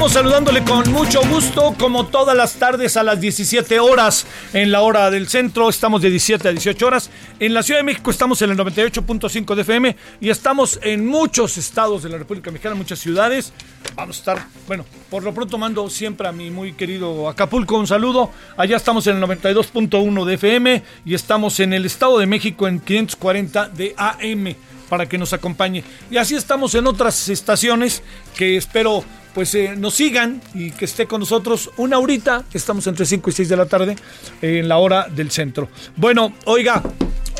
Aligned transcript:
Andamos 0.00 0.14
saludándole 0.14 0.64
con 0.64 0.90
mucho 0.92 1.20
gusto, 1.28 1.74
como 1.78 2.06
todas 2.06 2.34
las 2.34 2.54
tardes 2.54 2.96
a 2.96 3.02
las 3.02 3.20
17 3.20 3.80
horas 3.80 4.26
en 4.54 4.72
la 4.72 4.80
hora 4.80 5.10
del 5.10 5.28
centro. 5.28 5.68
Estamos 5.68 6.00
de 6.00 6.08
17 6.08 6.48
a 6.48 6.52
18 6.52 6.86
horas. 6.86 7.10
En 7.38 7.52
la 7.52 7.62
Ciudad 7.62 7.80
de 7.80 7.84
México 7.84 8.10
estamos 8.10 8.40
en 8.40 8.50
el 8.50 8.56
98.5 8.56 9.54
de 9.54 9.60
FM 9.60 9.96
y 10.22 10.30
estamos 10.30 10.80
en 10.82 11.06
muchos 11.06 11.58
estados 11.58 12.02
de 12.02 12.08
la 12.08 12.16
República 12.16 12.50
Mexicana, 12.50 12.76
muchas 12.76 12.98
ciudades. 12.98 13.52
Vamos 13.94 14.16
a 14.16 14.20
estar, 14.20 14.46
bueno, 14.66 14.86
por 15.10 15.22
lo 15.22 15.34
pronto 15.34 15.58
mando 15.58 15.90
siempre 15.90 16.26
a 16.26 16.32
mi 16.32 16.50
muy 16.50 16.72
querido 16.72 17.28
Acapulco 17.28 17.76
un 17.76 17.86
saludo. 17.86 18.30
Allá 18.56 18.78
estamos 18.78 19.06
en 19.06 19.18
el 19.18 19.22
92.1 19.22 20.24
de 20.24 20.34
FM 20.34 20.82
y 21.04 21.12
estamos 21.12 21.60
en 21.60 21.74
el 21.74 21.84
Estado 21.84 22.18
de 22.18 22.24
México 22.24 22.66
en 22.66 22.80
540 22.80 23.68
de 23.68 23.94
AM 23.98 24.54
para 24.88 25.06
que 25.06 25.18
nos 25.18 25.34
acompañe. 25.34 25.84
Y 26.10 26.16
así 26.16 26.36
estamos 26.36 26.74
en 26.74 26.86
otras 26.86 27.28
estaciones 27.28 28.02
que 28.34 28.56
espero 28.56 29.04
pues 29.34 29.54
eh, 29.54 29.74
nos 29.76 29.94
sigan 29.94 30.40
y 30.54 30.70
que 30.72 30.84
esté 30.84 31.06
con 31.06 31.20
nosotros 31.20 31.70
una 31.76 31.98
horita. 31.98 32.44
Estamos 32.52 32.86
entre 32.86 33.06
5 33.06 33.30
y 33.30 33.32
6 33.32 33.48
de 33.48 33.56
la 33.56 33.66
tarde 33.66 33.96
eh, 34.42 34.58
en 34.58 34.68
la 34.68 34.78
hora 34.78 35.06
del 35.08 35.30
centro. 35.30 35.68
Bueno, 35.96 36.32
oiga, 36.46 36.82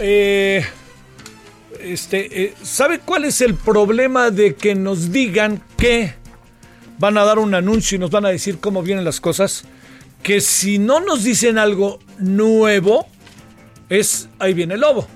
eh, 0.01 0.65
este, 1.81 2.55
¿sabe 2.63 3.01
cuál 3.01 3.25
es 3.25 3.41
el 3.41 3.55
problema 3.55 4.31
de 4.31 4.55
que 4.55 4.75
nos 4.75 5.11
digan 5.11 5.63
que 5.77 6.15
van 6.99 7.17
a 7.19 7.25
dar 7.25 7.39
un 7.39 7.55
anuncio 7.55 7.97
y 7.97 7.99
nos 7.99 8.11
van 8.11 8.27
a 8.27 8.29
decir 8.29 8.59
cómo 8.59 8.83
vienen 8.83 9.05
las 9.05 9.21
cosas? 9.21 9.65
Que 10.23 10.41
si 10.41 10.79
no 10.79 11.01
nos 11.01 11.25
dicen 11.25 11.59
algo 11.59 11.99
nuevo, 12.19 13.07
es 13.89 14.29
ahí 14.39 14.55
viene 14.55 14.75
el 14.75 14.81
lobo. 14.81 15.09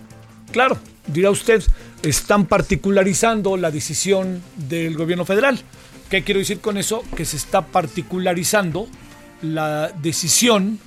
Claro, 0.51 0.79
dirá 1.07 1.31
usted, 1.31 1.63
están 2.03 2.47
particularizando 2.47 3.57
la 3.57 3.71
decisión 3.71 4.43
del 4.57 4.97
gobierno 4.97 5.25
federal. 5.25 5.61
¿Qué 6.15 6.23
quiero 6.23 6.39
decir 6.39 6.61
con 6.61 6.79
eso? 6.79 7.03
Que 7.17 7.25
se 7.25 7.37
está 7.37 7.67
particularizando 7.67 8.87
la 9.43 9.89
decisión 10.01 10.79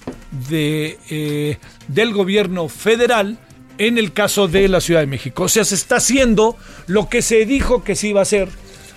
de, 0.48 0.98
eh, 1.10 1.58
del 1.90 2.14
gobierno 2.14 2.70
federal 2.70 3.38
en 3.78 3.98
el 3.98 4.14
caso 4.14 4.48
de 4.48 4.70
la 4.70 4.80
Ciudad 4.80 5.02
de 5.02 5.08
México. 5.08 5.44
O 5.44 5.50
sea, 5.50 5.66
se 5.66 5.76
está 5.76 5.98
haciendo 5.98 6.56
lo 6.86 7.10
que 7.10 7.22
se 7.22 7.46
dijo 7.46 7.84
que 7.84 7.98
se 7.98 8.08
iba 8.08 8.22
a 8.22 8.24
hacer 8.24 8.48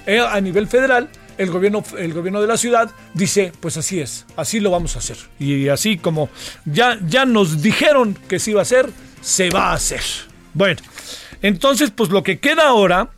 eh, 0.06 0.20
a 0.20 0.40
nivel 0.40 0.68
federal. 0.68 1.08
El 1.36 1.50
gobierno, 1.50 1.82
el 1.98 2.12
gobierno 2.12 2.40
de 2.40 2.46
la 2.46 2.56
ciudad 2.56 2.92
dice, 3.12 3.50
pues 3.58 3.76
así 3.76 3.98
es, 3.98 4.24
así 4.36 4.60
lo 4.60 4.70
vamos 4.70 4.94
a 4.94 5.00
hacer. 5.00 5.16
Y 5.40 5.66
así 5.66 5.98
como 5.98 6.28
ya, 6.64 6.96
ya 7.08 7.24
nos 7.24 7.60
dijeron 7.60 8.16
que 8.28 8.38
se 8.38 8.52
iba 8.52 8.60
a 8.60 8.62
hacer, 8.62 8.88
se 9.20 9.50
va 9.50 9.72
a 9.72 9.74
hacer. 9.74 10.02
Bueno, 10.54 10.80
entonces, 11.42 11.90
pues 11.90 12.10
lo 12.10 12.22
que 12.22 12.38
queda 12.38 12.68
ahora 12.68 13.10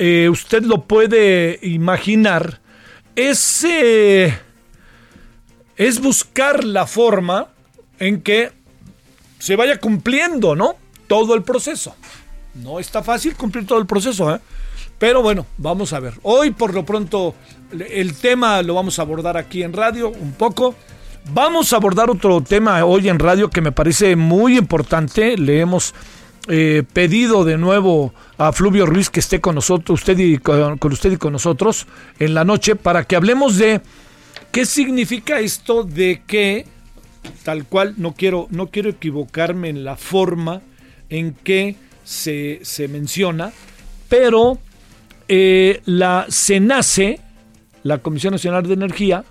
eh, 0.00 0.30
usted 0.30 0.62
lo 0.62 0.84
puede 0.84 1.58
imaginar, 1.62 2.60
es, 3.14 3.66
es 5.76 6.00
buscar 6.00 6.64
la 6.64 6.86
forma 6.86 7.48
en 7.98 8.22
que 8.22 8.50
se 9.38 9.56
vaya 9.56 9.78
cumpliendo, 9.78 10.56
¿no? 10.56 10.76
Todo 11.06 11.34
el 11.34 11.42
proceso. 11.42 11.94
No 12.54 12.80
está 12.80 13.02
fácil 13.02 13.36
cumplir 13.36 13.66
todo 13.66 13.78
el 13.78 13.86
proceso, 13.86 14.34
¿eh? 14.34 14.40
Pero 14.98 15.22
bueno, 15.22 15.46
vamos 15.58 15.92
a 15.92 16.00
ver. 16.00 16.14
Hoy 16.22 16.50
por 16.50 16.72
lo 16.72 16.86
pronto 16.86 17.34
el 17.72 18.14
tema 18.16 18.62
lo 18.62 18.74
vamos 18.74 18.98
a 18.98 19.02
abordar 19.02 19.36
aquí 19.36 19.62
en 19.62 19.74
radio 19.74 20.08
un 20.08 20.32
poco. 20.32 20.74
Vamos 21.32 21.72
a 21.72 21.76
abordar 21.76 22.08
otro 22.10 22.40
tema 22.40 22.84
hoy 22.86 23.10
en 23.10 23.18
radio 23.18 23.50
que 23.50 23.60
me 23.60 23.72
parece 23.72 24.16
muy 24.16 24.56
importante. 24.56 25.36
Le 25.36 25.60
hemos 25.60 25.94
eh, 26.48 26.82
pedido 26.92 27.44
de 27.44 27.58
nuevo 27.58 28.14
a 28.38 28.52
Fluvio 28.52 28.86
Ruiz 28.86 29.10
que 29.10 29.20
esté 29.20 29.40
con 29.40 29.54
nosotros, 29.54 30.00
usted 30.00 30.18
y 30.18 30.38
con, 30.38 30.78
con, 30.78 30.92
usted 30.92 31.12
y 31.12 31.16
con 31.16 31.32
nosotros 31.32 31.86
en 32.18 32.34
la 32.34 32.44
noche 32.44 32.76
para 32.76 33.04
que 33.04 33.16
hablemos 33.16 33.56
de 33.56 33.80
qué 34.50 34.66
significa 34.66 35.40
esto 35.40 35.84
de 35.84 36.22
que 36.26 36.66
tal 37.44 37.64
cual 37.66 37.94
no 37.98 38.14
quiero 38.14 38.46
no 38.50 38.68
quiero 38.68 38.88
equivocarme 38.90 39.68
en 39.68 39.84
la 39.84 39.96
forma 39.96 40.62
en 41.10 41.34
que 41.34 41.76
se, 42.04 42.60
se 42.62 42.88
menciona, 42.88 43.52
pero 44.08 44.58
eh, 45.28 45.80
la 45.84 46.26
CENACE, 46.28 47.20
la 47.82 47.98
Comisión 47.98 48.32
Nacional 48.32 48.66
de 48.66 48.74
Energía, 48.74 49.24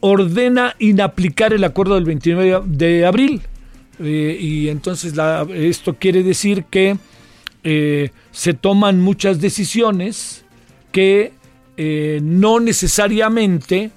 ordena 0.00 0.74
inaplicar 0.78 1.52
el 1.52 1.62
acuerdo 1.62 1.94
del 1.94 2.04
29 2.04 2.62
de 2.66 3.06
abril. 3.06 3.42
Eh, 4.02 4.38
y 4.40 4.68
entonces 4.68 5.12
esto 5.54 5.96
quiere 5.96 6.22
decir 6.22 6.64
que 6.64 6.96
eh, 7.62 8.10
se 8.30 8.54
toman 8.54 9.00
muchas 9.00 9.40
decisiones 9.40 10.44
que 10.90 11.32
eh, 11.76 12.20
no 12.22 12.60
necesariamente 12.60 13.90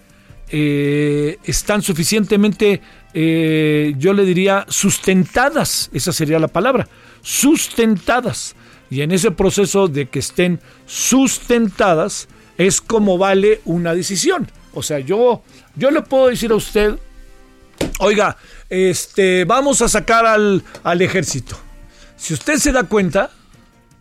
están 0.56 1.81
suficientemente, 1.81 2.80
yo 3.16 4.14
le 4.14 4.24
diría, 4.24 4.68
sustentadas, 4.69 5.90
esa 5.91 6.14
sería 6.14 6.38
la 6.38 6.47
palabra, 6.47 6.88
sustentadas. 7.24 8.56
Y 8.91 9.02
en 9.02 9.12
ese 9.12 9.31
proceso 9.31 9.88
de 9.88 10.06
que 10.06 10.20
estén 10.20 10.59
sustentadas 10.85 12.28
es 12.59 12.81
como 12.81 13.18
vale 13.18 13.62
una 13.66 13.96
decisión. 13.96 14.47
O 14.75 14.84
sea, 14.84 15.00
yo, 15.00 15.41
yo 15.75 15.90
le 15.90 16.03
puedo 16.03 16.28
decir 16.28 16.52
a 16.52 16.56
usted, 16.56 17.00
oiga, 18.00 18.38
este, 18.70 19.46
vamos 19.46 19.82
a 19.82 19.90
sacar 19.90 20.26
al, 20.26 20.64
al 20.84 21.02
ejército. 21.02 21.58
Si 22.16 22.34
usted 22.34 22.58
se 22.58 22.72
da 22.72 22.84
cuenta, 22.84 23.32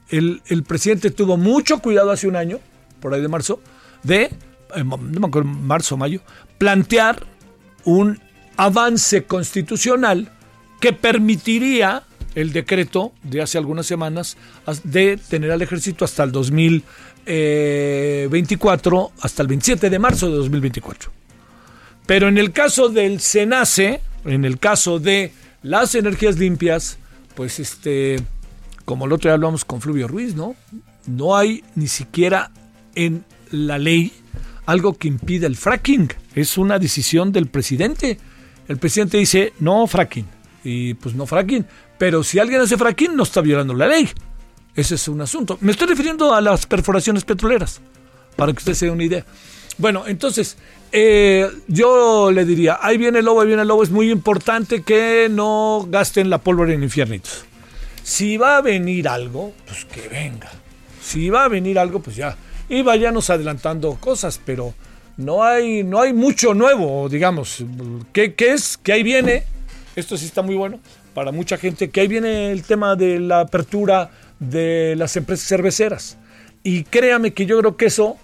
el, 0.08 0.42
el, 0.46 0.62
presidente 0.62 1.10
tuvo 1.10 1.36
mucho 1.36 1.78
cuidado 1.78 2.10
hace 2.10 2.28
un 2.28 2.36
año, 2.36 2.60
por 3.00 3.14
ahí 3.14 3.20
de 3.20 3.28
marzo, 3.28 3.60
de, 4.02 4.24
eh, 4.24 4.84
no 4.84 4.98
me 4.98 5.26
acuerdo, 5.26 5.48
marzo 5.48 5.96
mayo, 5.96 6.20
plantear 6.58 7.24
un 7.84 8.20
avance 8.56 9.24
constitucional 9.24 10.30
que 10.80 10.92
permitiría 10.92 12.04
el 12.34 12.52
decreto 12.52 13.12
de 13.22 13.40
hace 13.42 13.58
algunas 13.58 13.86
semanas 13.86 14.36
de 14.84 15.16
tener 15.16 15.50
al 15.50 15.62
ejército 15.62 16.04
hasta 16.04 16.22
el 16.24 16.32
2024, 16.32 19.12
hasta 19.20 19.42
el 19.42 19.48
27 19.48 19.90
de 19.90 19.98
marzo 19.98 20.30
de 20.30 20.36
2024. 20.36 21.21
Pero 22.12 22.28
en 22.28 22.36
el 22.36 22.52
caso 22.52 22.90
del 22.90 23.20
SENACE, 23.20 24.02
en 24.26 24.44
el 24.44 24.58
caso 24.58 24.98
de 24.98 25.32
las 25.62 25.94
energías 25.94 26.38
limpias, 26.38 26.98
pues 27.34 27.58
este, 27.58 28.20
como 28.84 29.06
el 29.06 29.12
otro 29.12 29.30
día 29.30 29.34
hablamos 29.36 29.64
con 29.64 29.80
Fluvio 29.80 30.08
Ruiz, 30.08 30.34
¿no? 30.34 30.54
No 31.06 31.34
hay 31.34 31.64
ni 31.74 31.88
siquiera 31.88 32.50
en 32.94 33.24
la 33.50 33.78
ley 33.78 34.12
algo 34.66 34.92
que 34.92 35.08
impida 35.08 35.46
el 35.46 35.56
fracking. 35.56 36.12
Es 36.34 36.58
una 36.58 36.78
decisión 36.78 37.32
del 37.32 37.46
presidente. 37.46 38.18
El 38.68 38.76
presidente 38.76 39.16
dice, 39.16 39.54
no 39.58 39.86
fracking. 39.86 40.26
Y 40.64 40.92
pues 40.92 41.14
no 41.14 41.24
fracking. 41.24 41.64
Pero 41.96 42.22
si 42.22 42.38
alguien 42.38 42.60
hace 42.60 42.76
fracking, 42.76 43.16
no 43.16 43.22
está 43.22 43.40
violando 43.40 43.72
la 43.72 43.88
ley. 43.88 44.10
Ese 44.76 44.96
es 44.96 45.08
un 45.08 45.22
asunto. 45.22 45.56
Me 45.62 45.72
estoy 45.72 45.86
refiriendo 45.86 46.34
a 46.34 46.42
las 46.42 46.66
perforaciones 46.66 47.24
petroleras, 47.24 47.80
para 48.36 48.52
que 48.52 48.58
usted 48.58 48.74
se 48.74 48.84
dé 48.84 48.92
una 48.92 49.04
idea. 49.04 49.24
Bueno, 49.78 50.04
entonces, 50.06 50.56
eh, 50.92 51.48
yo 51.68 52.30
le 52.30 52.44
diría, 52.44 52.78
ahí 52.80 52.98
viene 52.98 53.20
el 53.20 53.24
lobo, 53.24 53.40
ahí 53.40 53.46
viene 53.46 53.62
el 53.62 53.68
lobo, 53.68 53.82
es 53.82 53.90
muy 53.90 54.10
importante 54.10 54.82
que 54.82 55.28
no 55.30 55.86
gasten 55.88 56.30
la 56.30 56.38
pólvora 56.38 56.72
en 56.72 56.82
infiernitos. 56.82 57.44
Si 58.02 58.36
va 58.36 58.58
a 58.58 58.60
venir 58.60 59.08
algo, 59.08 59.52
pues 59.66 59.84
que 59.84 60.08
venga. 60.08 60.50
Si 61.02 61.30
va 61.30 61.44
a 61.44 61.48
venir 61.48 61.78
algo, 61.78 62.00
pues 62.00 62.16
ya. 62.16 62.36
Y 62.68 62.82
vayamos 62.82 63.30
adelantando 63.30 63.94
cosas, 63.94 64.40
pero 64.44 64.74
no 65.16 65.44
hay, 65.44 65.84
no 65.84 66.00
hay 66.00 66.12
mucho 66.12 66.54
nuevo, 66.54 67.08
digamos. 67.08 67.64
¿Qué, 68.12 68.34
¿Qué, 68.34 68.52
es? 68.52 68.76
Que 68.76 68.92
ahí 68.92 69.02
viene, 69.02 69.44
esto 69.96 70.16
sí 70.16 70.26
está 70.26 70.42
muy 70.42 70.56
bueno 70.56 70.80
para 71.14 71.32
mucha 71.32 71.56
gente, 71.58 71.90
que 71.90 72.00
ahí 72.00 72.08
viene 72.08 72.50
el 72.50 72.62
tema 72.62 72.96
de 72.96 73.20
la 73.20 73.40
apertura 73.40 74.10
de 74.38 74.94
las 74.96 75.16
empresas 75.16 75.46
cerveceras. 75.46 76.16
Y 76.62 76.84
créame 76.84 77.32
que 77.32 77.46
yo 77.46 77.58
creo 77.58 77.76
que 77.76 77.86
eso 77.86 78.16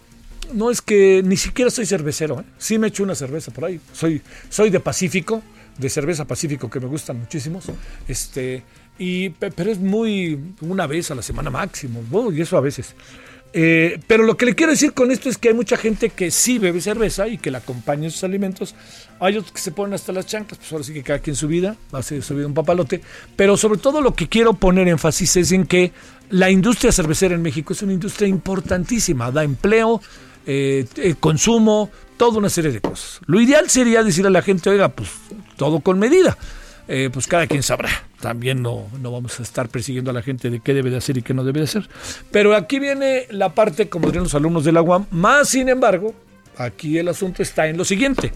no 0.52 0.70
es 0.70 0.82
que 0.82 1.22
ni 1.24 1.36
siquiera 1.36 1.70
soy 1.70 1.86
cervecero, 1.86 2.40
¿eh? 2.40 2.44
sí 2.58 2.78
me 2.78 2.88
echo 2.88 3.02
una 3.02 3.14
cerveza 3.14 3.52
por 3.52 3.66
ahí. 3.66 3.80
Soy, 3.92 4.22
soy 4.48 4.70
de 4.70 4.80
Pacífico, 4.80 5.42
de 5.76 5.88
cerveza 5.88 6.24
Pacífico 6.24 6.68
que 6.70 6.80
me 6.80 6.86
gustan 6.86 7.18
muchísimos. 7.18 7.66
Este, 8.06 8.62
y, 8.98 9.30
pero 9.30 9.70
es 9.70 9.78
muy 9.78 10.54
una 10.60 10.86
vez 10.86 11.10
a 11.10 11.14
la 11.14 11.22
semana 11.22 11.50
máximo, 11.50 12.02
y 12.32 12.40
eso 12.40 12.56
a 12.56 12.60
veces. 12.60 12.94
Eh, 13.54 13.98
pero 14.06 14.24
lo 14.24 14.36
que 14.36 14.44
le 14.44 14.54
quiero 14.54 14.72
decir 14.72 14.92
con 14.92 15.10
esto 15.10 15.30
es 15.30 15.38
que 15.38 15.48
hay 15.48 15.54
mucha 15.54 15.78
gente 15.78 16.10
que 16.10 16.30
sí 16.30 16.58
bebe 16.58 16.82
cerveza 16.82 17.28
y 17.28 17.38
que 17.38 17.50
la 17.50 17.58
acompaña 17.58 18.04
en 18.04 18.10
sus 18.10 18.24
alimentos. 18.24 18.74
Hay 19.20 19.36
otros 19.36 19.52
que 19.52 19.60
se 19.60 19.72
ponen 19.72 19.94
hasta 19.94 20.12
las 20.12 20.26
chanclas, 20.26 20.58
pues 20.58 20.70
ahora 20.72 20.84
sí 20.84 20.92
que 20.92 21.02
cada 21.02 21.20
quien 21.20 21.34
su 21.34 21.48
vida, 21.48 21.76
va 21.94 22.00
a 22.00 22.02
ser 22.02 22.22
su 22.22 22.34
vida 22.34 22.46
un 22.46 22.54
papalote. 22.54 23.00
Pero 23.36 23.56
sobre 23.56 23.78
todo 23.78 24.00
lo 24.02 24.14
que 24.14 24.28
quiero 24.28 24.54
poner 24.54 24.88
énfasis 24.88 25.36
es 25.36 25.52
en 25.52 25.66
que 25.66 25.92
la 26.30 26.50
industria 26.50 26.92
cervecera 26.92 27.34
en 27.34 27.42
México 27.42 27.72
es 27.72 27.82
una 27.82 27.94
industria 27.94 28.28
importantísima, 28.28 29.30
da 29.30 29.44
empleo, 29.44 30.02
eh, 30.46 30.87
eh, 30.96 31.14
consumo, 31.19 31.90
toda 32.17 32.38
una 32.38 32.49
serie 32.49 32.73
de 32.73 32.81
cosas. 32.81 33.20
Lo 33.26 33.40
ideal 33.40 33.69
sería 33.70 34.02
decir 34.02 34.26
a 34.26 34.31
la 34.31 34.43
gente, 34.43 34.70
oiga, 34.70 34.88
pues 34.88 35.11
todo 35.56 35.81
con 35.81 35.99
medida. 35.99 36.37
Eh, 36.90 37.11
pues 37.12 37.26
cada 37.26 37.46
quien 37.46 37.62
sabrá. 37.62 37.90
También 38.19 38.62
no, 38.62 38.87
no 39.00 39.12
vamos 39.12 39.38
a 39.38 39.43
estar 39.43 39.69
persiguiendo 39.69 40.11
a 40.11 40.14
la 40.14 40.23
gente 40.23 40.49
de 40.49 40.61
qué 40.61 40.73
debe 40.73 40.88
de 40.88 40.96
hacer 40.96 41.19
y 41.19 41.23
qué 41.23 41.35
no 41.35 41.44
debe 41.44 41.61
de 41.61 41.64
hacer. 41.64 41.88
Pero 42.31 42.56
aquí 42.56 42.79
viene 42.79 43.26
la 43.31 43.55
parte, 43.55 43.90
como 43.90 44.06
dirían 44.06 44.25
los 44.25 44.35
alumnos 44.35 44.64
de 44.64 44.73
la 44.73 44.82
más 45.11 45.50
sin 45.50 45.69
embargo, 45.69 46.14
aquí 46.56 46.96
el 46.96 47.08
asunto 47.08 47.43
está 47.43 47.69
en 47.69 47.76
lo 47.76 47.85
siguiente, 47.85 48.32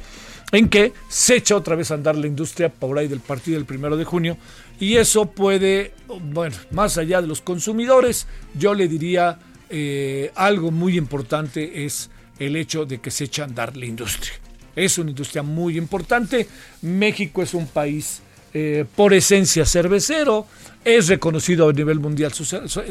en 0.52 0.68
que 0.68 0.92
se 1.08 1.36
echa 1.36 1.56
otra 1.56 1.76
vez 1.76 1.90
a 1.90 1.94
andar 1.94 2.14
la 2.14 2.26
industria 2.26 2.68
por 2.68 2.98
ahí 2.98 3.08
del 3.08 3.20
partido 3.20 3.56
del 3.56 3.64
primero 3.64 3.96
de 3.96 4.04
junio 4.04 4.36
y 4.78 4.96
eso 4.96 5.26
puede, 5.26 5.94
bueno, 6.20 6.56
más 6.72 6.98
allá 6.98 7.22
de 7.22 7.28
los 7.28 7.40
consumidores, 7.40 8.26
yo 8.54 8.74
le 8.74 8.86
diría 8.86 9.38
eh, 9.74 10.30
algo 10.34 10.70
muy 10.70 10.98
importante 10.98 11.86
es 11.86 12.10
el 12.38 12.56
hecho 12.56 12.84
de 12.84 13.00
que 13.00 13.10
se 13.10 13.24
echa 13.24 13.42
a 13.42 13.46
andar 13.46 13.74
la 13.74 13.86
industria. 13.86 14.34
Es 14.76 14.98
una 14.98 15.10
industria 15.10 15.42
muy 15.42 15.78
importante. 15.78 16.46
México 16.82 17.42
es 17.42 17.54
un 17.54 17.66
país 17.66 18.20
eh, 18.52 18.84
por 18.96 19.14
esencia 19.14 19.64
cervecero, 19.64 20.46
es 20.84 21.08
reconocido 21.08 21.70
a 21.70 21.72
nivel 21.72 22.00
mundial 22.00 22.34
su, 22.34 22.44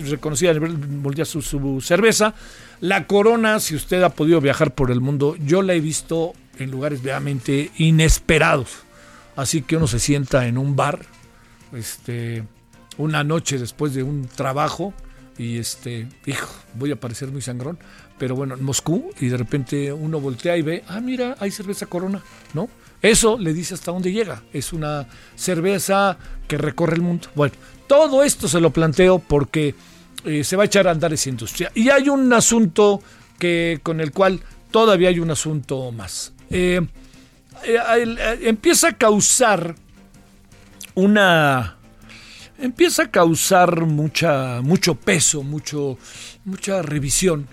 reconocida 0.09 0.49
a 0.49 0.53
nivel 0.55 0.75
mundial 0.75 1.27
su, 1.27 1.81
cerveza. 1.81 2.33
La 2.79 3.05
Corona, 3.05 3.59
si 3.59 3.75
usted 3.75 4.01
ha 4.01 4.09
podido 4.09 4.41
viajar 4.41 4.73
por 4.73 4.89
el 4.89 5.01
mundo, 5.01 5.35
yo 5.45 5.61
la 5.61 5.75
he 5.75 5.79
visto 5.79 6.33
en 6.57 6.71
lugares 6.71 7.03
realmente 7.03 7.69
inesperados. 7.77 8.69
Así 9.35 9.61
que 9.61 9.77
uno 9.77 9.85
se 9.85 9.99
sienta 9.99 10.47
en 10.47 10.57
un 10.57 10.75
bar, 10.75 11.05
este, 11.73 12.43
una 12.97 13.23
noche 13.23 13.59
después 13.59 13.93
de 13.93 14.01
un 14.01 14.27
trabajo 14.27 14.95
y 15.37 15.57
este, 15.57 16.07
hijo, 16.25 16.53
voy 16.75 16.91
a 16.91 16.99
parecer 16.99 17.29
muy 17.29 17.41
sangrón, 17.41 17.79
pero 18.17 18.35
bueno, 18.35 18.55
en 18.55 18.63
Moscú 18.63 19.09
y 19.19 19.27
de 19.27 19.37
repente 19.37 19.91
uno 19.91 20.19
voltea 20.19 20.57
y 20.57 20.61
ve, 20.61 20.83
ah, 20.87 20.99
mira, 20.99 21.35
hay 21.39 21.51
cerveza 21.51 21.85
Corona, 21.85 22.21
¿no? 22.53 22.69
Eso 23.01 23.37
le 23.39 23.53
dice 23.53 23.73
hasta 23.73 23.91
dónde 23.91 24.11
llega. 24.11 24.43
Es 24.53 24.73
una 24.73 25.07
cerveza 25.35 26.17
que 26.47 26.57
recorre 26.57 26.95
el 26.95 27.01
mundo. 27.01 27.29
Bueno, 27.33 27.55
todo 27.87 28.23
esto 28.23 28.47
se 28.47 28.59
lo 28.59 28.71
planteo 28.71 29.19
porque 29.19 29.73
eh, 30.23 30.43
se 30.43 30.55
va 30.55 30.63
a 30.63 30.65
echar 30.67 30.87
a 30.87 30.91
andar 30.91 31.11
esa 31.11 31.29
industria. 31.29 31.71
Y 31.73 31.89
hay 31.89 32.09
un 32.09 32.31
asunto 32.31 33.01
que, 33.39 33.79
con 33.81 33.99
el 34.01 34.11
cual 34.11 34.39
todavía 34.69 35.09
hay 35.09 35.19
un 35.19 35.31
asunto 35.31 35.91
más. 35.91 36.33
Eh, 36.51 36.79
eh, 37.65 38.39
empieza 38.43 38.89
a 38.89 38.97
causar 38.97 39.75
una... 40.93 41.77
Empieza 42.61 43.03
a 43.03 43.11
causar 43.11 43.87
mucha, 43.87 44.61
mucho 44.61 44.93
peso, 44.93 45.41
mucho, 45.41 45.97
mucha 46.45 46.83
revisión. 46.83 47.47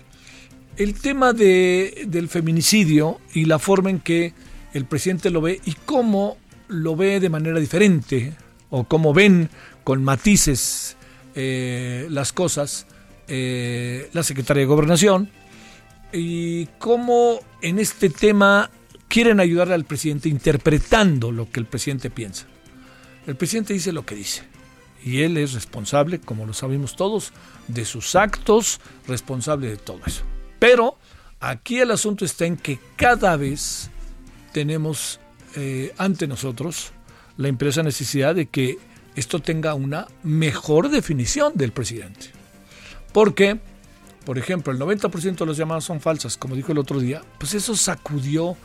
El 0.77 0.93
tema 0.93 1.33
de, 1.33 2.03
del 2.07 2.29
feminicidio 2.29 3.19
y 3.33 3.45
la 3.45 3.57
forma 3.57 3.89
en 3.89 4.01
que 4.01 4.35
el 4.71 4.85
presidente 4.85 5.31
lo 5.31 5.41
ve 5.41 5.59
y 5.65 5.73
cómo 5.73 6.37
lo 6.67 6.95
ve 6.95 7.19
de 7.19 7.29
manera 7.29 7.59
diferente 7.59 8.33
o 8.69 8.83
cómo 8.83 9.11
ven 9.11 9.49
con 9.83 10.03
matices 10.03 10.95
eh, 11.33 12.05
las 12.11 12.31
cosas 12.31 12.85
eh, 13.27 14.11
la 14.13 14.21
secretaria 14.21 14.61
de 14.61 14.67
gobernación 14.67 15.31
y 16.13 16.67
cómo 16.77 17.39
en 17.63 17.79
este 17.79 18.11
tema 18.11 18.69
quieren 19.07 19.39
ayudarle 19.39 19.73
al 19.73 19.85
presidente 19.85 20.29
interpretando 20.29 21.31
lo 21.31 21.49
que 21.49 21.59
el 21.59 21.65
presidente 21.65 22.11
piensa. 22.11 22.45
El 23.25 23.35
presidente 23.35 23.73
dice 23.73 23.91
lo 23.91 24.05
que 24.05 24.13
dice 24.13 24.58
y 25.03 25.21
él 25.21 25.37
es 25.37 25.53
responsable, 25.53 26.19
como 26.19 26.45
lo 26.45 26.53
sabemos 26.53 26.95
todos, 26.95 27.31
de 27.67 27.85
sus 27.85 28.15
actos, 28.15 28.79
responsable 29.07 29.69
de 29.69 29.77
todo 29.77 29.99
eso. 30.05 30.23
Pero 30.59 30.97
aquí 31.39 31.79
el 31.79 31.91
asunto 31.91 32.25
está 32.25 32.45
en 32.45 32.57
que 32.57 32.79
cada 32.95 33.37
vez 33.37 33.89
tenemos 34.51 35.19
eh, 35.55 35.93
ante 35.97 36.27
nosotros 36.27 36.91
la 37.37 37.47
impresa 37.47 37.83
necesidad 37.83 38.35
de 38.35 38.47
que 38.47 38.77
esto 39.15 39.39
tenga 39.39 39.73
una 39.73 40.07
mejor 40.23 40.89
definición 40.89 41.53
del 41.55 41.71
presidente. 41.71 42.27
Porque, 43.13 43.59
por 44.25 44.37
ejemplo, 44.37 44.71
el 44.73 44.79
90% 44.79 45.37
de 45.37 45.45
las 45.45 45.57
llamadas 45.57 45.85
son 45.85 46.01
falsas, 46.01 46.37
como 46.37 46.55
dijo 46.55 46.71
el 46.71 46.77
otro 46.77 46.99
día, 46.99 47.21
pues 47.37 47.53
eso 47.53 47.75
sacudió 47.75 48.55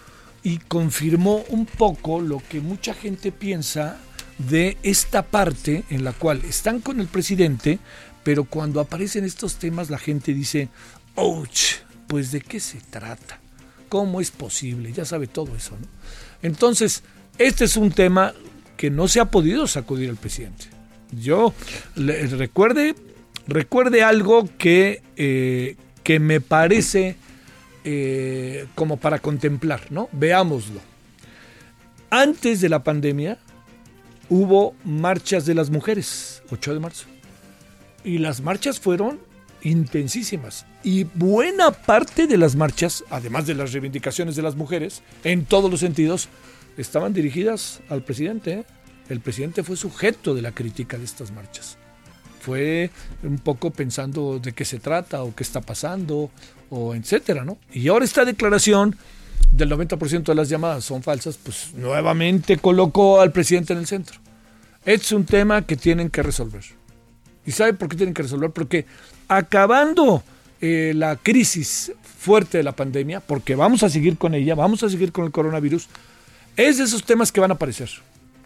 y 0.42 0.58
confirmó 0.58 1.44
un 1.48 1.66
poco 1.66 2.20
lo 2.20 2.42
que 2.48 2.60
mucha 2.60 2.92
gente 2.94 3.32
piensa 3.32 3.98
de 4.38 4.76
esta 4.82 5.22
parte 5.22 5.84
en 5.90 6.04
la 6.04 6.12
cual 6.12 6.42
están 6.44 6.80
con 6.80 7.00
el 7.00 7.06
presidente, 7.06 7.78
pero 8.22 8.44
cuando 8.44 8.80
aparecen 8.80 9.24
estos 9.24 9.56
temas 9.56 9.90
la 9.90 9.98
gente 9.98 10.34
dice, 10.34 10.68
ouch, 11.14 11.76
pues 12.06 12.32
de 12.32 12.40
qué 12.40 12.60
se 12.60 12.80
trata. 12.90 13.40
¿Cómo 13.88 14.20
es 14.20 14.30
posible? 14.30 14.92
Ya 14.92 15.04
sabe 15.04 15.26
todo 15.26 15.54
eso, 15.54 15.76
¿no? 15.80 15.86
Entonces, 16.42 17.02
este 17.38 17.64
es 17.64 17.76
un 17.76 17.90
tema 17.90 18.34
que 18.76 18.90
no 18.90 19.08
se 19.08 19.20
ha 19.20 19.26
podido 19.26 19.66
sacudir 19.66 20.10
al 20.10 20.16
presidente. 20.16 20.66
Yo 21.12 21.54
le, 21.94 22.26
recuerde, 22.26 22.94
recuerde 23.46 24.02
algo 24.02 24.48
que, 24.58 25.02
eh, 25.16 25.76
que 26.02 26.18
me 26.18 26.40
parece 26.40 27.16
eh, 27.84 28.66
como 28.74 28.96
para 28.96 29.20
contemplar, 29.20 29.82
¿no? 29.90 30.08
Veámoslo. 30.12 30.80
Antes 32.10 32.60
de 32.60 32.68
la 32.68 32.82
pandemia 32.82 33.38
hubo 34.28 34.74
marchas 34.84 35.46
de 35.46 35.54
las 35.54 35.70
mujeres, 35.70 36.42
8 36.50 36.74
de 36.74 36.80
marzo. 36.80 37.06
Y 38.04 38.18
las 38.18 38.40
marchas 38.40 38.80
fueron 38.80 39.18
intensísimas. 39.62 40.66
Y 40.82 41.04
buena 41.04 41.70
parte 41.70 42.26
de 42.26 42.36
las 42.36 42.54
marchas, 42.54 43.04
además 43.10 43.46
de 43.46 43.54
las 43.54 43.72
reivindicaciones 43.72 44.36
de 44.36 44.42
las 44.42 44.56
mujeres, 44.56 45.02
en 45.24 45.44
todos 45.44 45.70
los 45.70 45.80
sentidos, 45.80 46.28
estaban 46.76 47.12
dirigidas 47.12 47.80
al 47.88 48.02
presidente. 48.02 48.52
¿eh? 48.52 48.64
El 49.08 49.20
presidente 49.20 49.62
fue 49.62 49.76
sujeto 49.76 50.34
de 50.34 50.42
la 50.42 50.52
crítica 50.52 50.98
de 50.98 51.04
estas 51.04 51.30
marchas. 51.30 51.78
Fue 52.40 52.90
un 53.22 53.38
poco 53.38 53.70
pensando 53.70 54.38
de 54.38 54.52
qué 54.52 54.66
se 54.66 54.78
trata 54.78 55.22
o 55.22 55.34
qué 55.34 55.42
está 55.42 55.62
pasando 55.62 56.30
o 56.68 56.94
etcétera, 56.94 57.42
¿no? 57.44 57.56
Y 57.72 57.88
ahora 57.88 58.04
esta 58.04 58.26
declaración 58.26 58.96
del 59.56 59.70
90% 59.70 60.24
de 60.24 60.34
las 60.34 60.48
llamadas 60.48 60.84
son 60.84 61.02
falsas, 61.02 61.38
pues 61.42 61.72
nuevamente 61.74 62.58
colocó 62.58 63.20
al 63.20 63.32
presidente 63.32 63.72
en 63.72 63.80
el 63.80 63.86
centro. 63.86 64.18
Es 64.84 65.12
un 65.12 65.24
tema 65.24 65.62
que 65.62 65.76
tienen 65.76 66.10
que 66.10 66.22
resolver. 66.22 66.62
¿Y 67.46 67.52
sabe 67.52 67.74
por 67.74 67.88
qué 67.88 67.96
tienen 67.96 68.14
que 68.14 68.22
resolver? 68.22 68.50
Porque 68.50 68.86
acabando 69.28 70.22
eh, 70.60 70.92
la 70.94 71.16
crisis 71.16 71.92
fuerte 72.02 72.58
de 72.58 72.64
la 72.64 72.72
pandemia, 72.72 73.20
porque 73.20 73.54
vamos 73.54 73.82
a 73.82 73.90
seguir 73.90 74.16
con 74.18 74.34
ella, 74.34 74.54
vamos 74.54 74.82
a 74.82 74.88
seguir 74.88 75.12
con 75.12 75.24
el 75.24 75.30
coronavirus, 75.30 75.88
es 76.56 76.78
de 76.78 76.84
esos 76.84 77.04
temas 77.04 77.32
que 77.32 77.40
van 77.40 77.50
a 77.50 77.54
aparecer. 77.54 77.90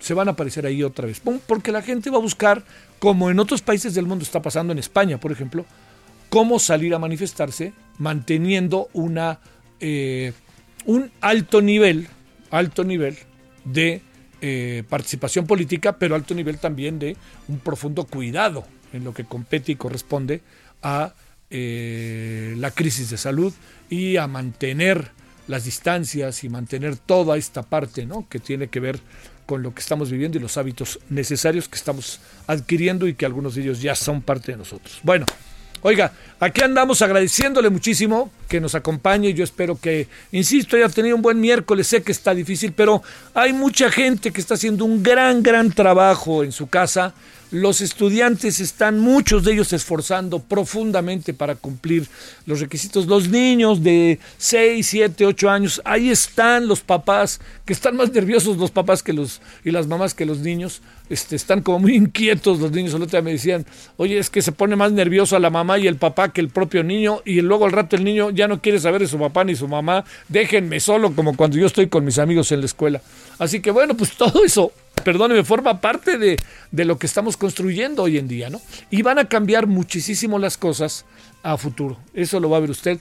Se 0.01 0.15
van 0.15 0.29
a 0.29 0.33
aparecer 0.33 0.67
ahí 0.67 0.83
otra 0.83 1.07
vez. 1.07 1.21
Porque 1.21 1.73
la 1.73 1.83
gente 1.83 2.11
va 2.11 2.19
a 2.19 2.21
buscar, 2.21 2.65
como 2.99 3.31
en 3.31 3.39
otros 3.39 3.63
países 3.63 3.95
del 3.95 4.07
mundo 4.07 4.25
está 4.25 4.43
pasando, 4.43 4.73
en 4.73 4.79
España, 4.79 5.19
por 5.19 5.33
ejemplo, 5.33 5.65
cómo 6.29 6.59
salir 6.59 6.95
a 6.95 6.99
manifestarse 6.99 7.73
manteniendo 7.99 8.89
una, 8.93 9.41
eh, 9.81 10.33
un 10.89 11.11
alto 11.21 11.61
nivel, 11.61 12.09
alto 12.51 12.83
nivel 12.83 13.15
de 13.67 14.01
eh, 14.41 14.85
participación 14.89 15.47
política, 15.47 15.99
pero 15.99 16.15
alto 16.15 16.35
nivel 16.35 16.59
también 16.59 16.99
de 16.99 17.15
un 17.47 17.59
profundo 17.59 18.05
cuidado 18.05 18.65
en 18.95 19.05
lo 19.05 19.13
que 19.13 19.25
compete 19.25 19.73
y 19.73 19.77
corresponde 19.77 20.41
a 20.83 21.13
eh, 21.51 22.55
la 22.57 22.71
crisis 22.71 23.11
de 23.11 23.19
salud 23.19 23.53
y 23.91 24.17
a 24.17 24.27
mantener 24.27 25.11
las 25.47 25.67
distancias 25.67 26.43
y 26.43 26.49
mantener 26.49 26.97
toda 26.97 27.37
esta 27.37 27.63
parte, 27.63 28.07
¿no? 28.07 28.27
Que 28.27 28.39
tiene 28.39 28.69
que 28.69 28.81
ver 28.81 28.99
con 29.45 29.63
lo 29.63 29.75
que 29.75 29.81
estamos 29.81 30.11
viviendo 30.11 30.39
y 30.39 30.41
los 30.41 30.57
hábitos 30.57 31.01
necesarios 31.11 31.69
que 31.69 31.77
estamos 31.77 32.21
adquiriendo 32.47 33.07
y 33.09 33.13
que 33.13 33.27
algunos 33.27 33.57
de 33.57 33.63
ellos 33.63 33.83
ya 33.83 33.95
son 33.95 34.23
parte 34.23 34.53
de 34.53 34.59
nosotros. 34.59 35.01
Bueno, 35.03 35.27
oiga, 35.83 36.13
aquí 36.41 36.63
andamos 36.63 37.03
agradeciéndole 37.03 37.71
muchísimo 37.71 38.31
que 38.49 38.61
nos 38.61 38.75
acompañe. 38.75 39.33
Yo 39.35 39.45
espero 39.45 39.79
que, 39.81 40.09
insisto, 40.33 40.77
haya 40.77 40.89
tenido 40.89 41.17
un 41.17 41.23
buen 41.23 41.41
miércoles. 41.41 41.87
Sé 41.87 42.03
que 42.03 42.13
está 42.13 42.35
difícil, 42.35 42.73
pero 42.73 43.03
hay 43.35 43.53
mucha 43.53 43.91
gente 43.91 44.33
que 44.33 44.41
está 44.41 44.55
haciendo 44.55 44.85
un 44.85 45.03
gran, 45.03 45.43
gran 45.43 45.71
trabajo 45.73 46.45
en 46.45 46.53
su 46.53 46.69
casa 46.69 47.15
los 47.51 47.81
estudiantes 47.81 48.61
están, 48.61 48.99
muchos 48.99 49.45
de 49.45 49.53
ellos, 49.53 49.73
esforzando 49.73 50.39
profundamente 50.41 51.33
para 51.33 51.55
cumplir 51.55 52.07
los 52.47 52.61
requisitos. 52.61 53.07
Los 53.07 53.29
niños 53.29 53.83
de 53.83 54.19
6, 54.37 54.87
7, 54.87 55.27
8 55.27 55.51
años, 55.51 55.83
ahí 55.85 56.11
están 56.11 56.69
los 56.69 56.81
papás, 56.81 57.41
que 57.65 57.73
están 57.73 57.97
más 57.97 58.13
nerviosos 58.13 58.59
los 58.59 58.71
papás 58.71 59.03
que 59.03 59.13
los, 59.13 59.41
y 59.65 59.71
las 59.71 59.87
mamás 59.87 60.15
que 60.15 60.27
los 60.27 60.39
niños. 60.41 60.83
Este, 61.11 61.37
están 61.37 61.63
como 61.63 61.79
muy 61.79 61.95
inquietos 61.97 62.61
los 62.61 62.71
niños. 62.71 62.93
El 62.93 63.03
otro 63.03 63.13
día 63.13 63.23
me 63.23 63.33
decían, 63.33 63.65
oye, 63.97 64.19
es 64.19 64.29
que 64.29 64.43
se 64.43 64.53
pone 64.53 64.77
más 64.77 64.93
nervioso 64.93 65.37
a 65.37 65.39
la 65.39 65.49
mamá 65.49 65.79
y 65.79 65.87
el 65.87 65.97
papá 65.97 66.33
que 66.33 66.41
el 66.41 66.51
propio 66.51 66.85
niño. 66.85 67.23
Y 67.25 67.41
luego 67.41 67.65
al 67.65 67.73
rato 67.73 67.97
el 67.97 68.05
niño 68.05 68.31
ya 68.31 68.47
no 68.47 68.61
quiere 68.61 68.79
saber 68.79 69.01
de 69.01 69.09
su 69.09 69.19
papá 69.19 69.45
ni 69.45 69.57
su 69.57 69.69
mamá. 69.69 70.05
Déjenme 70.29 70.81
solo, 70.81 71.15
como 71.15 71.35
cuando 71.35 71.57
yo 71.57 71.67
estoy 71.67 71.89
con 71.89 72.05
mis 72.05 72.19
amigos 72.19 72.53
en 72.53 72.61
la 72.61 72.67
escuela. 72.67 73.01
Así 73.39 73.61
que 73.61 73.71
bueno, 73.71 73.97
pues 73.97 74.13
todo 74.13 74.45
eso 74.45 74.73
perdóneme, 75.01 75.45
forma 75.45 75.81
parte 75.81 76.19
de, 76.19 76.37
lo 76.85 76.99
que 76.99 77.07
estamos 77.07 77.37
construyendo 77.37 78.03
hoy 78.03 78.19
en 78.19 78.29
día, 78.29 78.51
¿no? 78.51 78.61
Y 78.91 79.03
van 79.03 79.19
a 79.19 79.27
cambiar 79.27 79.67
muchísimo 79.67 80.39
las 80.39 80.57
cosas 80.57 81.05
a 81.43 81.57
futuro. 81.57 81.99
Eso 82.15 82.41
lo 82.41 82.51
va 82.51 82.59
a 82.59 82.61
ver 82.61 82.71
usted. 82.71 82.99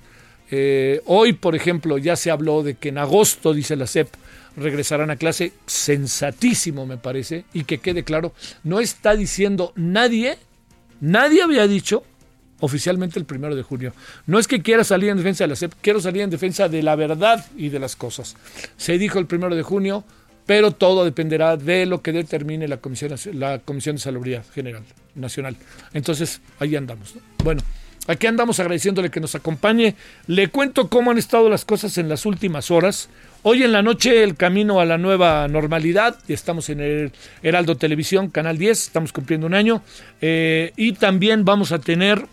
Eh, 0.49 1.01
hoy, 1.05 1.33
por 1.33 1.55
ejemplo, 1.55 1.97
ya 1.97 2.15
se 2.15 2.31
habló 2.31 2.63
de 2.63 2.75
que 2.75 2.89
en 2.89 2.97
agosto, 2.97 3.53
dice 3.53 3.75
la 3.75 3.87
CEP, 3.87 4.09
regresarán 4.55 5.11
a 5.11 5.15
clase. 5.15 5.53
Sensatísimo, 5.65 6.85
me 6.85 6.97
parece. 6.97 7.45
Y 7.53 7.63
que 7.63 7.79
quede 7.79 8.03
claro, 8.03 8.33
no 8.63 8.79
está 8.79 9.15
diciendo 9.15 9.73
nadie, 9.75 10.37
nadie 10.99 11.43
había 11.43 11.67
dicho 11.67 12.03
oficialmente 12.59 13.19
el 13.19 13.25
primero 13.25 13.55
de 13.55 13.63
junio. 13.63 13.93
No 14.25 14.39
es 14.39 14.47
que 14.47 14.61
quiera 14.61 14.83
salir 14.83 15.09
en 15.09 15.17
defensa 15.17 15.43
de 15.43 15.49
la 15.49 15.55
CEP, 15.55 15.73
quiero 15.81 15.99
salir 15.99 16.23
en 16.23 16.29
defensa 16.29 16.67
de 16.67 16.81
la 16.83 16.95
verdad 16.95 17.45
y 17.55 17.69
de 17.69 17.79
las 17.79 17.95
cosas. 17.95 18.35
Se 18.77 18.97
dijo 18.97 19.19
el 19.19 19.27
primero 19.27 19.55
de 19.55 19.63
junio, 19.63 20.03
pero 20.47 20.71
todo 20.71 21.05
dependerá 21.05 21.57
de 21.57 21.85
lo 21.85 22.01
que 22.01 22.13
determine 22.13 22.67
la 22.67 22.77
Comisión, 22.77 23.13
la 23.33 23.59
Comisión 23.59 23.97
de 23.97 24.01
Salubridad 24.01 24.45
General 24.55 24.81
Nacional. 25.13 25.57
Entonces, 25.93 26.41
ahí 26.59 26.73
andamos. 26.75 27.15
Bueno, 27.43 27.61
aquí 28.07 28.27
andamos 28.27 28.57
agradeciéndole 28.61 29.11
que 29.11 29.19
nos 29.19 29.35
acompañe. 29.35 29.95
Le 30.25 30.47
cuento 30.47 30.87
cómo 30.87 31.11
han 31.11 31.17
estado 31.17 31.49
las 31.49 31.65
cosas 31.65 31.97
en 31.97 32.07
las 32.07 32.25
últimas 32.25 32.71
horas. 32.71 33.09
Hoy 33.43 33.63
en 33.63 33.73
la 33.73 33.81
noche 33.81 34.23
el 34.23 34.37
camino 34.37 34.79
a 34.79 34.85
la 34.85 34.97
nueva 34.97 35.49
normalidad. 35.49 36.17
Estamos 36.29 36.69
en 36.69 36.79
el 36.79 37.11
Heraldo 37.43 37.75
Televisión, 37.75 38.29
Canal 38.29 38.57
10, 38.57 38.87
estamos 38.87 39.11
cumpliendo 39.11 39.47
un 39.47 39.53
año. 39.53 39.81
Eh, 40.21 40.71
y 40.77 40.93
también 40.93 41.43
vamos 41.43 41.73
a 41.73 41.79
tener 41.79 42.25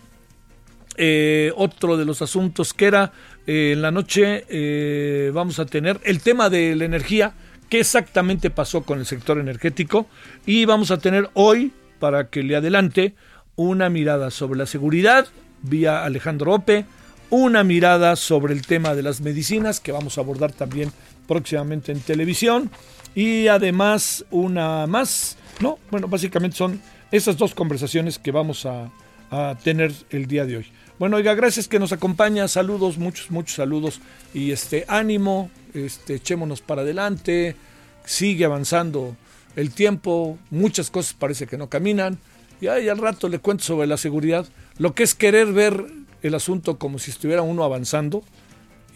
eh, 0.95 1.51
otro 1.57 1.97
de 1.97 2.05
los 2.05 2.21
asuntos 2.21 2.73
que 2.73 2.85
era 2.85 3.11
eh, 3.45 3.73
en 3.73 3.81
la 3.81 3.91
noche, 3.91 5.31
vamos 5.33 5.59
a 5.59 5.65
tener 5.65 5.99
el 6.05 6.21
tema 6.21 6.49
de 6.49 6.77
la 6.77 6.85
energía 6.85 7.33
qué 7.69 7.79
exactamente 7.79 8.49
pasó 8.49 8.83
con 8.83 8.99
el 8.99 9.05
sector 9.05 9.39
energético 9.39 10.07
y 10.45 10.65
vamos 10.65 10.91
a 10.91 10.97
tener 10.97 11.29
hoy, 11.33 11.71
para 11.99 12.29
que 12.29 12.43
le 12.43 12.55
adelante, 12.55 13.15
una 13.55 13.89
mirada 13.89 14.31
sobre 14.31 14.59
la 14.59 14.65
seguridad 14.65 15.27
vía 15.61 16.03
Alejandro 16.03 16.53
Ope, 16.53 16.85
una 17.29 17.63
mirada 17.63 18.15
sobre 18.15 18.53
el 18.53 18.65
tema 18.65 18.95
de 18.95 19.03
las 19.03 19.21
medicinas 19.21 19.79
que 19.79 19.91
vamos 19.91 20.17
a 20.17 20.21
abordar 20.21 20.51
también 20.51 20.91
próximamente 21.27 21.91
en 21.91 21.99
televisión 21.99 22.69
y 23.15 23.47
además 23.47 24.25
una 24.29 24.85
más, 24.87 25.37
no, 25.59 25.79
bueno, 25.89 26.07
básicamente 26.07 26.57
son 26.57 26.81
esas 27.11 27.37
dos 27.37 27.55
conversaciones 27.55 28.19
que 28.19 28.31
vamos 28.31 28.65
a, 28.65 28.91
a 29.31 29.57
tener 29.63 29.93
el 30.09 30.27
día 30.27 30.45
de 30.45 30.57
hoy. 30.57 30.67
Bueno, 30.97 31.17
oiga, 31.17 31.33
gracias 31.33 31.67
que 31.67 31.77
nos 31.77 31.91
acompaña, 31.91 32.47
saludos, 32.47 32.97
muchos, 32.97 33.29
muchos 33.29 33.57
saludos. 33.57 33.99
Y 34.33 34.51
este 34.51 34.85
ánimo, 34.87 35.49
este, 35.73 36.15
echémonos 36.15 36.61
para 36.61 36.83
adelante, 36.83 37.57
sigue 38.05 38.45
avanzando 38.45 39.17
el 39.57 39.71
tiempo, 39.71 40.37
muchas 40.51 40.89
cosas 40.89 41.13
parece 41.13 41.47
que 41.47 41.57
no 41.57 41.67
caminan, 41.67 42.17
y 42.61 42.67
ahí 42.67 42.87
al 42.87 42.99
rato 42.99 43.27
le 43.27 43.39
cuento 43.39 43.65
sobre 43.65 43.87
la 43.87 43.97
seguridad, 43.97 44.45
lo 44.77 44.95
que 44.95 45.03
es 45.03 45.15
querer 45.15 45.51
ver 45.51 45.85
el 46.21 46.33
asunto 46.33 46.77
como 46.77 46.97
si 46.97 47.11
estuviera 47.11 47.41
uno 47.41 47.65
avanzando, 47.65 48.23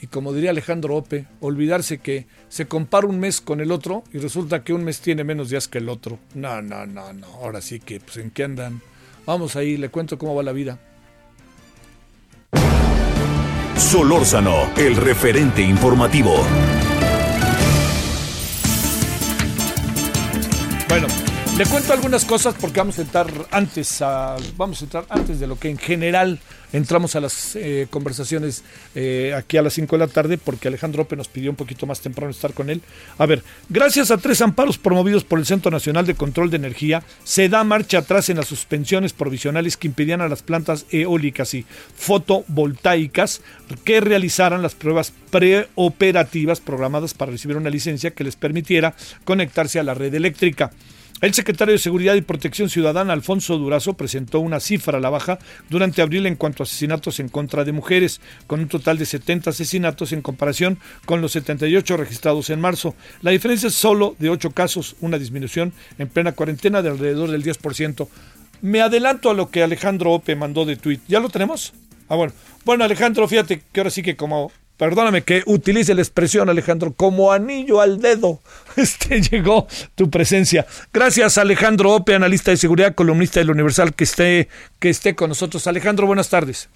y 0.02 0.08
como 0.08 0.32
diría 0.32 0.52
Alejandro 0.52 0.96
Ope, 0.96 1.28
olvidarse 1.42 1.98
que 1.98 2.28
se 2.48 2.66
compara 2.66 3.08
un 3.08 3.20
mes 3.20 3.42
con 3.42 3.60
el 3.60 3.74
otro 3.74 4.06
y 4.14 4.20
resulta 4.20 4.64
que 4.64 4.72
un 4.72 4.86
mes 4.86 5.02
tiene 5.02 5.26
menos 5.26 5.50
días 5.50 5.68
que 5.68 5.80
el 5.80 5.90
otro. 5.90 6.18
No, 6.34 6.62
no, 6.62 6.86
no, 6.86 7.12
no, 7.12 7.28
ahora 7.28 7.60
sí 7.60 7.82
que, 7.82 8.00
pues 8.00 8.16
en 8.16 8.32
qué 8.32 8.46
andan. 8.46 8.82
Vamos 9.26 9.58
ahí, 9.58 9.76
le 9.76 9.90
cuento 9.90 10.18
cómo 10.18 10.34
va 10.34 10.44
la 10.44 10.54
vida. 10.54 10.80
Solórzano, 13.80 14.70
el 14.76 14.98
referente 14.98 15.62
informativo. 15.62 16.46
Bueno, 20.90 21.08
le 21.60 21.66
cuento 21.66 21.92
algunas 21.92 22.24
cosas 22.24 22.56
porque 22.58 22.80
vamos 22.80 23.00
a 23.00 23.02
entrar 23.02 23.28
antes 23.52 24.00
vamos 24.56 24.80
a 24.80 24.86
entrar 24.86 25.06
antes 25.10 25.42
de 25.42 25.46
lo 25.46 25.60
que 25.60 25.70
en 25.70 25.78
general 25.78 26.40
entramos 26.72 27.18
a 27.18 27.20
las 27.20 27.54
eh, 27.58 27.86
conversaciones 27.90 28.64
eh, 28.96 29.34
aquí 29.36 29.58
a 29.58 29.62
las 29.62 29.74
5 29.74 29.98
de 29.98 30.00
la 30.00 30.08
tarde 30.08 30.38
porque 30.38 30.70
Alejandro 30.70 31.04
Ope 31.04 31.18
nos 31.18 31.28
pidió 31.28 31.50
un 31.50 31.58
poquito 31.58 31.86
más 31.86 32.00
temprano 32.00 32.32
estar 32.32 32.54
con 32.54 32.70
él. 32.70 32.82
A 33.18 33.26
ver, 33.26 33.44
gracias 33.68 34.10
a 34.10 34.18
tres 34.18 34.40
amparos 34.40 34.78
promovidos 34.78 35.26
por 35.26 35.38
el 35.38 35.46
Centro 35.46 35.70
Nacional 35.70 36.06
de 36.06 36.16
Control 36.16 36.50
de 36.50 36.56
Energía, 36.56 37.04
se 37.26 37.50
da 37.50 37.66
marcha 37.66 37.98
atrás 37.98 38.30
en 38.30 38.38
las 38.38 38.48
suspensiones 38.48 39.12
provisionales 39.12 39.76
que 39.76 39.88
impidían 39.88 40.22
a 40.22 40.30
las 40.30 40.44
plantas 40.44 40.86
eólicas 40.92 41.54
y 41.56 41.66
fotovoltaicas 41.98 43.42
que 43.84 44.00
realizaran 44.00 44.62
las 44.62 44.76
pruebas 44.76 45.12
preoperativas 45.30 46.62
programadas 46.62 47.14
para 47.14 47.32
recibir 47.32 47.58
una 47.58 47.70
licencia 47.70 48.12
que 48.12 48.24
les 48.24 48.38
permitiera 48.38 48.96
conectarse 49.26 49.78
a 49.78 49.84
la 49.84 49.94
red 49.94 50.14
eléctrica. 50.14 50.72
El 51.22 51.34
secretario 51.34 51.74
de 51.74 51.80
Seguridad 51.80 52.16
y 52.16 52.22
Protección 52.22 52.70
Ciudadana, 52.70 53.12
Alfonso 53.12 53.58
Durazo, 53.58 53.96
presentó 53.96 54.40
una 54.40 54.62
cifra 54.62 55.00
a 55.00 55.02
la 55.02 55.10
baja 55.10 55.38
durante 55.70 56.02
abril 56.02 56.26
en 56.26 56.38
cuanto 56.38 56.64
a 56.64 56.66
asesinatos 56.66 57.20
en 57.20 57.28
contra 57.28 57.66
de 57.66 57.74
mujeres, 57.74 58.22
con 58.48 58.62
un 58.62 58.70
total 58.70 58.98
de 58.98 59.06
70 59.06 59.50
asesinatos 59.50 60.14
en 60.14 60.22
comparación 60.22 60.80
con 61.04 61.20
los 61.20 61.34
78 61.34 61.98
registrados 61.98 62.50
en 62.50 62.62
marzo. 62.62 62.96
La 63.22 63.32
diferencia 63.32 63.68
es 63.68 63.74
solo 63.74 64.16
de 64.18 64.30
8 64.30 64.52
casos, 64.52 64.96
una 65.02 65.20
disminución 65.20 65.74
en 65.98 66.08
plena 66.08 66.32
cuarentena 66.32 66.82
de 66.82 66.90
alrededor 66.92 67.32
del 67.32 67.44
10%. 67.44 68.08
Me 68.62 68.80
adelanto 68.80 69.30
a 69.30 69.34
lo 69.34 69.50
que 69.50 69.62
Alejandro 69.62 70.14
Ope 70.14 70.38
mandó 70.38 70.64
de 70.64 70.78
tweet. 70.78 71.02
¿Ya 71.10 71.20
lo 71.20 71.28
tenemos? 71.28 71.74
Ah, 72.08 72.16
bueno. 72.16 72.32
Bueno, 72.64 72.86
Alejandro, 72.86 73.28
fíjate 73.28 73.62
que 73.74 73.80
ahora 73.82 73.90
sí 73.90 74.04
que 74.04 74.16
como 74.16 74.54
perdóname 74.80 75.24
que 75.24 75.44
utilice 75.46 75.94
la 75.94 76.02
expresión, 76.02 76.50
Alejandro, 76.50 76.94
como 76.94 77.34
anillo 77.34 77.82
al 77.82 78.00
dedo, 78.02 78.40
este, 78.78 79.22
llegó 79.22 79.68
tu 79.94 80.10
presencia. 80.10 80.66
Gracias, 80.94 81.38
Alejandro 81.38 81.94
Ope, 81.94 82.16
analista 82.16 82.50
de 82.50 82.58
seguridad, 82.58 82.96
columnista 82.96 83.42
del 83.42 83.52
Universal, 83.52 83.94
que 83.94 84.06
esté, 84.06 84.48
que 84.80 84.90
esté 84.90 85.16
con 85.16 85.30
nosotros. 85.30 85.68
Alejandro, 85.68 86.08
buenas 86.08 86.30
tardes. 86.30 86.70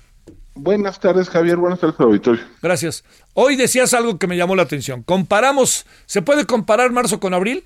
Buenas 0.54 1.00
tardes, 1.00 1.30
Javier. 1.30 1.56
Buenas 1.56 1.80
tardes, 1.80 2.00
auditorio. 2.00 2.44
Gracias. 2.62 3.06
Hoy 3.34 3.56
decías 3.56 3.94
algo 3.94 4.20
que 4.20 4.28
me 4.28 4.38
llamó 4.38 4.56
la 4.56 4.64
atención. 4.64 5.02
Comparamos, 5.02 5.86
¿se 6.06 6.22
puede 6.22 6.46
comparar 6.46 6.92
marzo 6.92 7.22
con 7.22 7.34
abril? 7.34 7.64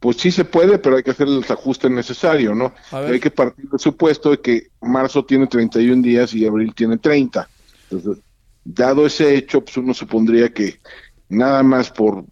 Pues 0.00 0.18
sí 0.18 0.30
se 0.30 0.44
puede, 0.44 0.78
pero 0.78 0.96
hay 0.96 1.02
que 1.02 1.10
hacer 1.10 1.26
el 1.26 1.42
ajuste 1.48 1.88
necesario, 1.88 2.54
¿no? 2.54 2.74
Hay 2.92 3.18
que 3.18 3.30
partir 3.30 3.68
del 3.70 3.80
supuesto 3.80 4.30
de 4.30 4.40
que 4.40 4.68
marzo 4.82 5.24
tiene 5.24 5.46
31 5.46 6.02
días 6.02 6.34
y 6.34 6.46
abril 6.46 6.74
tiene 6.74 6.98
30. 6.98 7.48
Entonces, 7.90 8.22
Dado 8.68 9.06
ese 9.06 9.36
hecho, 9.36 9.60
pues 9.64 9.76
uno 9.76 9.94
supondría 9.94 10.52
que 10.52 10.80
nada 11.28 11.62
más 11.62 11.90
por, 11.90 12.24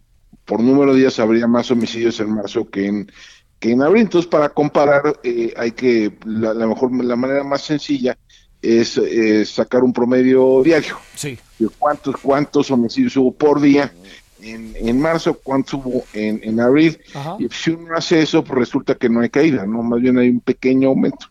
por 0.43 0.59
número 0.59 0.93
de 0.93 0.99
días 0.99 1.17
habría 1.17 1.47
más 1.47 1.71
homicidios 1.71 2.19
en 2.19 2.33
marzo 2.33 2.69
que 2.69 2.87
en, 2.87 3.11
que 3.57 3.71
en 3.71 3.81
abril. 3.81 4.01
Entonces, 4.01 4.29
para 4.29 4.49
comparar, 4.49 5.17
eh, 5.23 5.53
hay 5.55 5.71
que, 5.71 6.13
la, 6.25 6.53
mejor, 6.53 6.93
la 7.03 7.15
manera 7.15 7.43
más 7.45 7.61
sencilla 7.61 8.17
es 8.61 8.99
sacar 9.49 9.83
un 9.83 9.93
promedio 9.93 10.61
diario. 10.61 10.97
Sí. 11.15 11.37
De 11.57 11.69
cuántos, 11.79 12.17
cuántos 12.17 12.69
homicidios 12.69 13.15
hubo 13.15 13.31
por 13.31 13.61
día 13.61 13.93
en, 14.41 14.73
en 14.75 14.99
marzo, 14.99 15.39
cuántos 15.41 15.75
hubo 15.75 16.03
en, 16.13 16.41
en 16.43 16.59
abril. 16.59 16.99
Y 17.39 17.47
si 17.49 17.71
uno 17.71 17.95
hace 17.95 18.21
eso, 18.21 18.43
pues 18.43 18.59
resulta 18.59 18.95
que 18.95 19.07
no 19.07 19.21
hay 19.21 19.29
caída, 19.29 19.65
¿no? 19.65 19.83
Más 19.83 20.01
bien 20.01 20.17
hay 20.17 20.29
un 20.29 20.41
pequeño 20.41 20.89
aumento. 20.89 21.27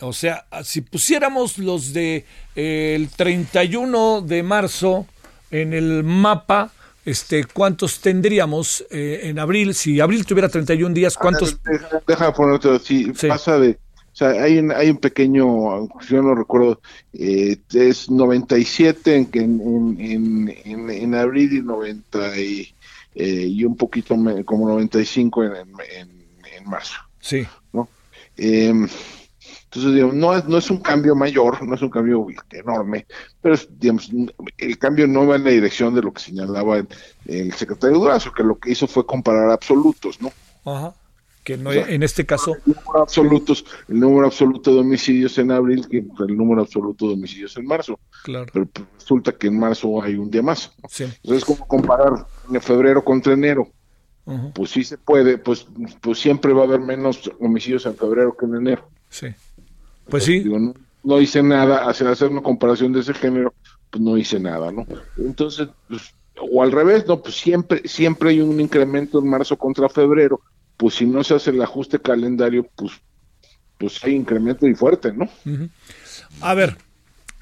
O 0.00 0.12
sea, 0.12 0.46
si 0.64 0.80
pusiéramos 0.80 1.58
los 1.58 1.92
de 1.92 2.24
eh, 2.56 2.94
el 2.96 3.08
31 3.08 4.22
de 4.22 4.42
marzo 4.42 5.06
en 5.50 5.72
el 5.72 6.02
mapa, 6.02 6.72
este, 7.04 7.44
¿cuántos 7.44 8.00
tendríamos 8.00 8.84
eh, 8.90 9.20
en 9.24 9.38
abril? 9.38 9.74
Si 9.74 10.00
abril 10.00 10.24
tuviera 10.24 10.48
31 10.48 10.94
días, 10.94 11.16
¿cuántos? 11.16 11.58
Deja, 12.06 12.32
ponerte 12.32 12.70
así, 12.70 13.12
pasa 13.28 13.58
de 13.58 13.70
O 13.70 14.16
sea, 14.16 14.30
hay 14.30 14.58
un, 14.58 14.72
hay 14.72 14.90
un 14.90 14.96
pequeño, 14.96 15.86
yo 16.08 16.22
no 16.22 16.34
recuerdo, 16.34 16.80
eh, 17.12 17.58
es 17.74 18.10
97 18.10 19.16
en, 19.16 19.28
en, 19.34 20.50
en, 20.64 20.90
en, 20.90 21.14
abril 21.14 21.52
y 21.52 21.62
90 21.62 22.40
y, 22.40 22.74
eh, 23.14 23.46
y 23.48 23.64
un 23.64 23.76
poquito 23.76 24.16
como 24.46 24.68
95 24.68 25.44
en, 25.44 25.52
en, 25.56 26.64
marzo. 26.64 26.96
Sí. 27.20 27.46
¿no? 27.74 27.88
Em, 28.38 28.88
entonces, 29.74 29.94
digamos, 29.94 30.14
no 30.14 30.36
es, 30.36 30.44
no 30.44 30.56
es 30.56 30.70
un 30.70 30.78
cambio 30.78 31.16
mayor, 31.16 31.66
no 31.66 31.74
es 31.74 31.82
un 31.82 31.90
cambio 31.90 32.26
enorme, 32.50 33.06
pero 33.40 33.56
digamos, 33.70 34.08
el 34.56 34.78
cambio 34.78 35.06
no 35.08 35.26
va 35.26 35.36
en 35.36 35.44
la 35.44 35.50
dirección 35.50 35.94
de 35.94 36.02
lo 36.02 36.12
que 36.12 36.22
señalaba 36.22 36.78
el, 36.78 36.88
el 37.26 37.52
secretario 37.54 37.98
Durazo, 37.98 38.32
que 38.32 38.44
lo 38.44 38.56
que 38.56 38.70
hizo 38.70 38.86
fue 38.86 39.04
comparar 39.04 39.50
absolutos, 39.50 40.20
¿no? 40.20 40.32
Ajá 40.64 40.94
que 41.44 41.58
no, 41.58 41.72
en 41.72 42.02
este 42.02 42.24
caso... 42.24 42.56
El 42.66 42.74
número, 42.74 43.02
absolutos, 43.02 43.64
el 43.88 44.00
número 44.00 44.26
absoluto 44.26 44.72
de 44.72 44.80
homicidios 44.80 45.36
en 45.36 45.52
abril 45.52 45.86
que 45.88 45.98
el 45.98 46.36
número 46.36 46.62
absoluto 46.62 47.06
de 47.06 47.14
homicidios 47.14 47.54
en 47.58 47.66
marzo. 47.66 48.00
Claro. 48.22 48.46
Pero 48.50 48.66
pues, 48.66 48.86
resulta 48.98 49.32
que 49.32 49.48
en 49.48 49.58
marzo 49.58 50.02
hay 50.02 50.14
un 50.14 50.30
día 50.30 50.42
más. 50.42 50.72
Sí. 50.88 51.04
Entonces, 51.04 51.44
¿cómo 51.44 51.68
comparar 51.68 52.26
en 52.50 52.60
febrero 52.62 53.04
contra 53.04 53.34
enero? 53.34 53.68
Pues 54.54 54.70
sí 54.70 54.84
se 54.84 54.96
puede, 54.96 55.36
pues, 55.36 55.66
pues 56.00 56.18
siempre 56.18 56.54
va 56.54 56.62
a 56.62 56.64
haber 56.64 56.80
menos 56.80 57.30
homicidios 57.40 57.84
en 57.84 57.94
febrero 57.94 58.34
que 58.34 58.46
en 58.46 58.54
enero. 58.54 58.88
Sí. 59.10 59.26
Pues 60.08 60.24
sí. 60.24 60.44
no, 61.02 61.20
hice 61.20 61.42
nada, 61.42 61.88
hacer, 61.88 62.06
hacer 62.06 62.30
una 62.30 62.42
comparación 62.42 62.92
de 62.92 63.00
ese 63.00 63.14
género, 63.14 63.54
pues 63.90 64.02
no 64.02 64.16
hice 64.16 64.38
nada, 64.40 64.70
¿no? 64.70 64.86
Entonces, 65.16 65.68
pues, 65.88 66.14
o 66.40 66.62
al 66.62 66.72
revés, 66.72 67.06
no, 67.06 67.22
pues 67.22 67.36
siempre, 67.36 67.82
siempre 67.86 68.30
hay 68.30 68.40
un 68.40 68.60
incremento 68.60 69.18
en 69.18 69.28
marzo 69.28 69.56
contra 69.56 69.88
febrero 69.88 70.40
pues 70.76 70.94
si 70.94 71.06
no 71.06 71.22
se 71.24 71.34
hace 71.34 71.50
el 71.50 71.62
ajuste 71.62 71.98
calendario, 71.98 72.68
pues, 72.74 72.92
pues 73.78 74.02
hay 74.04 74.14
incremento 74.14 74.66
y 74.66 74.74
fuerte, 74.74 75.12
¿no? 75.12 75.28
A 76.40 76.54
ver, 76.54 76.76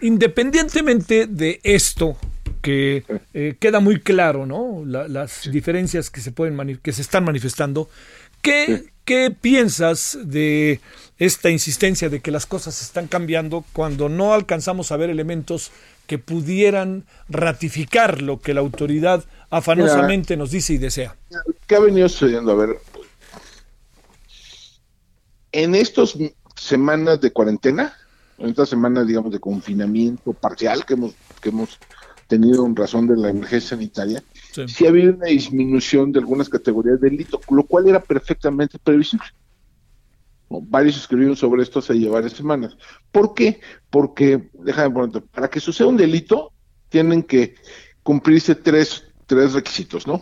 independientemente 0.00 1.26
de 1.26 1.60
esto, 1.62 2.16
que 2.60 3.04
eh, 3.34 3.56
queda 3.58 3.80
muy 3.80 4.00
claro, 4.00 4.46
¿no? 4.46 4.84
las 4.84 5.50
diferencias 5.50 6.10
que 6.10 6.20
se 6.20 6.32
pueden 6.32 6.78
que 6.78 6.92
se 6.92 7.02
están 7.02 7.24
manifestando. 7.24 7.88
¿Qué, 8.40 8.91
¿Qué 9.04 9.30
piensas 9.30 10.18
de 10.22 10.80
esta 11.18 11.50
insistencia 11.50 12.08
de 12.08 12.20
que 12.20 12.30
las 12.30 12.46
cosas 12.46 12.82
están 12.82 13.08
cambiando 13.08 13.64
cuando 13.72 14.08
no 14.08 14.32
alcanzamos 14.32 14.92
a 14.92 14.96
ver 14.96 15.10
elementos 15.10 15.72
que 16.06 16.18
pudieran 16.18 17.04
ratificar 17.28 18.22
lo 18.22 18.40
que 18.40 18.54
la 18.54 18.60
autoridad 18.60 19.24
afanosamente 19.50 20.36
nos 20.36 20.50
dice 20.50 20.74
y 20.74 20.78
desea? 20.78 21.16
¿Qué 21.66 21.76
ha 21.76 21.80
venido 21.80 22.08
sucediendo? 22.08 22.52
A 22.52 22.54
ver, 22.54 22.78
en 25.52 25.74
estas 25.74 26.16
semanas 26.56 27.20
de 27.20 27.32
cuarentena, 27.32 27.94
en 28.38 28.50
estas 28.50 28.68
semanas, 28.68 29.06
digamos, 29.06 29.32
de 29.32 29.40
confinamiento 29.40 30.32
parcial 30.32 30.84
que 30.84 30.94
hemos, 30.94 31.14
que 31.40 31.50
hemos 31.50 31.78
tenido 32.28 32.64
en 32.66 32.74
razón 32.74 33.06
de 33.06 33.16
la 33.16 33.30
emergencia 33.30 33.70
sanitaria, 33.70 34.22
sí. 34.52 34.86
ha 34.86 34.88
habido 34.88 35.14
una 35.14 35.26
disminución 35.26 36.12
de 36.12 36.20
algunas 36.20 36.48
categorías 36.48 37.00
de 37.00 37.10
delito, 37.10 37.40
lo 37.50 37.64
cual 37.64 37.88
era 37.88 38.02
perfectamente 38.02 38.78
previsible. 38.78 39.26
Varios 40.48 40.96
escribieron 40.96 41.36
sobre 41.36 41.62
esto 41.62 41.78
hace 41.78 41.94
varias 42.08 42.34
semanas. 42.34 42.76
¿Por 43.10 43.34
qué? 43.34 43.60
Porque, 43.90 44.50
déjame 44.52 44.90
poner, 44.90 45.22
para 45.22 45.48
que 45.48 45.60
suceda 45.60 45.88
un 45.88 45.96
delito, 45.96 46.52
tienen 46.88 47.22
que 47.22 47.54
cumplirse 48.02 48.54
tres, 48.54 49.04
tres 49.26 49.54
requisitos, 49.54 50.06
¿no? 50.06 50.20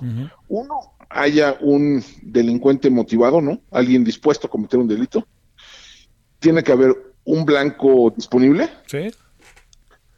Uno, 0.49 0.95
haya 1.09 1.57
un 1.61 2.03
delincuente 2.23 2.89
motivado, 2.89 3.41
¿no? 3.41 3.61
Alguien 3.71 4.05
dispuesto 4.05 4.47
a 4.47 4.51
cometer 4.51 4.79
un 4.79 4.87
delito. 4.87 5.27
Tiene 6.39 6.63
que 6.63 6.73
haber 6.73 6.97
un 7.25 7.45
blanco 7.45 8.13
disponible. 8.15 8.71
Sí. 8.87 9.11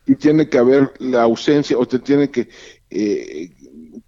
Y 0.07 0.17
tiene 0.17 0.49
que 0.49 0.59
haber 0.59 0.93
la 0.99 1.23
ausencia, 1.23 1.79
o 1.79 1.87
te 1.87 1.99
tiene 1.99 2.31
que, 2.31 2.49
eh, 2.91 3.51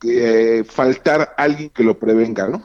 eh, 0.05 0.65
faltar 0.67 1.35
alguien 1.37 1.71
que 1.71 1.85
lo 1.85 1.99
prevenga, 1.99 2.49
¿no? 2.49 2.63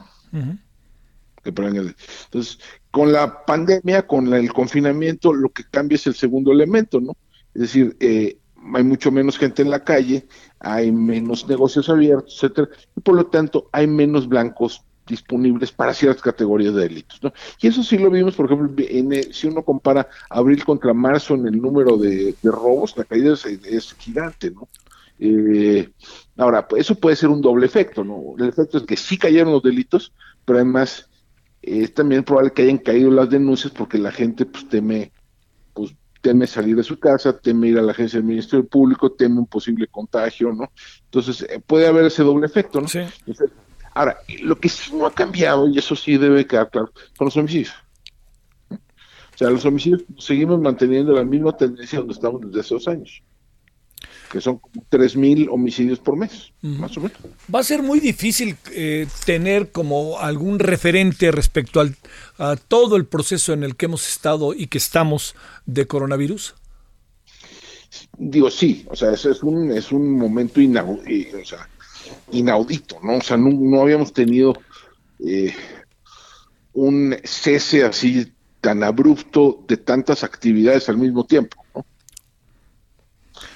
que 1.42 1.52
prevenga. 1.52 1.94
Entonces, 2.24 2.58
con 2.90 3.12
la 3.12 3.44
pandemia, 3.44 4.06
con 4.06 4.32
el 4.34 4.52
confinamiento, 4.52 5.32
lo 5.32 5.50
que 5.50 5.64
cambia 5.64 5.96
es 5.96 6.06
el 6.06 6.14
segundo 6.14 6.52
elemento, 6.52 7.00
¿no? 7.00 7.16
Es 7.54 7.62
decir, 7.62 7.96
eh, 8.00 8.38
hay 8.74 8.84
mucho 8.84 9.10
menos 9.10 9.38
gente 9.38 9.62
en 9.62 9.70
la 9.70 9.82
calle, 9.82 10.26
hay 10.58 10.92
menos 10.92 11.48
negocios 11.48 11.88
abiertos, 11.88 12.34
etcétera, 12.34 12.68
y 12.96 13.00
por 13.00 13.16
lo 13.16 13.26
tanto 13.26 13.68
hay 13.72 13.86
menos 13.86 14.28
blancos 14.28 14.84
disponibles 15.06 15.72
para 15.72 15.92
ciertas 15.92 16.22
categorías 16.22 16.74
de 16.74 16.82
delitos, 16.82 17.20
¿no? 17.22 17.32
Y 17.60 17.66
eso 17.66 17.82
sí 17.82 17.98
lo 17.98 18.10
vimos, 18.10 18.36
por 18.36 18.46
ejemplo, 18.46 18.70
en, 18.88 19.32
si 19.32 19.48
uno 19.48 19.62
compara 19.62 20.08
abril 20.28 20.64
contra 20.64 20.94
marzo 20.94 21.34
en 21.34 21.46
el 21.46 21.60
número 21.60 21.96
de, 21.96 22.34
robos, 22.42 22.96
la 22.96 23.04
caída 23.04 23.34
es, 23.34 23.94
gigante, 23.94 24.50
¿no? 24.50 24.68
Eh, 25.22 25.90
ahora, 26.38 26.66
pues 26.66 26.80
eso 26.80 26.94
puede 26.94 27.14
ser 27.14 27.28
un 27.28 27.42
doble 27.42 27.66
efecto, 27.66 28.02
¿no? 28.02 28.34
El 28.38 28.48
efecto 28.48 28.78
es 28.78 28.84
que 28.84 28.96
sí 28.96 29.18
cayeron 29.18 29.52
los 29.52 29.62
delitos, 29.62 30.14
pero 30.46 30.58
además 30.58 31.10
eh, 31.60 31.82
es 31.82 31.94
también 31.94 32.24
probable 32.24 32.52
que 32.52 32.62
hayan 32.62 32.78
caído 32.78 33.10
las 33.10 33.28
denuncias 33.28 33.72
porque 33.72 33.98
la 33.98 34.10
gente 34.10 34.46
pues 34.46 34.66
teme 34.68 35.12
teme 36.22 36.46
salir 36.46 36.76
de 36.76 36.82
su 36.82 36.98
casa, 36.98 37.38
teme 37.38 37.68
ir 37.68 37.78
a 37.78 37.82
la 37.82 37.92
agencia 37.92 38.18
del 38.18 38.26
Ministerio 38.26 38.66
Público, 38.66 39.12
teme 39.12 39.38
un 39.38 39.46
posible 39.46 39.86
contagio, 39.86 40.52
¿no? 40.52 40.70
Entonces, 41.04 41.46
eh, 41.48 41.62
puede 41.66 41.86
haber 41.86 42.04
ese 42.04 42.22
doble 42.22 42.44
efecto, 42.44 42.78
¿no? 42.78 42.88
Sí. 42.88 43.00
ahora, 43.94 44.18
lo 44.42 44.56
que 44.56 44.68
sí 44.68 44.94
no 44.94 45.06
ha 45.06 45.14
cambiado, 45.14 45.66
y 45.66 45.78
eso 45.78 45.96
sí 45.96 46.18
debe 46.18 46.46
quedar 46.46 46.68
claro, 46.68 46.92
son 47.16 47.24
los 47.24 47.36
homicidios. 47.38 47.72
O 48.70 49.38
sea, 49.38 49.48
los 49.48 49.64
homicidios 49.64 50.04
seguimos 50.18 50.60
manteniendo 50.60 51.14
la 51.14 51.24
misma 51.24 51.56
tendencia 51.56 52.00
donde 52.00 52.12
estamos 52.12 52.42
desde 52.42 52.60
hace 52.60 52.74
dos 52.74 52.88
años 52.88 53.22
que 54.30 54.40
son 54.40 54.58
como 54.58 54.84
3.000 54.90 55.48
homicidios 55.50 55.98
por 55.98 56.16
mes, 56.16 56.52
más 56.62 56.96
o 56.96 57.00
menos. 57.00 57.18
Va 57.52 57.60
a 57.60 57.64
ser 57.64 57.82
muy 57.82 57.98
difícil 57.98 58.56
eh, 58.72 59.06
tener 59.26 59.70
como 59.72 60.20
algún 60.20 60.60
referente 60.60 61.32
respecto 61.32 61.80
al, 61.80 61.96
a 62.38 62.56
todo 62.56 62.96
el 62.96 63.06
proceso 63.06 63.52
en 63.52 63.64
el 63.64 63.76
que 63.76 63.86
hemos 63.86 64.08
estado 64.08 64.54
y 64.54 64.68
que 64.68 64.78
estamos 64.78 65.34
de 65.66 65.86
coronavirus. 65.86 66.54
Digo, 68.16 68.50
sí, 68.50 68.86
o 68.88 68.94
sea, 68.94 69.12
ese 69.12 69.32
es 69.32 69.42
un, 69.42 69.72
es 69.72 69.90
un 69.90 70.16
momento 70.16 70.60
inaudito, 70.60 71.38
o 71.38 71.44
sea, 71.44 71.68
inaudito, 72.30 72.98
¿no? 73.02 73.16
O 73.16 73.20
sea, 73.20 73.36
no, 73.36 73.82
habíamos 73.82 74.12
tenido 74.12 74.54
eh, 75.18 75.52
un 76.72 77.16
cese 77.24 77.84
así 77.84 78.32
tan 78.60 78.84
abrupto 78.84 79.64
de 79.66 79.76
tantas 79.76 80.22
actividades 80.22 80.88
al 80.88 80.98
mismo 80.98 81.24
tiempo. 81.24 81.64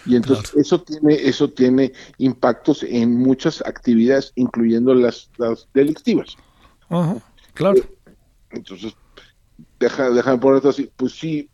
Y 0.06 0.16
entonces 0.16 0.54
eso 0.54 0.82
tiene 0.82 1.14
eso 1.14 1.48
tiene 1.48 1.92
impactos 2.18 2.82
en 2.82 3.16
muchas 3.16 3.62
actividades, 3.66 4.32
incluyendo 4.34 4.94
las, 4.94 5.30
las 5.38 5.68
delictivas. 5.72 6.36
Ajá, 6.88 7.16
claro. 7.54 7.78
Eh, 7.78 8.14
entonces, 8.50 8.94
deja, 9.80 10.10
déjame 10.10 10.38
poner 10.38 10.66
así, 10.66 10.90
pues 10.96 11.12
sí, 11.12 11.48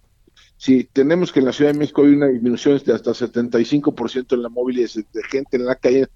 si 0.56 0.84
tenemos 0.84 1.32
que 1.32 1.40
en 1.40 1.46
la 1.46 1.52
Ciudad 1.52 1.72
de 1.72 1.78
México 1.78 2.02
hay 2.02 2.12
una 2.12 2.26
disminución 2.26 2.80
de 2.84 2.92
hasta 2.92 3.12
75% 3.12 4.34
en 4.34 4.42
la 4.42 4.48
movilidad 4.48 4.90
de 5.12 5.22
gente 5.24 5.56
en 5.56 5.64
la 5.64 5.76
calle, 5.76 6.08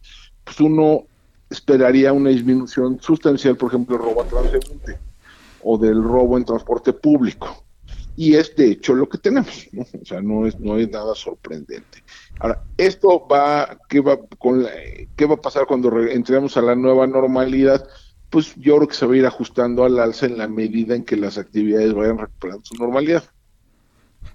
pues 0.44 0.61
uno 0.61 1.05
esperaría 1.49 2.12
una 2.12 2.31
disminución 2.31 3.01
sustancial, 3.01 3.57
por 3.57 3.68
ejemplo, 3.70 3.97
el 3.97 4.03
robo 4.03 4.23
a 4.23 4.27
transeúnte 4.27 4.99
o 5.62 5.79
del 5.79 6.03
robo 6.03 6.37
en 6.37 6.44
transporte 6.44 6.92
público 6.92 7.63
y 8.16 8.35
es 8.37 8.55
de 8.55 8.72
hecho 8.72 8.94
lo 8.94 9.09
que 9.09 9.18
tenemos, 9.18 9.66
¿no? 9.72 9.83
O 10.03 10.05
sea, 10.05 10.20
no 10.20 10.46
es, 10.46 10.59
no 10.61 10.79
es 10.79 10.88
nada 10.90 11.14
sorprendente. 11.14 12.03
Ahora, 12.38 12.62
esto 12.77 13.27
va, 13.27 13.79
¿qué 13.88 14.00
va, 14.00 14.18
con 14.38 14.66
¿qué 15.16 15.27
va 15.27 15.35
a 15.35 15.40
pasar 15.40 15.66
cuando 15.66 15.96
entremos 16.00 16.57
a 16.57 16.62
la 16.62 16.74
nueva 16.74 17.07
normalidad? 17.07 17.87
Pues 18.31 18.55
yo 18.57 18.77
creo 18.77 18.88
que 18.88 18.94
se 18.94 19.07
va 19.07 19.14
a 19.14 19.16
ir 19.16 19.27
ajustando 19.27 19.85
al 19.85 19.98
alza 19.98 20.27
en 20.27 20.38
la 20.38 20.48
medida 20.48 20.94
en 20.94 21.05
que 21.05 21.16
las 21.16 21.38
actividades 21.38 21.94
vayan 21.94 22.18
recuperando 22.18 22.64
su 22.64 22.74
normalidad. 22.74 23.24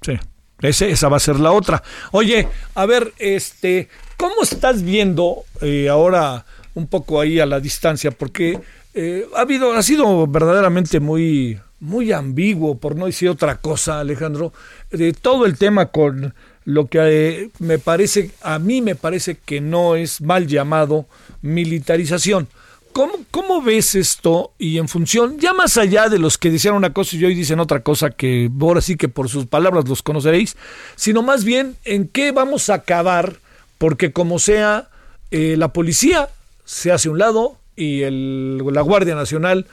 Sí, 0.01 0.17
esa 0.61 1.09
va 1.09 1.17
a 1.17 1.21
ser 1.21 1.39
la 1.39 1.51
otra. 1.51 1.83
Oye, 2.11 2.47
a 2.75 2.85
ver, 2.85 3.13
este, 3.17 3.89
¿cómo 4.17 4.43
estás 4.43 4.83
viendo 4.83 5.43
eh, 5.61 5.89
ahora 5.89 6.45
un 6.75 6.87
poco 6.87 7.19
ahí 7.19 7.39
a 7.39 7.45
la 7.45 7.59
distancia? 7.59 8.11
Porque 8.11 8.59
eh, 8.93 9.25
ha 9.35 9.41
habido, 9.41 9.73
ha 9.73 9.83
sido 9.83 10.27
verdaderamente 10.27 10.99
muy 10.99 11.59
muy 11.79 12.11
ambiguo, 12.11 12.77
por 12.77 12.95
no 12.95 13.05
decir 13.05 13.29
otra 13.29 13.57
cosa, 13.57 13.99
Alejandro, 13.99 14.53
de 14.91 15.13
todo 15.13 15.45
el 15.45 15.57
tema 15.57 15.87
con 15.87 16.33
lo 16.65 16.87
que 16.87 16.99
eh, 16.99 17.49
me 17.59 17.79
parece, 17.79 18.31
a 18.41 18.59
mí 18.59 18.81
me 18.81 18.95
parece 18.95 19.37
que 19.43 19.61
no 19.61 19.95
es 19.95 20.21
mal 20.21 20.47
llamado 20.47 21.07
militarización. 21.41 22.47
¿Cómo, 22.91 23.13
¿Cómo, 23.31 23.61
ves 23.61 23.95
esto? 23.95 24.51
Y 24.57 24.77
en 24.77 24.87
función, 24.87 25.39
ya 25.39 25.53
más 25.53 25.77
allá 25.77 26.09
de 26.09 26.19
los 26.19 26.37
que 26.37 26.49
decían 26.49 26.73
una 26.73 26.91
cosa 26.91 27.15
y 27.15 27.25
hoy 27.25 27.35
dicen 27.35 27.59
otra 27.59 27.81
cosa, 27.81 28.09
que 28.09 28.49
ahora 28.59 28.81
sí 28.81 28.97
que 28.97 29.07
por 29.07 29.29
sus 29.29 29.45
palabras 29.45 29.87
los 29.87 30.01
conoceréis, 30.03 30.57
sino 30.95 31.21
más 31.21 31.43
bien 31.43 31.75
en 31.85 32.07
qué 32.07 32.31
vamos 32.31 32.69
a 32.69 32.75
acabar, 32.75 33.37
porque 33.77 34.11
como 34.11 34.39
sea, 34.39 34.89
eh, 35.31 35.55
la 35.57 35.71
policía 35.71 36.29
se 36.65 36.91
hace 36.91 37.09
un 37.09 37.19
lado 37.19 37.57
y 37.75 38.01
el, 38.01 38.57
la 38.57 38.81
Guardia 38.81 39.15
Nacional 39.15 39.67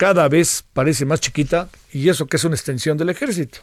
cada 0.00 0.28
vez 0.30 0.64
parece 0.72 1.04
más 1.04 1.20
chiquita 1.20 1.68
y 1.92 2.08
eso 2.08 2.26
que 2.26 2.38
es 2.38 2.44
una 2.44 2.54
extensión 2.54 2.96
del 2.96 3.10
ejército. 3.10 3.58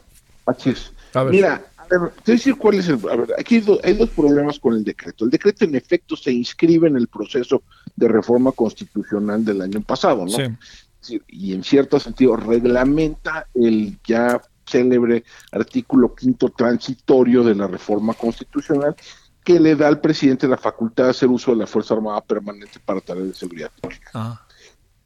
Así 0.46 0.70
es. 0.70 0.92
Mira, 1.32 1.66
a 1.76 1.86
ver, 1.90 1.90
te 1.90 1.98
voy 1.98 2.12
a 2.28 2.32
decir 2.32 2.56
cuál 2.58 2.76
es 2.76 2.88
el... 2.90 3.00
A 3.10 3.16
ver, 3.16 3.34
aquí 3.40 3.56
hay 3.84 3.94
dos, 3.96 4.10
problemas 4.12 4.60
con 4.60 4.76
el 4.76 4.84
decreto. 4.84 5.26
El 5.26 5.32
decreto 5.32 5.66
en 5.66 5.74
efecto 5.74 6.16
se 6.16 6.32
inscribe 6.32 6.90
en 6.90 6.96
el 6.96 7.08
proceso 7.08 7.64
de 7.96 8.08
reforma 8.08 8.52
constitucional 8.52 9.44
del 9.44 9.64
año 9.64 9.82
pasado, 9.82 10.26
¿no? 10.28 10.58
Sí. 11.02 11.20
Y 11.28 11.56
en 11.56 11.64
cierto 11.64 12.00
sentido 12.00 12.36
reglamenta 12.36 13.48
el 13.56 13.98
ya 14.06 14.40
célebre 14.64 15.24
artículo 15.52 16.14
quinto 16.14 16.50
transitorio 16.50 17.44
de 17.44 17.56
la 17.56 17.66
reforma 17.66 18.14
constitucional 18.14 18.96
que 19.44 19.60
le 19.60 19.76
da 19.76 19.88
al 19.88 20.02
presidente 20.02 20.48
la 20.48 20.58
facultad 20.58 21.06
de 21.06 21.10
hacer 21.10 21.30
uso 21.30 21.50
de 21.50 21.58
la 21.58 21.66
Fuerza 21.66 21.96
Armada 21.96 22.22
Permanente 22.22 22.80
para 22.86 23.02
tareas 23.02 23.30
de 23.30 23.34
seguridad 23.34 23.72
pública. 23.82 24.12
Ah. 24.14 24.47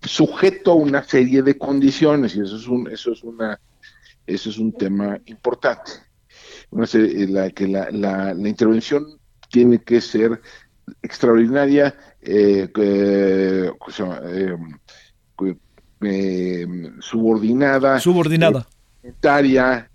Sujeto 0.03 0.71
a 0.71 0.75
una 0.75 1.03
serie 1.03 1.43
de 1.43 1.57
condiciones, 1.57 2.35
y 2.35 2.41
eso 2.41 2.55
es 2.55 2.67
un, 2.67 2.89
eso 2.89 3.11
es 3.11 3.23
una, 3.23 3.59
eso 4.25 4.49
es 4.49 4.57
un 4.57 4.73
tema 4.73 5.19
importante. 5.25 5.91
la, 6.71 7.49
que 7.51 7.67
la, 7.67 7.91
la, 7.91 8.49
intervención 8.49 9.19
tiene 9.49 9.79
que 9.79 10.01
ser 10.01 10.41
extraordinaria, 11.01 11.95
eh, 12.21 12.67
eh, 12.75 13.71
eh, 16.01 16.91
subordinada, 16.99 17.99
subordinada, 17.99 18.67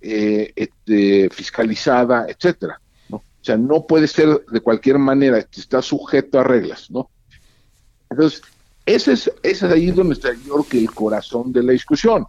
este, 0.00 1.30
fiscalizada, 1.30 2.26
etcétera. 2.28 2.80
O 3.10 3.22
sea, 3.40 3.56
no 3.56 3.86
puede 3.86 4.08
ser 4.08 4.44
de 4.50 4.60
cualquier 4.60 4.98
manera, 4.98 5.38
está 5.38 5.80
sujeto 5.82 6.40
a 6.40 6.44
reglas, 6.44 6.90
¿no? 6.90 7.10
Entonces, 8.10 8.42
ese 8.86 9.12
es, 9.12 9.30
ese 9.42 9.66
es 9.66 9.72
ahí 9.72 9.90
donde 9.90 10.14
está 10.14 10.32
yo 10.32 10.54
creo 10.54 10.66
que 10.68 10.78
el 10.78 10.90
corazón 10.92 11.52
de 11.52 11.62
la 11.62 11.72
discusión. 11.72 12.24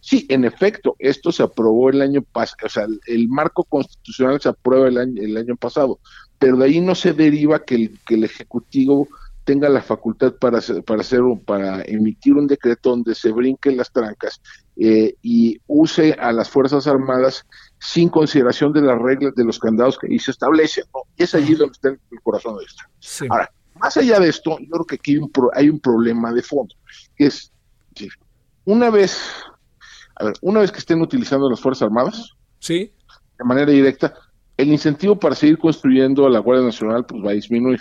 Sí, 0.00 0.26
en 0.28 0.44
efecto, 0.44 0.96
esto 0.98 1.32
se 1.32 1.42
aprobó 1.42 1.88
el 1.88 2.02
año 2.02 2.20
pasado, 2.20 2.58
o 2.66 2.68
sea, 2.68 2.86
el, 3.06 3.26
marco 3.26 3.64
constitucional 3.64 4.38
se 4.38 4.50
aprueba 4.50 4.88
el 4.88 4.98
año, 4.98 5.22
el 5.22 5.34
año 5.34 5.56
pasado, 5.56 5.98
pero 6.38 6.58
de 6.58 6.66
ahí 6.66 6.80
no 6.82 6.94
se 6.94 7.14
deriva 7.14 7.64
que 7.64 7.74
el, 7.76 7.98
que 8.06 8.16
el 8.16 8.24
Ejecutivo 8.24 9.08
tenga 9.44 9.68
la 9.68 9.82
facultad 9.82 10.34
para 10.34 10.60
para 10.84 11.00
hacer 11.00 11.20
para 11.46 11.82
emitir 11.82 12.34
un 12.34 12.46
decreto 12.46 12.90
donde 12.90 13.14
se 13.14 13.30
brinquen 13.30 13.76
las 13.76 13.92
trancas 13.92 14.40
eh, 14.76 15.14
y 15.22 15.58
use 15.66 16.14
a 16.14 16.32
las 16.32 16.50
fuerzas 16.50 16.86
armadas 16.86 17.46
sin 17.78 18.08
consideración 18.08 18.72
de 18.72 18.82
las 18.82 19.00
reglas 19.00 19.34
de 19.34 19.44
los 19.44 19.58
candados 19.58 19.98
que 19.98 20.08
ahí 20.08 20.18
se 20.18 20.32
establecen. 20.32 20.84
¿no? 20.92 21.02
Es 21.16 21.34
allí 21.34 21.54
donde 21.54 21.72
está 21.72 21.88
el, 21.90 21.98
corazón 22.22 22.56
de 22.56 22.64
esto. 22.64 23.28
Ahora, 23.30 23.50
más 23.84 23.98
allá 23.98 24.18
de 24.18 24.30
esto, 24.30 24.58
yo 24.58 24.70
creo 24.70 24.86
que 24.86 24.94
aquí 24.94 25.12
hay 25.12 25.18
un, 25.18 25.30
hay 25.52 25.68
un 25.68 25.78
problema 25.78 26.32
de 26.32 26.42
fondo, 26.42 26.74
que 27.14 27.26
es, 27.26 27.52
una 28.64 28.88
vez, 28.88 29.20
a 30.16 30.24
ver, 30.24 30.34
una 30.40 30.60
vez 30.60 30.72
que 30.72 30.78
estén 30.78 31.02
utilizando 31.02 31.50
las 31.50 31.60
Fuerzas 31.60 31.82
Armadas, 31.82 32.30
sí. 32.60 32.90
de 33.38 33.44
manera 33.44 33.70
directa, 33.70 34.14
el 34.56 34.68
incentivo 34.68 35.18
para 35.18 35.34
seguir 35.34 35.58
construyendo 35.58 36.24
a 36.24 36.30
la 36.30 36.38
Guardia 36.38 36.64
Nacional 36.64 37.04
pues 37.04 37.22
va 37.22 37.32
a 37.32 37.34
disminuir. 37.34 37.80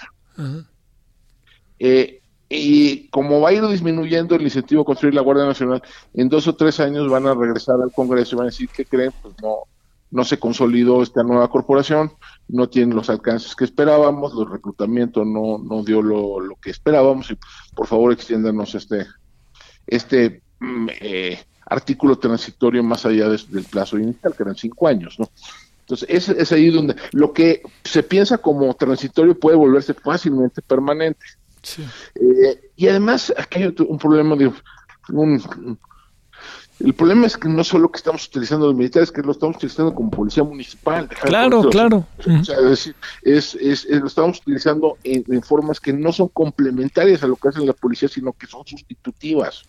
Eh, 1.80 2.22
y 2.50 3.08
como 3.08 3.40
va 3.40 3.50
a 3.50 3.54
ir 3.54 3.66
disminuyendo 3.68 4.36
el 4.36 4.42
incentivo 4.42 4.82
a 4.82 4.86
construir 4.86 5.16
la 5.16 5.22
Guardia 5.22 5.46
Nacional, 5.46 5.82
en 6.14 6.28
dos 6.28 6.46
o 6.50 6.56
tres 6.56 6.82
años 6.82 7.10
van 7.10 7.28
a 7.28 7.34
regresar 7.34 7.80
al 7.82 7.94
Congreso 7.94 8.36
y 8.36 8.38
van 8.40 8.48
a 8.48 8.50
decir 8.50 8.68
que 8.68 8.84
creen, 8.84 9.14
pues 9.22 9.36
no, 9.42 9.60
no 10.14 10.24
se 10.24 10.38
consolidó 10.38 11.02
esta 11.02 11.24
nueva 11.24 11.50
corporación, 11.50 12.14
no 12.48 12.70
tiene 12.70 12.94
los 12.94 13.10
alcances 13.10 13.56
que 13.56 13.66
esperábamos, 13.66 14.34
el 14.38 14.50
reclutamiento 14.50 15.26
no, 15.26 15.58
no 15.58 15.84
dio 15.84 16.04
lo, 16.04 16.40
lo 16.40 16.56
que 16.58 16.70
esperábamos 16.70 17.32
y 17.32 17.38
por 17.76 17.88
favor 17.88 18.14
extiéndanos 18.14 18.76
este, 18.76 19.08
este 19.88 20.44
mm, 20.60 20.88
eh, 21.02 21.44
artículo 21.66 22.18
transitorio 22.20 22.84
más 22.84 23.08
allá 23.08 23.28
del 23.28 23.64
plazo 23.64 23.98
inicial, 23.98 24.36
que 24.36 24.44
eran 24.44 24.56
cinco 24.56 24.88
años, 24.88 25.18
¿no? 25.18 25.30
Entonces, 25.80 26.08
es, 26.10 26.30
es 26.30 26.52
ahí 26.52 26.70
donde 26.70 26.96
lo 27.12 27.34
que 27.34 27.64
se 27.84 28.04
piensa 28.04 28.38
como 28.38 28.74
transitorio 28.76 29.38
puede 29.38 29.58
volverse 29.58 29.94
fácilmente 29.94 30.62
permanente. 30.62 31.26
Eh, 32.16 32.72
y 32.76 32.88
además, 32.88 33.34
aquí 33.36 33.64
hay 33.64 33.76
un 33.90 33.98
problema 33.98 34.36
de 34.36 34.54
un, 35.10 35.78
el 36.80 36.94
problema 36.94 37.28
es 37.28 37.38
que 37.38 37.48
no 37.48 37.64
solo 37.64 37.92
que 37.92 37.98
estamos 37.98 38.28
utilizando 38.28 38.68
los 38.68 38.76
militares, 38.76 39.12
que 39.12 39.22
lo 39.22 39.32
estamos 39.32 39.58
utilizando 39.58 39.94
como 39.94 40.10
policía 40.10 40.44
municipal. 40.44 41.08
Claro, 41.08 41.70
claro. 41.70 42.06
O 42.20 42.44
sea, 42.44 42.58
es, 43.22 43.56
es, 43.56 43.86
lo 43.90 44.08
estamos 44.08 44.40
utilizando 44.40 44.98
en, 45.04 45.44
formas 45.44 45.80
que 45.80 45.94
no 45.94 46.12
son 46.12 46.30
complementarias 46.30 47.24
a 47.24 47.28
lo 47.28 47.36
que 47.36 47.50
hace 47.50 47.64
la 47.66 47.74
policía, 47.74 48.10
sino 48.10 48.34
que 48.34 48.48
son 48.48 48.66
sustitutivas. 48.66 49.64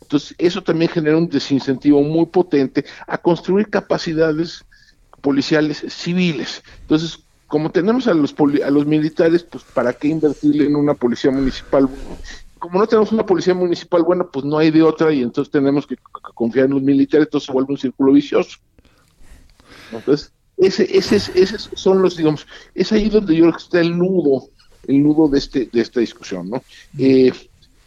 Entonces, 0.00 0.34
eso 0.38 0.62
también 0.62 0.90
genera 0.90 1.16
un 1.16 1.28
desincentivo 1.28 2.02
muy 2.02 2.26
potente 2.26 2.84
a 3.06 3.18
construir 3.18 3.68
capacidades 3.68 4.64
policiales 5.22 5.84
civiles. 5.88 6.62
Entonces, 6.82 7.18
como 7.46 7.70
tenemos 7.70 8.06
a 8.06 8.14
los, 8.14 8.34
a 8.64 8.70
los 8.70 8.86
militares, 8.86 9.42
pues 9.42 9.64
¿para 9.64 9.92
qué 9.92 10.08
invertirle 10.08 10.66
en 10.66 10.76
una 10.76 10.94
policía 10.94 11.30
municipal 11.30 11.88
como 12.64 12.78
no 12.78 12.86
tenemos 12.86 13.12
una 13.12 13.26
policía 13.26 13.52
municipal 13.52 14.02
buena, 14.02 14.24
pues 14.24 14.42
no 14.42 14.56
hay 14.56 14.70
de 14.70 14.82
otra 14.82 15.12
y 15.12 15.20
entonces 15.20 15.52
tenemos 15.52 15.86
que 15.86 15.96
confiar 16.32 16.64
en 16.64 16.72
los 16.72 16.82
militares, 16.82 17.26
entonces 17.26 17.44
se 17.44 17.52
vuelve 17.52 17.72
un 17.72 17.78
círculo 17.78 18.12
vicioso. 18.12 18.56
Entonces, 19.92 20.32
ese, 20.56 20.88
ese, 20.96 21.16
ese 21.16 21.58
son 21.58 22.00
los, 22.00 22.16
digamos, 22.16 22.46
es 22.74 22.90
ahí 22.90 23.10
donde 23.10 23.36
yo 23.36 23.42
creo 23.42 23.52
que 23.52 23.62
está 23.62 23.80
el 23.82 23.98
nudo, 23.98 24.48
el 24.88 25.02
nudo 25.02 25.28
de, 25.28 25.40
este, 25.40 25.68
de 25.70 25.80
esta 25.82 26.00
discusión, 26.00 26.48
¿no? 26.48 26.62
Eh, 26.98 27.32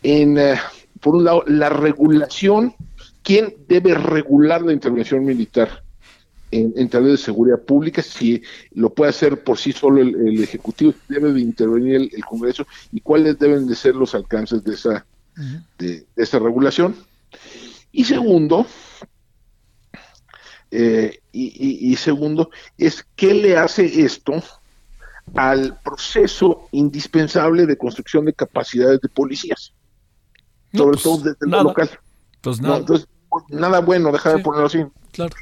en, 0.04 0.38
eh, 0.38 0.60
por 1.02 1.16
un 1.16 1.24
lado, 1.24 1.44
la 1.48 1.70
regulación, 1.70 2.76
¿quién 3.24 3.56
debe 3.68 3.96
regular 3.96 4.62
la 4.62 4.74
intervención 4.74 5.26
militar? 5.26 5.82
En, 6.52 6.74
en 6.76 6.88
de 6.88 7.18
seguridad 7.18 7.62
pública, 7.62 8.02
si 8.02 8.42
lo 8.74 8.94
puede 8.94 9.10
hacer 9.10 9.44
por 9.44 9.58
sí 9.58 9.72
solo 9.72 10.02
el, 10.02 10.42
Ejecutivo, 10.42 10.94
debe 11.10 11.34
de 11.34 11.42
intervenir 11.42 12.10
el, 12.14 12.26
Congreso 12.26 12.66
y 12.92 13.02
cuáles 13.02 13.38
deben 13.38 13.68
de 13.68 13.76
ser 13.76 13.96
los 13.96 14.16
alcances 14.16 14.64
de 14.64 14.74
esa, 14.74 15.06
de, 15.78 16.06
esa 16.16 16.40
regulación. 16.40 16.96
Y 17.92 18.06
segundo, 18.06 18.66
eh, 20.72 21.20
y, 21.32 21.96
segundo, 21.98 22.50
es 22.78 23.06
qué 23.16 23.34
le 23.34 23.58
hace 23.58 24.02
esto 24.04 24.42
al 25.36 25.78
proceso 25.84 26.70
indispensable 26.72 27.66
de 27.66 27.78
construcción 27.78 28.26
de 28.26 28.34
capacidades 28.34 29.02
de 29.02 29.10
policías, 29.10 29.74
sobre 30.74 30.92
pues, 30.92 31.04
todo 31.04 31.18
desde 31.18 31.48
lo 31.48 31.64
local. 31.64 31.90
Pues 32.42 32.62
nada. 32.62 32.78
entonces, 32.78 33.08
pues, 33.30 33.44
nada 33.50 33.80
bueno, 33.82 34.12
dejar 34.12 34.38
de 34.38 34.44
ponerlo 34.44 34.68
así. 34.68 34.86
Claro. 35.12 35.36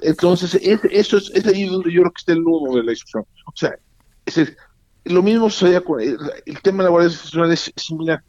Entonces, 0.00 0.54
eso 0.62 1.16
es, 1.18 1.30
es, 1.34 1.46
ahí 1.46 1.66
donde 1.66 1.92
yo 1.92 2.02
creo 2.02 2.12
que 2.12 2.20
está 2.20 2.32
el 2.32 2.42
nudo 2.42 2.76
de 2.76 2.84
la 2.84 2.90
discusión. 2.92 3.24
O 3.46 3.52
sea, 3.54 3.74
es 4.24 4.56
lo 5.04 5.22
mismo 5.22 5.50
sucede 5.50 5.82
con 5.82 6.00
el, 6.00 6.16
tema 6.62 6.78
de 6.78 6.84
la 6.84 6.90
Guardia 6.90 7.10
Nacional 7.10 7.52
es 7.52 7.72
similar. 7.76 8.22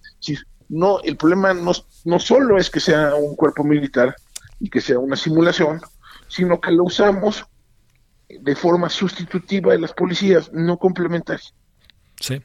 no, 0.69 0.99
el 1.01 1.17
problema 1.17 1.53
no, 1.53 1.71
no 2.05 2.19
solo 2.19 2.57
es 2.57 2.69
que 2.69 2.79
sea 2.79 3.15
un 3.15 3.35
cuerpo 3.35 3.63
militar 3.63 4.15
y 4.59 4.69
que 4.69 4.81
sea 4.81 4.97
una 4.97 5.15
simulación, 5.15 5.81
sino 6.27 6.59
que 6.59 6.71
lo 6.71 6.85
usamos 6.85 7.45
de 8.27 8.55
forma 8.55 8.89
sustitutiva 8.89 9.73
de 9.73 9.79
las 9.79 9.93
policías, 9.93 10.51
no 10.51 10.77
complementaria. 10.77 11.45
Sí. 12.19 12.41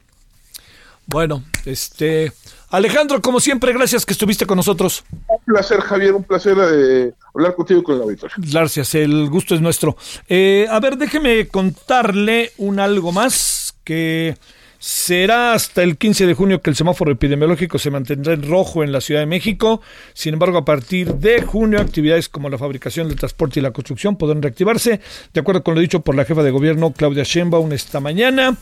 Bueno, 1.09 1.43
este 1.65 2.33
Alejandro, 2.69 3.23
como 3.23 3.41
siempre, 3.41 3.73
gracias 3.73 4.05
que 4.05 4.13
estuviste 4.13 4.45
con 4.45 4.57
nosotros. 4.57 5.05
Un 5.27 5.39
placer, 5.47 5.81
Javier, 5.81 6.13
un 6.13 6.23
placer 6.23 6.55
eh, 6.61 7.13
hablar 7.35 7.55
contigo 7.55 7.83
con 7.83 7.97
la 7.97 8.05
auditorio. 8.05 8.37
Gracias, 8.37 8.95
el 8.95 9.31
gusto 9.31 9.55
es 9.55 9.63
nuestro. 9.63 9.97
Eh, 10.29 10.67
a 10.71 10.79
ver, 10.81 10.99
déjeme 10.99 11.49
contarle 11.49 12.53
un 12.59 12.79
algo 12.79 13.11
más 13.11 13.75
que 13.85 14.37
será 14.79 15.55
hasta 15.55 15.83
el 15.83 15.97
15 15.97 16.27
de 16.27 16.35
junio 16.35 16.61
que 16.61 16.69
el 16.69 16.77
semáforo 16.77 17.11
epidemiológico 17.11 17.79
se 17.79 17.91
mantendrá 17.91 18.35
en 18.35 18.47
rojo 18.47 18.85
en 18.85 18.93
la 18.93 19.01
Ciudad 19.01 19.23
de 19.23 19.27
México. 19.27 19.81
Sin 20.13 20.35
embargo, 20.35 20.59
a 20.59 20.65
partir 20.67 21.15
de 21.15 21.41
junio, 21.41 21.81
actividades 21.81 22.29
como 22.29 22.51
la 22.51 22.59
fabricación, 22.59 23.09
el 23.09 23.17
transporte 23.17 23.61
y 23.61 23.63
la 23.63 23.71
construcción 23.71 24.17
podrán 24.17 24.43
reactivarse, 24.43 25.01
de 25.33 25.41
acuerdo 25.41 25.65
con 25.65 25.75
lo 25.75 25.81
dicho 25.81 26.01
por 26.01 26.15
la 26.15 26.27
jefa 26.27 26.43
de 26.43 26.51
gobierno 26.51 26.93
Claudia 26.93 27.25
Sheinbaum 27.25 27.73
esta 27.73 27.99
mañana 27.99 28.59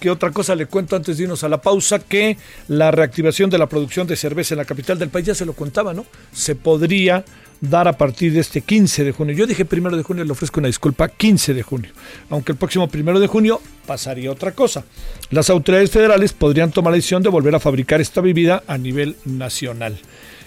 que 0.00 0.10
otra 0.10 0.30
cosa 0.30 0.56
le 0.56 0.66
cuento 0.66 0.96
antes 0.96 1.16
de 1.16 1.24
irnos 1.24 1.44
a 1.44 1.48
la 1.48 1.60
pausa, 1.60 1.98
que 1.98 2.36
la 2.68 2.90
reactivación 2.90 3.50
de 3.50 3.58
la 3.58 3.68
producción 3.68 4.06
de 4.06 4.16
cerveza 4.16 4.54
en 4.54 4.58
la 4.58 4.64
capital 4.64 4.98
del 4.98 5.10
país, 5.10 5.26
ya 5.26 5.34
se 5.34 5.46
lo 5.46 5.52
contaba, 5.52 5.92
¿no? 5.92 6.06
Se 6.32 6.54
podría 6.54 7.24
dar 7.60 7.86
a 7.88 7.92
partir 7.92 8.32
de 8.32 8.40
este 8.40 8.62
15 8.62 9.04
de 9.04 9.12
junio. 9.12 9.34
Yo 9.34 9.46
dije 9.46 9.64
primero 9.64 9.96
de 9.96 10.02
junio, 10.02 10.24
le 10.24 10.32
ofrezco 10.32 10.60
una 10.60 10.68
disculpa, 10.68 11.08
15 11.08 11.54
de 11.54 11.62
junio. 11.62 11.90
Aunque 12.30 12.52
el 12.52 12.58
próximo 12.58 12.88
primero 12.88 13.20
de 13.20 13.26
junio 13.26 13.60
pasaría 13.86 14.32
otra 14.32 14.52
cosa. 14.52 14.84
Las 15.30 15.50
autoridades 15.50 15.90
federales 15.90 16.32
podrían 16.32 16.70
tomar 16.70 16.92
la 16.92 16.96
decisión 16.96 17.22
de 17.22 17.28
volver 17.28 17.54
a 17.54 17.60
fabricar 17.60 18.00
esta 18.00 18.20
bebida 18.20 18.62
a 18.66 18.78
nivel 18.78 19.16
nacional. 19.24 19.98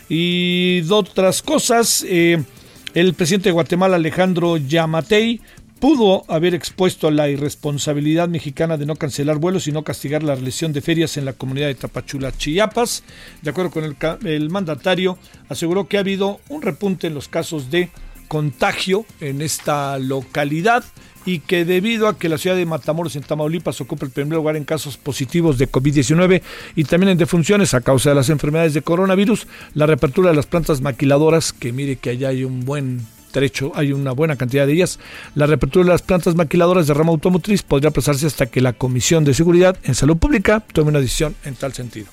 Y 0.09 0.81
de 0.81 0.93
otras 0.93 1.41
cosas, 1.41 2.03
eh, 2.07 2.43
el 2.93 3.13
presidente 3.13 3.49
de 3.49 3.53
Guatemala, 3.53 3.95
Alejandro 3.95 4.57
Yamatei, 4.57 5.39
pudo 5.83 6.23
haber 6.29 6.55
expuesto 6.55 7.11
la 7.11 7.27
irresponsabilidad 7.27 8.29
mexicana 8.29 8.77
de 8.77 8.85
no 8.85 8.95
cancelar 8.95 9.37
vuelos 9.37 9.67
y 9.67 9.73
no 9.73 9.83
castigar 9.83 10.23
la 10.23 10.33
realización 10.33 10.71
de 10.71 10.79
ferias 10.79 11.17
en 11.17 11.25
la 11.25 11.33
comunidad 11.33 11.67
de 11.67 11.75
Tapachula, 11.75 12.31
Chiapas. 12.31 13.03
De 13.41 13.49
acuerdo 13.49 13.69
con 13.69 13.83
el, 13.83 13.97
el 14.25 14.49
mandatario, 14.49 15.17
aseguró 15.49 15.89
que 15.89 15.97
ha 15.97 15.99
habido 15.99 16.39
un 16.47 16.61
repunte 16.61 17.07
en 17.07 17.13
los 17.13 17.27
casos 17.27 17.69
de 17.69 17.89
contagio 18.29 19.05
en 19.19 19.41
esta 19.41 19.99
localidad 19.99 20.85
y 21.25 21.39
que 21.39 21.65
debido 21.65 22.07
a 22.07 22.17
que 22.17 22.29
la 22.29 22.37
ciudad 22.37 22.55
de 22.55 22.65
Matamoros 22.65 23.17
en 23.17 23.23
Tamaulipas 23.23 23.81
ocupa 23.81 24.05
el 24.05 24.13
primer 24.13 24.37
lugar 24.37 24.55
en 24.55 24.63
casos 24.63 24.95
positivos 24.95 25.57
de 25.57 25.69
COVID-19 25.69 26.41
y 26.77 26.85
también 26.85 27.09
en 27.09 27.17
defunciones 27.17 27.73
a 27.73 27.81
causa 27.81 28.11
de 28.11 28.15
las 28.15 28.29
enfermedades 28.29 28.73
de 28.73 28.83
coronavirus, 28.83 29.47
la 29.73 29.85
reapertura 29.85 30.29
de 30.29 30.37
las 30.37 30.45
plantas 30.45 30.79
maquiladoras, 30.79 31.51
que 31.51 31.73
mire 31.73 31.97
que 31.97 32.11
allá 32.11 32.29
hay 32.29 32.45
un 32.45 32.63
buen 32.63 33.01
trecho, 33.33 33.73
hay 33.75 33.91
una 33.91 34.13
buena 34.13 34.37
cantidad 34.37 34.65
de 34.65 34.71
ellas. 34.71 34.99
La 35.35 35.45
reapertura 35.45 35.83
de 35.83 35.91
las 35.91 36.01
plantas 36.01 36.35
maquiladoras 36.35 36.87
de 36.87 36.93
rama 36.93 37.11
automotriz 37.11 37.63
podría 37.63 37.89
aplazarse 37.89 38.25
hasta 38.25 38.45
que 38.45 38.61
la 38.61 38.71
Comisión 38.71 39.25
de 39.25 39.33
Seguridad 39.33 39.75
en 39.83 39.95
Salud 39.95 40.15
Pública 40.15 40.61
tome 40.71 40.91
una 40.91 41.01
decisión 41.01 41.35
en 41.43 41.55
tal 41.55 41.73
sentido. 41.73 42.07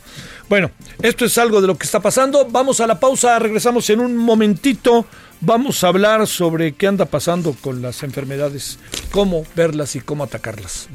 Bueno, 0.49 0.73
esto 1.01 1.25
es 1.25 1.39
algo 1.39 1.61
de 1.61 1.69
lo 1.69 1.79
que 1.79 1.85
está 1.85 2.01
pasando. 2.01 2.49
Vamos 2.51 2.81
a 2.81 2.89
la 2.89 2.99
pausa, 2.99 3.39
regresamos 3.39 3.89
en 3.91 4.01
un 4.01 4.17
momentito. 4.17 5.07
Vamos 5.41 5.85
a 5.85 5.89
hablar 5.89 6.27
sobre 6.27 6.73
qué 6.73 6.89
anda 6.89 7.05
pasando 7.05 7.55
con 7.61 7.81
las 7.81 8.03
enfermedades, 8.03 8.81
cómo 9.13 9.45
verlas 9.55 9.95
y 9.95 10.01
cómo 10.01 10.25
atacarlas. 10.25 10.89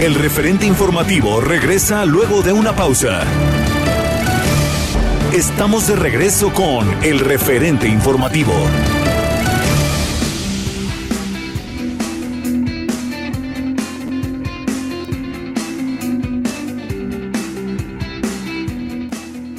El 0.00 0.16
referente 0.16 0.66
informativo 0.66 1.40
regresa 1.40 2.04
luego 2.04 2.42
de 2.42 2.52
una 2.52 2.74
pausa. 2.74 3.22
Estamos 5.34 5.88
de 5.88 5.96
regreso 5.96 6.52
con 6.54 6.86
el 7.02 7.18
referente 7.18 7.88
informativo. 7.88 8.52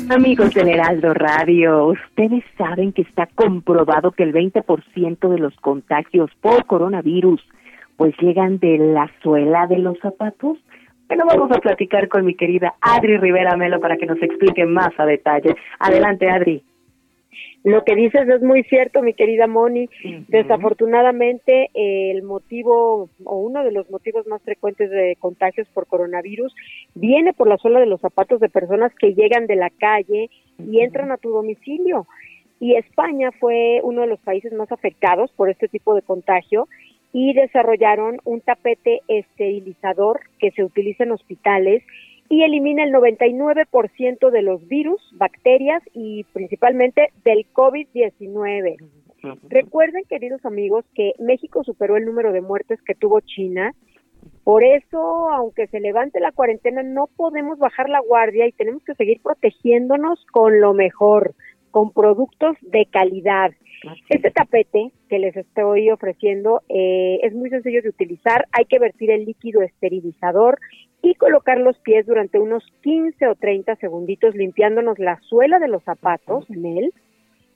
Amigos 0.09 0.53
del 0.53 0.69
Heraldo 0.69 1.13
Radio, 1.13 1.87
ustedes 1.87 2.45
saben 2.57 2.93
que 2.93 3.01
está 3.01 3.27
comprobado 3.35 4.13
que 4.13 4.23
el 4.23 4.31
20% 4.31 5.27
de 5.27 5.39
los 5.39 5.53
contagios 5.57 6.31
por 6.39 6.65
coronavirus 6.67 7.41
pues 7.97 8.15
llegan 8.21 8.59
de 8.59 8.77
la 8.77 9.11
suela 9.21 9.67
de 9.67 9.79
los 9.79 9.99
zapatos. 9.99 10.57
Bueno, 11.07 11.25
vamos 11.27 11.51
a 11.51 11.59
platicar 11.59 12.07
con 12.07 12.25
mi 12.25 12.35
querida 12.35 12.75
Adri 12.81 13.17
Rivera 13.17 13.55
Melo 13.55 13.79
para 13.79 13.97
que 13.97 14.07
nos 14.07 14.21
explique 14.21 14.65
más 14.65 14.89
a 14.97 15.05
detalle. 15.05 15.55
Adelante, 15.79 16.29
Adri. 16.29 16.63
Lo 17.63 17.83
que 17.83 17.95
dices 17.95 18.27
es 18.29 18.41
muy 18.41 18.63
cierto, 18.63 19.01
mi 19.01 19.13
querida 19.13 19.47
Moni. 19.47 19.89
Desafortunadamente, 20.27 21.69
el 21.73 22.21
motivo 22.23 23.09
o 23.23 23.37
uno 23.37 23.63
de 23.63 23.71
los 23.71 23.89
motivos 23.89 24.27
más 24.27 24.41
frecuentes 24.43 24.89
de 24.89 25.15
contagios 25.19 25.67
por 25.73 25.87
coronavirus 25.87 26.53
viene 26.93 27.33
por 27.33 27.47
la 27.47 27.57
suela 27.57 27.79
de 27.79 27.87
los 27.87 28.01
zapatos 28.01 28.39
de 28.39 28.49
personas 28.49 28.93
que 28.95 29.15
llegan 29.15 29.47
de 29.47 29.55
la 29.55 29.71
calle 29.71 30.29
y 30.59 30.81
entran 30.81 31.11
a 31.11 31.17
tu 31.17 31.29
domicilio. 31.29 32.07
Y 32.59 32.75
España 32.75 33.31
fue 33.39 33.79
uno 33.83 34.01
de 34.01 34.07
los 34.07 34.19
países 34.19 34.53
más 34.53 34.71
afectados 34.71 35.31
por 35.33 35.49
este 35.49 35.67
tipo 35.67 35.93
de 35.93 36.01
contagio 36.01 36.67
y 37.17 37.31
desarrollaron 37.31 38.17
un 38.25 38.41
tapete 38.41 38.99
esterilizador 39.07 40.19
que 40.37 40.51
se 40.51 40.65
utiliza 40.65 41.05
en 41.05 41.13
hospitales 41.13 41.81
y 42.27 42.43
elimina 42.43 42.83
el 42.83 42.91
99% 42.91 44.31
de 44.31 44.41
los 44.41 44.67
virus, 44.67 45.01
bacterias 45.13 45.81
y 45.93 46.25
principalmente 46.33 47.13
del 47.23 47.45
COVID-19. 47.53 48.75
Recuerden, 49.47 50.03
queridos 50.09 50.45
amigos, 50.45 50.83
que 50.93 51.13
México 51.17 51.63
superó 51.63 51.95
el 51.95 52.03
número 52.03 52.33
de 52.33 52.41
muertes 52.41 52.81
que 52.81 52.95
tuvo 52.95 53.21
China. 53.21 53.73
Por 54.43 54.65
eso, 54.65 55.29
aunque 55.29 55.67
se 55.67 55.79
levante 55.79 56.19
la 56.19 56.33
cuarentena, 56.33 56.83
no 56.83 57.07
podemos 57.15 57.57
bajar 57.57 57.87
la 57.87 58.01
guardia 58.01 58.45
y 58.45 58.51
tenemos 58.51 58.83
que 58.83 58.95
seguir 58.95 59.21
protegiéndonos 59.21 60.19
con 60.33 60.59
lo 60.59 60.73
mejor, 60.73 61.33
con 61.75 61.91
productos 61.91 62.55
de 62.61 62.85
calidad. 62.85 63.51
Este 64.07 64.31
tapete 64.31 64.93
que 65.09 65.19
les 65.19 65.35
estoy 65.35 65.89
ofreciendo 65.91 66.61
eh, 66.69 67.19
es 67.21 67.33
muy 67.33 67.49
sencillo 67.49 67.81
de 67.81 67.89
utilizar. 67.89 68.47
Hay 68.53 68.63
que 68.63 68.79
vertir 68.79 69.11
el 69.11 69.25
líquido 69.25 69.61
esterilizador 69.61 70.57
y 71.01 71.15
colocar 71.15 71.59
los 71.59 71.77
pies 71.79 72.05
durante 72.05 72.39
unos 72.39 72.63
15 72.81 73.27
o 73.27 73.35
30 73.35 73.75
segunditos 73.75 74.35
limpiándonos 74.35 74.97
la 74.99 75.19
suela 75.27 75.59
de 75.59 75.67
los 75.67 75.83
zapatos 75.83 76.49
en 76.49 76.65
él. 76.65 76.93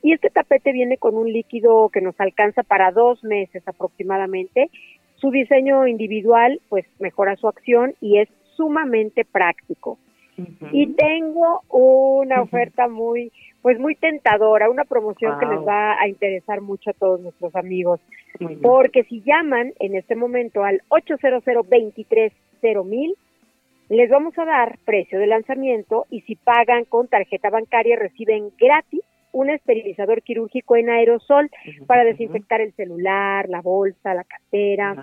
Y 0.03 0.11
este 0.11 0.29
tapete 0.29 0.73
viene 0.73 0.97
con 0.97 1.15
un 1.15 1.31
líquido 1.31 1.87
que 1.87 2.01
nos 2.01 2.19
alcanza 2.19 2.63
para 2.63 2.91
dos 2.91 3.23
meses 3.23 3.65
aproximadamente. 3.65 4.69
Su 5.15 5.31
diseño 5.31 5.87
individual 5.87 6.59
pues 6.67 6.85
mejora 6.99 7.37
su 7.37 7.47
acción 7.47 7.95
y 8.01 8.17
es 8.17 8.27
sumamente 8.57 9.23
práctico. 9.23 9.97
Y 10.71 10.93
tengo 10.93 11.61
una 11.69 12.41
oferta 12.41 12.87
muy 12.87 13.31
pues 13.61 13.77
muy 13.77 13.95
tentadora, 13.95 14.69
una 14.69 14.85
promoción 14.85 15.37
que 15.37 15.45
les 15.45 15.59
va 15.59 15.99
a 15.99 16.07
interesar 16.07 16.61
mucho 16.61 16.91
a 16.91 16.93
todos 16.93 17.19
nuestros 17.19 17.53
amigos. 17.55 17.99
Porque 18.61 19.03
si 19.03 19.21
llaman 19.21 19.73
en 19.79 19.95
este 19.95 20.15
momento 20.15 20.63
al 20.63 20.81
800 20.89 21.43
23 21.69 22.33
mil 22.85 23.15
les 23.89 24.09
vamos 24.09 24.37
a 24.37 24.45
dar 24.45 24.77
precio 24.85 25.19
de 25.19 25.27
lanzamiento 25.27 26.05
y 26.11 26.21
si 26.21 26.35
pagan 26.35 26.85
con 26.85 27.07
tarjeta 27.07 27.49
bancaria 27.49 27.95
reciben 27.97 28.51
gratis 28.59 29.01
un 29.31 29.49
esterilizador 29.49 30.21
quirúrgico 30.21 30.75
en 30.75 30.89
aerosol 30.89 31.49
para 31.87 32.03
desinfectar 32.03 32.61
el 32.61 32.73
celular, 32.73 33.47
la 33.49 33.61
bolsa, 33.61 34.13
la 34.13 34.23
cartera. 34.23 34.95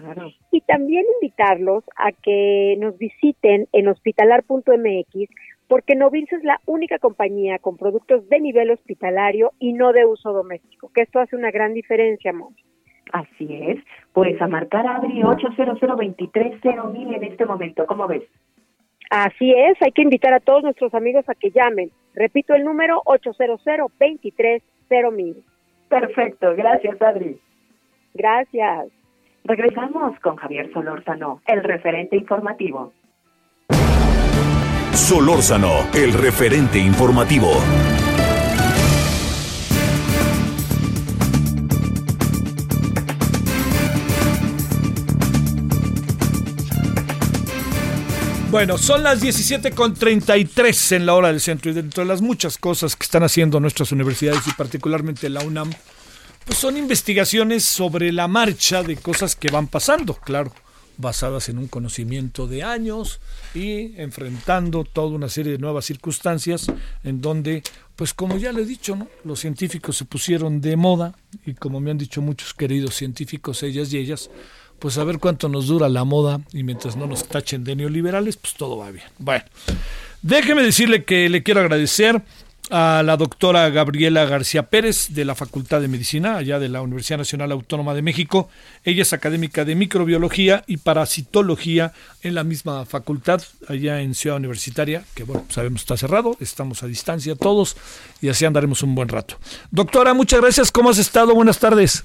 Y 0.50 0.60
también 0.62 1.04
invitarlos 1.20 1.84
a 1.96 2.12
que 2.12 2.76
nos 2.78 2.98
visiten 2.98 3.68
en 3.72 3.88
hospitalar.mx 3.88 5.30
porque 5.68 5.96
Novilce 5.96 6.36
es 6.36 6.44
la 6.44 6.60
única 6.66 6.98
compañía 6.98 7.58
con 7.58 7.76
productos 7.76 8.28
de 8.28 8.40
nivel 8.40 8.70
hospitalario 8.70 9.52
y 9.58 9.72
no 9.72 9.92
de 9.92 10.06
uso 10.06 10.32
doméstico, 10.32 10.90
que 10.94 11.02
esto 11.02 11.18
hace 11.18 11.36
una 11.36 11.50
gran 11.50 11.74
diferencia, 11.74 12.30
amor. 12.30 12.52
Así 13.12 13.48
es, 13.50 13.78
pues 14.12 14.40
a 14.40 14.48
marcar 14.48 14.86
Adri 14.86 15.22
800 15.22 15.80
mil 16.92 17.14
en 17.14 17.24
este 17.24 17.46
momento, 17.46 17.86
¿cómo 17.86 18.06
ves? 18.08 18.24
Así 19.10 19.52
es, 19.52 19.80
hay 19.82 19.92
que 19.92 20.02
invitar 20.02 20.32
a 20.32 20.40
todos 20.40 20.62
nuestros 20.62 20.92
amigos 20.94 21.24
a 21.28 21.34
que 21.34 21.50
llamen. 21.50 21.90
Repito 22.14 22.54
el 22.54 22.64
número 22.64 23.02
800 23.04 23.60
mil. 25.12 25.44
Perfecto, 25.88 26.54
gracias 26.56 27.00
Adri. 27.00 27.38
Gracias. 28.14 28.88
Regresamos 29.44 30.18
con 30.20 30.36
Javier 30.36 30.72
Solórzano, 30.72 31.40
el 31.46 31.62
referente 31.62 32.16
informativo. 32.16 32.92
Solórzano, 34.92 35.86
el 35.94 36.12
referente 36.12 36.78
informativo. 36.78 37.50
Bueno, 48.56 48.78
son 48.78 49.02
las 49.02 49.22
17.33 49.22 50.96
en 50.96 51.04
la 51.04 51.12
hora 51.12 51.28
del 51.28 51.42
centro 51.42 51.70
y 51.70 51.74
dentro 51.74 52.02
de 52.02 52.08
las 52.08 52.22
muchas 52.22 52.56
cosas 52.56 52.96
que 52.96 53.04
están 53.04 53.22
haciendo 53.22 53.60
nuestras 53.60 53.92
universidades 53.92 54.46
y 54.46 54.52
particularmente 54.52 55.28
la 55.28 55.42
UNAM, 55.42 55.70
pues 56.46 56.58
son 56.58 56.78
investigaciones 56.78 57.66
sobre 57.66 58.12
la 58.12 58.28
marcha 58.28 58.82
de 58.82 58.96
cosas 58.96 59.36
que 59.36 59.50
van 59.50 59.68
pasando, 59.68 60.14
claro, 60.14 60.54
basadas 60.96 61.50
en 61.50 61.58
un 61.58 61.68
conocimiento 61.68 62.46
de 62.46 62.62
años 62.62 63.20
y 63.54 63.94
enfrentando 64.00 64.84
toda 64.84 65.08
una 65.08 65.28
serie 65.28 65.52
de 65.52 65.58
nuevas 65.58 65.84
circunstancias 65.84 66.66
en 67.04 67.20
donde, 67.20 67.62
pues 67.94 68.14
como 68.14 68.38
ya 68.38 68.52
le 68.52 68.62
he 68.62 68.64
dicho, 68.64 68.96
¿no? 68.96 69.06
los 69.24 69.38
científicos 69.38 69.98
se 69.98 70.06
pusieron 70.06 70.62
de 70.62 70.76
moda 70.76 71.14
y 71.44 71.52
como 71.52 71.78
me 71.78 71.90
han 71.90 71.98
dicho 71.98 72.22
muchos 72.22 72.54
queridos 72.54 72.94
científicos, 72.94 73.62
ellas 73.62 73.92
y 73.92 73.98
ellas, 73.98 74.30
pues 74.78 74.98
a 74.98 75.04
ver 75.04 75.18
cuánto 75.18 75.48
nos 75.48 75.66
dura 75.66 75.88
la 75.88 76.04
moda 76.04 76.40
y 76.52 76.62
mientras 76.62 76.96
no 76.96 77.06
nos 77.06 77.26
tachen 77.28 77.64
de 77.64 77.76
neoliberales, 77.76 78.36
pues 78.36 78.54
todo 78.54 78.76
va 78.76 78.90
bien. 78.90 79.06
Bueno, 79.18 79.44
déjeme 80.22 80.62
decirle 80.62 81.04
que 81.04 81.28
le 81.28 81.42
quiero 81.42 81.60
agradecer 81.60 82.22
a 82.70 83.02
la 83.04 83.16
doctora 83.16 83.68
Gabriela 83.70 84.24
García 84.24 84.64
Pérez 84.64 85.08
de 85.10 85.24
la 85.24 85.34
Facultad 85.34 85.80
de 85.80 85.88
Medicina, 85.88 86.36
allá 86.36 86.58
de 86.58 86.68
la 86.68 86.82
Universidad 86.82 87.18
Nacional 87.18 87.52
Autónoma 87.52 87.94
de 87.94 88.02
México. 88.02 88.48
Ella 88.84 89.02
es 89.02 89.12
académica 89.12 89.64
de 89.64 89.76
microbiología 89.76 90.64
y 90.66 90.78
parasitología 90.78 91.92
en 92.22 92.34
la 92.34 92.44
misma 92.44 92.84
facultad, 92.84 93.42
allá 93.68 94.00
en 94.00 94.14
Ciudad 94.14 94.38
Universitaria, 94.38 95.04
que 95.14 95.24
bueno, 95.24 95.44
sabemos 95.48 95.82
está 95.82 95.96
cerrado, 95.96 96.36
estamos 96.40 96.82
a 96.82 96.86
distancia 96.86 97.36
todos 97.36 97.76
y 98.20 98.28
así 98.28 98.44
andaremos 98.44 98.82
un 98.82 98.94
buen 98.94 99.08
rato. 99.08 99.38
Doctora, 99.70 100.14
muchas 100.14 100.40
gracias, 100.40 100.72
¿cómo 100.72 100.90
has 100.90 100.98
estado? 100.98 101.34
Buenas 101.34 101.58
tardes. 101.58 102.04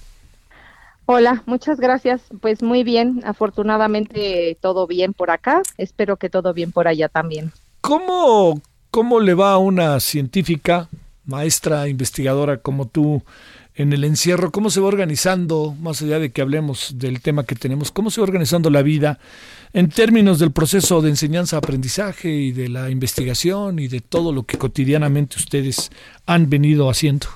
Hola, 1.13 1.43
muchas 1.45 1.78
gracias. 1.78 2.21
Pues 2.39 2.63
muy 2.63 2.86
bien, 2.86 3.21
afortunadamente 3.26 4.58
todo 4.62 4.88
bien 4.88 5.12
por 5.12 5.30
acá. 5.30 5.62
Espero 5.78 6.15
que 6.15 6.30
todo 6.30 6.54
bien 6.54 6.71
por 6.71 6.88
allá 6.88 7.10
también. 7.10 7.52
¿Cómo, 7.82 8.62
cómo 8.91 9.19
le 9.19 9.34
va 9.34 9.52
a 9.52 9.58
una 9.58 10.00
científica, 10.00 10.88
maestra, 11.26 11.89
investigadora 11.89 12.60
como 12.60 12.88
tú 12.88 13.24
en 13.76 13.91
el 13.91 14.06
encierro, 14.06 14.54
cómo 14.54 14.69
se 14.69 14.80
va 14.80 14.88
organizando, 14.88 15.76
más 15.82 16.02
allá 16.02 16.17
de 16.17 16.32
que 16.32 16.41
hablemos 16.41 16.97
del 16.97 17.21
tema 17.21 17.43
que 17.43 17.56
tenemos, 17.56 17.91
cómo 17.91 18.10
se 18.10 18.21
va 18.21 18.28
organizando 18.28 18.69
la 18.69 18.82
vida 18.82 19.19
en 19.74 19.89
términos 19.89 20.39
del 20.39 20.52
proceso 20.52 21.02
de 21.02 21.10
enseñanza-aprendizaje 21.10 22.30
y 22.30 22.54
de 22.54 22.69
la 22.69 22.89
investigación 22.89 23.80
y 23.80 23.89
de 23.89 24.00
todo 24.00 24.32
lo 24.32 24.43
que 24.43 24.58
cotidianamente 24.58 25.36
ustedes 25.36 25.91
han 26.26 26.50
venido 26.50 26.89
haciendo. 26.89 27.28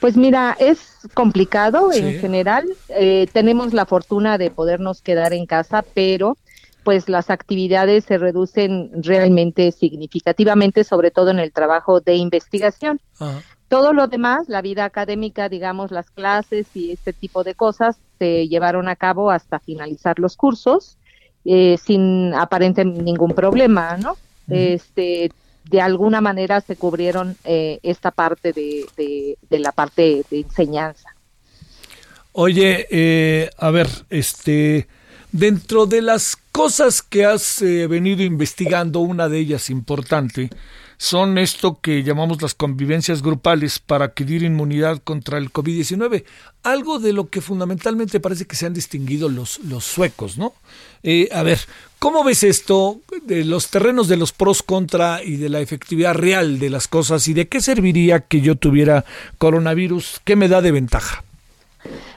Pues 0.00 0.16
mira, 0.16 0.56
es 0.60 0.95
complicado 1.14 1.92
en 1.92 2.18
general. 2.20 2.66
Eh, 2.88 3.26
tenemos 3.32 3.72
la 3.72 3.86
fortuna 3.86 4.38
de 4.38 4.50
podernos 4.50 5.02
quedar 5.02 5.32
en 5.32 5.46
casa, 5.46 5.84
pero 5.94 6.36
pues 6.84 7.08
las 7.08 7.30
actividades 7.30 8.04
se 8.04 8.16
reducen 8.16 8.90
realmente 9.02 9.72
significativamente, 9.72 10.84
sobre 10.84 11.10
todo 11.10 11.30
en 11.30 11.40
el 11.40 11.52
trabajo 11.52 12.00
de 12.00 12.14
investigación. 12.14 13.00
Todo 13.68 13.92
lo 13.92 14.06
demás, 14.06 14.48
la 14.48 14.62
vida 14.62 14.84
académica, 14.84 15.48
digamos, 15.48 15.90
las 15.90 16.10
clases 16.10 16.68
y 16.74 16.92
este 16.92 17.12
tipo 17.12 17.42
de 17.42 17.54
cosas, 17.54 17.98
se 18.20 18.46
llevaron 18.46 18.88
a 18.88 18.94
cabo 18.94 19.32
hasta 19.32 19.58
finalizar 19.58 20.20
los 20.20 20.36
cursos 20.36 20.96
eh, 21.44 21.76
sin 21.76 22.32
aparente 22.34 22.84
ningún 22.84 23.32
problema, 23.32 23.96
¿no? 23.96 24.16
Este, 24.48 25.32
de 25.70 25.80
alguna 25.80 26.20
manera 26.20 26.60
se 26.60 26.76
cubrieron 26.76 27.36
eh, 27.44 27.80
esta 27.82 28.10
parte 28.10 28.52
de, 28.52 28.86
de, 28.96 29.58
la 29.58 29.72
parte 29.72 30.24
de 30.30 30.40
enseñanza. 30.40 31.14
Oye, 32.32 32.86
eh, 32.90 33.50
a 33.58 33.70
ver, 33.70 33.88
este, 34.10 34.88
dentro 35.32 35.86
de 35.86 36.02
las 36.02 36.36
cosas 36.52 37.02
que 37.02 37.24
has 37.24 37.60
venido 37.60 38.22
investigando, 38.22 39.00
una 39.00 39.28
de 39.28 39.38
ellas 39.38 39.70
importante, 39.70 40.50
son 40.98 41.36
esto 41.38 41.78
que 41.80 42.02
llamamos 42.02 42.40
las 42.40 42.54
convivencias 42.54 43.22
grupales 43.22 43.78
para 43.78 44.06
adquirir 44.06 44.42
inmunidad 44.42 45.02
contra 45.02 45.38
el 45.38 45.52
COVID-19, 45.52 46.24
algo 46.62 46.98
de 46.98 47.12
lo 47.12 47.28
que 47.28 47.40
fundamentalmente 47.40 48.20
parece 48.20 48.46
que 48.46 48.56
se 48.56 48.66
han 48.66 48.74
distinguido 48.74 49.28
los, 49.28 49.58
los 49.60 49.84
suecos, 49.84 50.38
¿no? 50.38 50.54
Eh, 51.02 51.28
a 51.32 51.42
ver, 51.42 51.60
¿cómo 52.06 52.22
ves 52.22 52.44
esto 52.44 53.00
de 53.24 53.44
los 53.44 53.68
terrenos 53.68 54.06
de 54.06 54.16
los 54.16 54.30
pros 54.30 54.62
contra 54.62 55.24
y 55.24 55.38
de 55.38 55.48
la 55.48 55.58
efectividad 55.58 56.14
real 56.14 56.60
de 56.60 56.70
las 56.70 56.86
cosas 56.86 57.26
y 57.26 57.34
de 57.34 57.48
qué 57.48 57.60
serviría 57.60 58.20
que 58.20 58.40
yo 58.40 58.54
tuviera 58.54 59.04
coronavirus? 59.38 60.20
¿Qué 60.22 60.36
me 60.36 60.46
da 60.46 60.62
de 60.62 60.70
ventaja? 60.70 61.24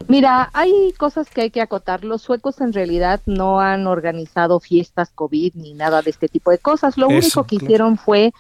Mira, 0.08 0.52
hay 0.54 0.94
cosas 0.96 1.32
que 1.32 1.42
hay 1.42 1.50
que 1.50 1.62
acotar. 1.62 2.04
Los 2.04 2.22
suecos 2.22 2.62
en 2.62 2.72
realidad 2.72 3.20
no 3.26 3.62
han 3.62 3.88
organizado 3.88 4.60
fiestas 4.60 5.10
COVID 5.16 5.56
ni 5.56 5.74
nada 5.74 6.04
de 6.04 6.12
este 6.12 6.28
tipo 6.28 6.52
de 6.52 6.60
cosas. 6.60 6.96
Lo 6.96 7.08
único 7.08 7.46
que 7.46 7.56
hicieron 7.56 7.98
fue 7.98 8.32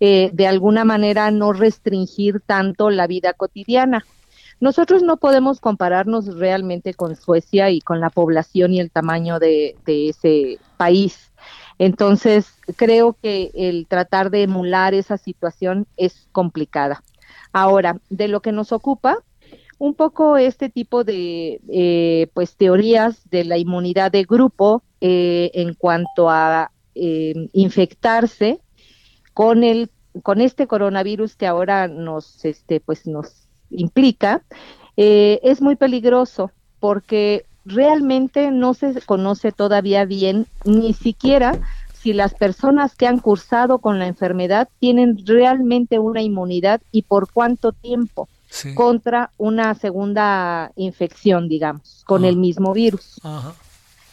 eh, 0.00 0.28
de 0.34 0.46
alguna 0.46 0.84
manera 0.84 1.30
no 1.30 1.54
restringir 1.54 2.42
tanto 2.44 2.90
la 2.90 3.06
vida 3.06 3.32
cotidiana. 3.32 4.04
Nosotros 4.60 5.02
no 5.02 5.16
podemos 5.16 5.58
compararnos 5.58 6.36
realmente 6.36 6.92
con 6.92 7.16
Suecia 7.16 7.70
y 7.70 7.80
con 7.80 7.98
la 7.98 8.10
población 8.10 8.74
y 8.74 8.80
el 8.80 8.90
tamaño 8.90 9.38
de, 9.38 9.74
ese 9.86 10.58
país. 10.78 11.32
Entonces, 11.78 12.54
creo 12.76 13.16
que 13.20 13.50
el 13.54 13.86
tratar 13.86 14.30
de 14.30 14.44
emular 14.44 14.94
esa 14.94 15.18
situación 15.18 15.86
es 15.98 16.28
complicada. 16.32 17.04
Ahora, 17.52 18.00
de 18.08 18.28
lo 18.28 18.40
que 18.40 18.52
nos 18.52 18.72
ocupa, 18.72 19.18
un 19.78 19.94
poco 19.94 20.38
este 20.38 20.70
tipo 20.70 21.04
de 21.04 21.60
eh, 21.68 22.28
pues 22.34 22.56
teorías 22.56 23.28
de 23.30 23.44
la 23.44 23.58
inmunidad 23.58 24.10
de 24.10 24.24
grupo 24.24 24.82
eh, 25.00 25.50
en 25.54 25.74
cuanto 25.74 26.30
a 26.30 26.72
infectarse 27.52 28.58
con 29.34 29.62
el 29.62 29.88
con 30.24 30.40
este 30.40 30.66
coronavirus 30.66 31.36
que 31.36 31.46
ahora 31.46 31.86
nos 31.86 32.44
este 32.44 32.80
pues 32.80 33.06
nos 33.06 33.46
implica 33.70 34.42
eh, 34.96 35.38
es 35.44 35.62
muy 35.62 35.76
peligroso 35.76 36.50
porque 36.80 37.46
realmente 37.68 38.50
no 38.50 38.74
se 38.74 39.00
conoce 39.02 39.52
todavía 39.52 40.04
bien 40.04 40.46
ni 40.64 40.94
siquiera 40.94 41.58
si 41.94 42.12
las 42.12 42.34
personas 42.34 42.94
que 42.94 43.06
han 43.06 43.18
cursado 43.18 43.78
con 43.78 43.98
la 43.98 44.06
enfermedad 44.06 44.68
tienen 44.78 45.18
realmente 45.26 45.98
una 45.98 46.22
inmunidad 46.22 46.80
y 46.92 47.02
por 47.02 47.30
cuánto 47.30 47.72
tiempo 47.72 48.28
contra 48.74 49.30
una 49.36 49.74
segunda 49.74 50.72
infección, 50.76 51.48
digamos, 51.48 52.02
con 52.06 52.24
el 52.24 52.36
mismo 52.36 52.72
virus. 52.72 53.20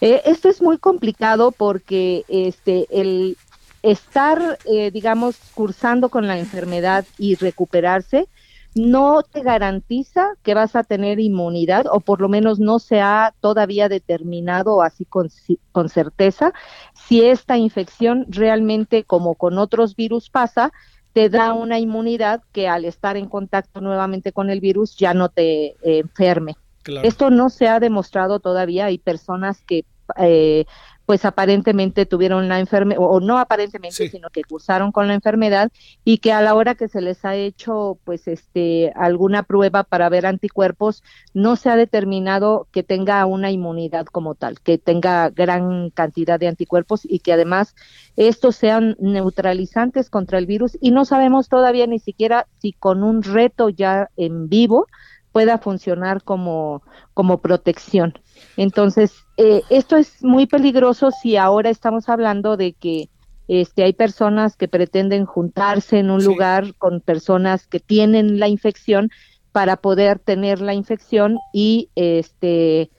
Eh, 0.02 0.22
esto 0.26 0.50
es 0.50 0.62
muy 0.62 0.78
complicado 0.78 1.52
porque 1.52 2.26
este 2.28 2.86
el 2.92 3.38
estar, 3.82 4.58
eh, 4.66 4.92
digamos, 4.92 5.38
cursando 5.54 6.10
con 6.10 6.28
la 6.28 6.40
enfermedad 6.40 7.06
y 7.18 7.36
recuperarse 7.36 8.28
no 8.76 9.24
te 9.24 9.42
garantiza 9.42 10.34
que 10.44 10.54
vas 10.54 10.76
a 10.76 10.84
tener 10.84 11.20
inmunidad 11.20 11.86
o 11.90 12.02
por 12.02 12.22
lo 12.22 12.28
menos 12.30 12.60
no 12.60 12.80
se 12.80 13.00
ha 13.00 13.34
todavía 13.40 13.88
determinado 13.88 14.82
así 14.82 15.06
con, 15.06 15.30
con 15.72 15.88
certeza 15.88 16.54
si 16.94 17.26
esta 17.26 17.58
infección 17.58 18.26
realmente 18.28 19.06
como 19.06 19.36
con 19.36 19.58
otros 19.58 19.96
virus 19.96 20.30
pasa 20.30 20.74
te 21.16 21.30
da 21.30 21.54
una 21.54 21.80
inmunidad 21.80 22.42
que 22.52 22.68
al 22.68 22.84
estar 22.84 23.16
en 23.16 23.30
contacto 23.30 23.80
nuevamente 23.80 24.34
con 24.34 24.50
el 24.50 24.60
virus 24.60 24.98
ya 24.98 25.14
no 25.14 25.30
te 25.30 25.68
eh, 25.68 25.76
enferme. 26.00 26.58
Esto 27.04 27.30
no 27.30 27.50
se 27.50 27.70
ha 27.70 27.80
demostrado 27.80 28.42
todavía. 28.42 28.88
Hay 28.88 28.98
personas 28.98 29.64
que 29.64 29.86
eh, 30.18 30.66
pues 31.06 31.26
aparentemente 31.26 32.06
tuvieron 32.06 32.48
la 32.48 32.60
enfermedad, 32.60 33.00
o 33.02 33.20
no 33.20 33.38
aparentemente, 33.38 34.10
sino 34.10 34.30
que 34.30 34.44
cursaron 34.44 34.92
con 34.92 35.08
la 35.08 35.14
enfermedad 35.14 35.72
y 36.04 36.18
que 36.18 36.32
a 36.32 36.42
la 36.42 36.56
hora 36.56 36.76
que 36.76 36.88
se 36.88 37.02
les 37.02 37.24
ha 37.26 37.36
hecho 37.36 38.00
pues 38.04 38.28
este 38.28 38.92
alguna 38.96 39.44
prueba 39.44 39.84
para 39.84 40.10
ver 40.10 40.26
anticuerpos, 40.26 41.04
no 41.34 41.56
se 41.56 41.70
ha 41.70 41.76
determinado 41.76 42.68
que 42.72 42.84
tenga 42.84 43.26
una 43.26 43.52
inmunidad 43.52 44.06
como 44.08 44.36
tal, 44.36 44.60
que 44.60 44.78
tenga 44.78 45.30
gran 45.30 45.90
cantidad 45.92 46.40
de 46.40 46.48
anticuerpos 46.48 47.02
y 47.04 47.20
que 47.20 47.34
además 47.34 47.76
estos 48.16 48.56
sean 48.56 48.96
neutralizantes 49.00 50.10
contra 50.10 50.40
el 50.40 50.46
virus 50.46 50.78
y 50.82 50.92
no 50.92 51.06
sabemos 51.06 51.50
todavía 51.50 51.86
ni 51.88 52.00
siquiera 52.00 52.48
si 52.60 52.74
con 52.74 53.04
un 53.04 53.24
reto 53.24 53.70
ya 53.70 54.10
en 54.18 54.50
vivo 54.50 54.88
pueda 55.36 55.58
funcionar 55.58 56.24
como, 56.24 56.82
como 57.14 57.40
protección. 57.40 58.18
Entonces, 58.56 59.16
eh, 59.36 59.64
esto 59.70 59.98
es 59.98 60.24
muy 60.24 60.48
peligroso 60.48 61.12
si 61.12 61.36
ahora 61.36 61.70
estamos 61.70 62.08
hablando 62.08 62.56
de 62.56 62.72
que 62.72 63.10
este, 63.50 63.84
hay 63.84 63.92
personas 63.92 64.56
que 64.56 64.70
pretenden 64.70 65.26
juntarse 65.26 66.00
en 66.00 66.10
un 66.10 66.24
lugar 66.24 66.74
con 66.78 67.02
personas 67.02 67.68
que 67.68 67.82
tienen 67.82 68.40
la 68.40 68.48
infección 68.48 69.10
para 69.52 69.76
poder 69.76 70.20
tener 70.20 70.62
la 70.62 70.74
infección 70.74 71.38
y 71.52 71.90
este 71.96 72.90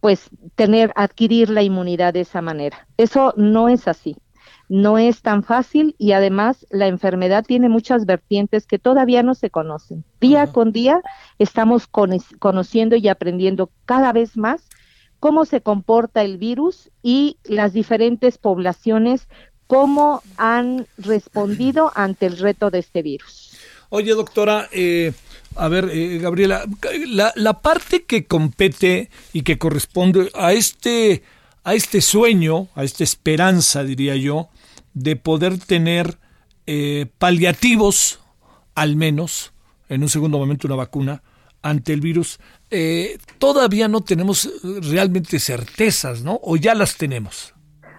pues 0.00 0.30
tener 0.54 0.94
adquirir 0.96 1.50
la 1.50 1.62
inmunidad 1.62 2.14
de 2.14 2.22
esa 2.22 2.40
manera. 2.40 2.88
Eso 2.96 3.34
no 3.36 3.68
es 3.68 3.86
así 3.86 4.16
no 4.72 4.96
es 4.96 5.20
tan 5.20 5.42
fácil 5.42 5.94
y 5.98 6.12
además 6.12 6.66
la 6.70 6.86
enfermedad 6.86 7.44
tiene 7.46 7.68
muchas 7.68 8.06
vertientes 8.06 8.66
que 8.66 8.78
todavía 8.78 9.22
no 9.22 9.34
se 9.34 9.50
conocen. 9.50 10.02
Día 10.18 10.46
con 10.46 10.72
día 10.72 11.02
estamos 11.38 11.86
conociendo 11.86 12.96
y 12.96 13.06
aprendiendo 13.08 13.70
cada 13.84 14.14
vez 14.14 14.38
más 14.38 14.62
cómo 15.20 15.44
se 15.44 15.60
comporta 15.60 16.22
el 16.22 16.38
virus 16.38 16.90
y 17.02 17.36
las 17.44 17.74
diferentes 17.74 18.38
poblaciones, 18.38 19.28
cómo 19.66 20.22
han 20.38 20.86
respondido 20.96 21.92
ante 21.94 22.24
el 22.24 22.38
reto 22.38 22.70
de 22.70 22.78
este 22.78 23.02
virus. 23.02 23.58
Oye, 23.90 24.14
doctora, 24.14 24.70
eh, 24.72 25.12
a 25.54 25.68
ver, 25.68 25.90
eh, 25.92 26.16
Gabriela, 26.16 26.64
la, 27.08 27.30
la 27.36 27.60
parte 27.60 28.04
que 28.04 28.24
compete 28.24 29.10
y 29.34 29.42
que 29.42 29.58
corresponde 29.58 30.30
a 30.32 30.54
este 30.54 31.22
a 31.64 31.74
este 31.74 32.00
sueño, 32.00 32.68
a 32.74 32.84
esta 32.84 33.04
esperanza, 33.04 33.84
diría 33.84 34.16
yo, 34.16 34.48
de 34.94 35.16
poder 35.16 35.58
tener 35.58 36.18
eh, 36.66 37.06
paliativos, 37.18 38.20
al 38.74 38.96
menos, 38.96 39.52
en 39.88 40.02
un 40.02 40.08
segundo 40.08 40.38
momento 40.38 40.66
una 40.66 40.76
vacuna, 40.76 41.22
ante 41.62 41.92
el 41.92 42.00
virus, 42.00 42.40
eh, 42.70 43.18
todavía 43.38 43.88
no 43.88 44.00
tenemos 44.00 44.50
realmente 44.90 45.38
certezas, 45.38 46.22
¿no? 46.22 46.40
¿O 46.42 46.56
ya 46.56 46.74
las 46.74 46.96
tenemos? 46.96 47.54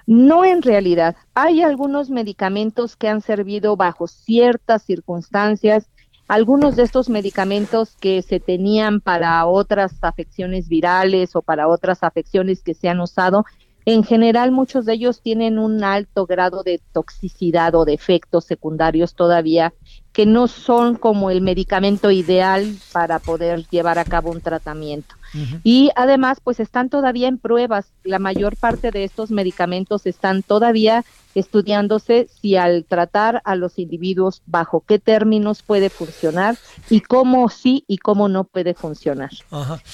No 0.06 0.44
en 0.44 0.62
realidad. 0.62 1.16
Hay 1.34 1.62
algunos 1.62 2.10
medicamentos 2.10 2.96
que 2.98 3.08
han 3.08 3.22
servido 3.22 3.78
bajo 3.78 4.08
ciertas 4.08 4.84
circunstancias, 4.84 5.88
algunos 6.28 6.76
de 6.76 6.84
estos 6.84 7.10
medicamentos 7.10 7.96
que 8.00 8.22
se 8.22 8.40
tenían 8.40 9.02
para 9.02 9.46
otras 9.46 9.94
afecciones 10.02 10.68
virales 10.68 11.36
o 11.36 11.42
para 11.42 11.68
otras 11.68 12.04
afecciones 12.04 12.64
que 12.64 12.74
se 12.74 12.90
han 12.90 13.00
usado 13.00 13.46
en 13.86 14.04
general, 14.04 14.52
muchos 14.52 14.86
de 14.86 14.94
ellos 14.94 15.22
tienen 15.22 15.60
un 15.60 15.84
alto 15.84 16.26
grado 16.26 16.64
de 16.64 16.82
toxicidad 16.94 17.76
o 17.76 17.86
de 17.86 17.94
efectos 17.94 18.46
secundarios 18.46 19.14
todavía 19.14 19.74
que 20.14 20.26
no 20.28 20.48
son 20.48 20.96
como 20.96 21.32
el 21.32 21.42
medicamento 21.42 22.12
ideal 22.12 22.76
para 22.92 23.18
poder 23.18 23.66
llevar 23.70 23.98
a 23.98 24.06
cabo 24.06 24.30
un 24.30 24.42
tratamiento. 24.42 25.16
Y 25.64 25.90
además, 25.96 26.38
pues 26.44 26.60
están 26.60 26.90
todavía 26.90 27.28
en 27.28 27.40
pruebas. 27.40 27.92
La 28.04 28.20
mayor 28.20 28.56
parte 28.56 28.92
de 28.92 29.04
estos 29.04 29.32
medicamentos 29.32 30.06
están 30.06 30.44
todavía 30.44 31.04
estudiándose 31.34 32.28
si 32.40 32.56
al 32.56 32.86
tratar 32.86 33.42
a 33.44 33.56
los 33.56 33.80
individuos 33.80 34.44
bajo 34.46 34.84
qué 34.88 35.00
términos 35.00 35.64
puede 35.64 35.90
funcionar 35.90 36.56
y 36.92 37.02
cómo 37.02 37.50
sí 37.50 37.84
y 37.88 37.98
cómo 37.98 38.30
no 38.30 38.44
puede 38.44 38.76
funcionar. 38.76 39.32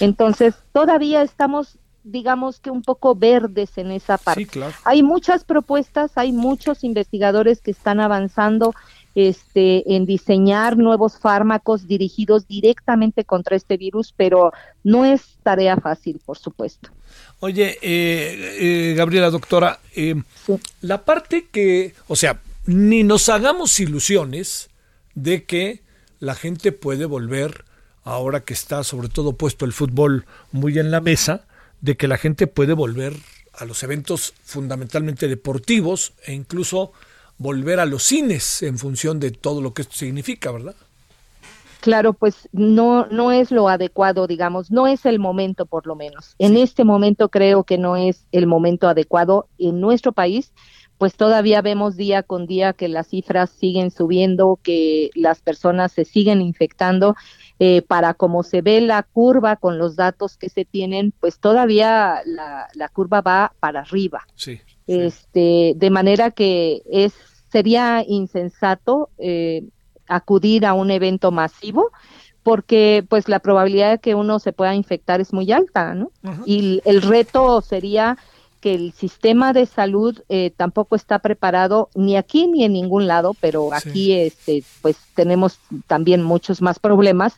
Entonces, 0.01 0.55
todavía 0.73 1.21
estamos 1.21 1.77
digamos 2.03 2.59
que 2.59 2.71
un 2.71 2.81
poco 2.81 3.15
verdes 3.15 3.77
en 3.77 3.91
esa 3.91 4.17
parte. 4.17 4.61
Hay 4.83 5.03
muchas 5.03 5.43
propuestas, 5.43 6.11
hay 6.15 6.31
muchos 6.31 6.83
investigadores 6.83 7.61
que 7.61 7.71
están 7.71 7.99
avanzando 7.99 8.73
este, 9.15 9.95
en 9.95 10.05
diseñar 10.05 10.77
nuevos 10.77 11.17
fármacos 11.17 11.87
dirigidos 11.87 12.47
directamente 12.47 13.25
contra 13.25 13.55
este 13.55 13.77
virus, 13.77 14.13
pero 14.15 14.53
no 14.83 15.05
es 15.05 15.37
tarea 15.43 15.77
fácil, 15.77 16.21
por 16.25 16.37
supuesto. 16.37 16.89
Oye, 17.39 17.77
eh, 17.81 18.57
eh, 18.59 18.93
Gabriela, 18.95 19.29
doctora, 19.29 19.79
eh, 19.95 20.15
la 20.81 21.03
parte 21.05 21.47
que, 21.51 21.95
o 22.07 22.15
sea, 22.15 22.39
ni 22.65 23.03
nos 23.03 23.29
hagamos 23.29 23.79
ilusiones 23.79 24.69
de 25.15 25.43
que 25.43 25.81
la 26.19 26.35
gente 26.35 26.71
puede 26.71 27.05
volver, 27.05 27.65
ahora 28.03 28.41
que 28.41 28.53
está 28.53 28.83
sobre 28.83 29.09
todo 29.09 29.33
puesto 29.33 29.65
el 29.65 29.73
fútbol 29.73 30.25
muy 30.51 30.77
en 30.79 30.91
la 30.91 31.01
mesa, 31.01 31.45
de 31.81 31.97
que 31.97 32.07
la 32.07 32.17
gente 32.17 32.47
puede 32.47 32.73
volver 32.73 33.13
a 33.53 33.65
los 33.65 33.83
eventos 33.83 34.33
fundamentalmente 34.43 35.27
deportivos 35.27 36.13
e 36.25 36.33
incluso 36.33 36.91
volver 37.37 37.79
a 37.79 37.85
los 37.85 38.03
cines 38.03 38.63
en 38.63 38.77
función 38.77 39.19
de 39.19 39.31
todo 39.31 39.61
lo 39.61 39.73
que 39.73 39.81
esto 39.81 39.95
significa, 39.95 40.51
¿verdad? 40.51 40.75
Claro, 41.81 42.11
pues 42.11 42.49
no 42.51 43.05
no 43.07 43.31
es 43.31 43.51
lo 43.51 43.69
adecuado, 43.69 44.27
digamos, 44.27 44.69
no 44.69 44.87
es 44.87 45.05
el 45.05 45.17
momento 45.17 45.65
por 45.65 45.87
lo 45.87 45.95
menos. 45.95 46.35
En 46.37 46.57
este 46.57 46.83
momento 46.83 47.29
creo 47.29 47.63
que 47.63 47.77
no 47.77 47.95
es 47.95 48.25
el 48.33 48.47
momento 48.47 48.89
adecuado 48.89 49.47
en 49.57 49.79
nuestro 49.79 50.11
país, 50.11 50.51
pues 50.99 51.15
todavía 51.15 51.61
vemos 51.61 51.95
día 51.95 52.23
con 52.23 52.45
día 52.45 52.73
que 52.73 52.89
las 52.89 53.07
cifras 53.07 53.49
siguen 53.49 53.89
subiendo, 53.89 54.59
que 54.61 55.09
las 55.15 55.41
personas 55.41 55.93
se 55.93 56.03
siguen 56.05 56.41
infectando. 56.41 57.15
Eh, 57.61 57.81
para 57.81 58.13
como 58.13 58.43
se 58.43 58.61
ve 58.61 58.79
la 58.79 59.03
curva 59.03 59.55
con 59.55 59.77
los 59.77 59.95
datos 59.95 60.37
que 60.37 60.49
se 60.49 60.63
tienen, 60.63 61.13
pues 61.19 61.39
todavía 61.39 62.21
la, 62.25 62.67
la 62.73 62.87
curva 62.89 63.21
va 63.21 63.53
para 63.59 63.81
arriba. 63.81 64.25
Sí, 64.35 64.59
Este, 64.87 65.73
de 65.75 65.89
manera 65.89 66.31
que 66.31 66.83
es 66.89 67.13
sería 67.49 68.03
insensato 68.07 69.09
eh, 69.17 69.63
acudir 70.07 70.65
a 70.65 70.73
un 70.73 70.91
evento 70.91 71.31
masivo 71.31 71.91
porque 72.43 73.05
pues 73.07 73.27
la 73.27 73.39
probabilidad 73.39 73.91
de 73.91 73.99
que 73.99 74.15
uno 74.15 74.39
se 74.39 74.53
pueda 74.53 74.73
infectar 74.73 75.21
es 75.21 75.33
muy 75.33 75.51
alta, 75.51 75.93
¿no? 75.93 76.11
Y 76.45 76.81
el 76.85 77.01
reto 77.01 77.61
sería 77.61 78.17
que 78.59 78.75
el 78.75 78.93
sistema 78.93 79.53
de 79.53 79.65
salud 79.65 80.21
eh, 80.29 80.51
tampoco 80.55 80.95
está 80.95 81.19
preparado 81.19 81.89
ni 81.95 82.17
aquí 82.17 82.47
ni 82.47 82.63
en 82.63 82.73
ningún 82.73 83.07
lado, 83.07 83.35
pero 83.39 83.73
aquí 83.73 84.13
este 84.13 84.63
pues 84.81 84.97
tenemos 85.15 85.59
también 85.87 86.23
muchos 86.23 86.61
más 86.61 86.79
problemas 86.79 87.33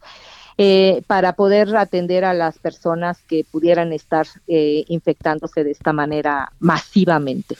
eh, 0.57 1.01
para 1.07 1.33
poder 1.33 1.75
atender 1.75 2.25
a 2.25 2.33
las 2.33 2.59
personas 2.59 3.19
que 3.27 3.45
pudieran 3.49 3.93
estar 3.93 4.27
eh, 4.47 4.83
infectándose 4.87 5.63
de 5.63 5.71
esta 5.71 5.93
manera 5.93 6.51
masivamente. 6.59 7.55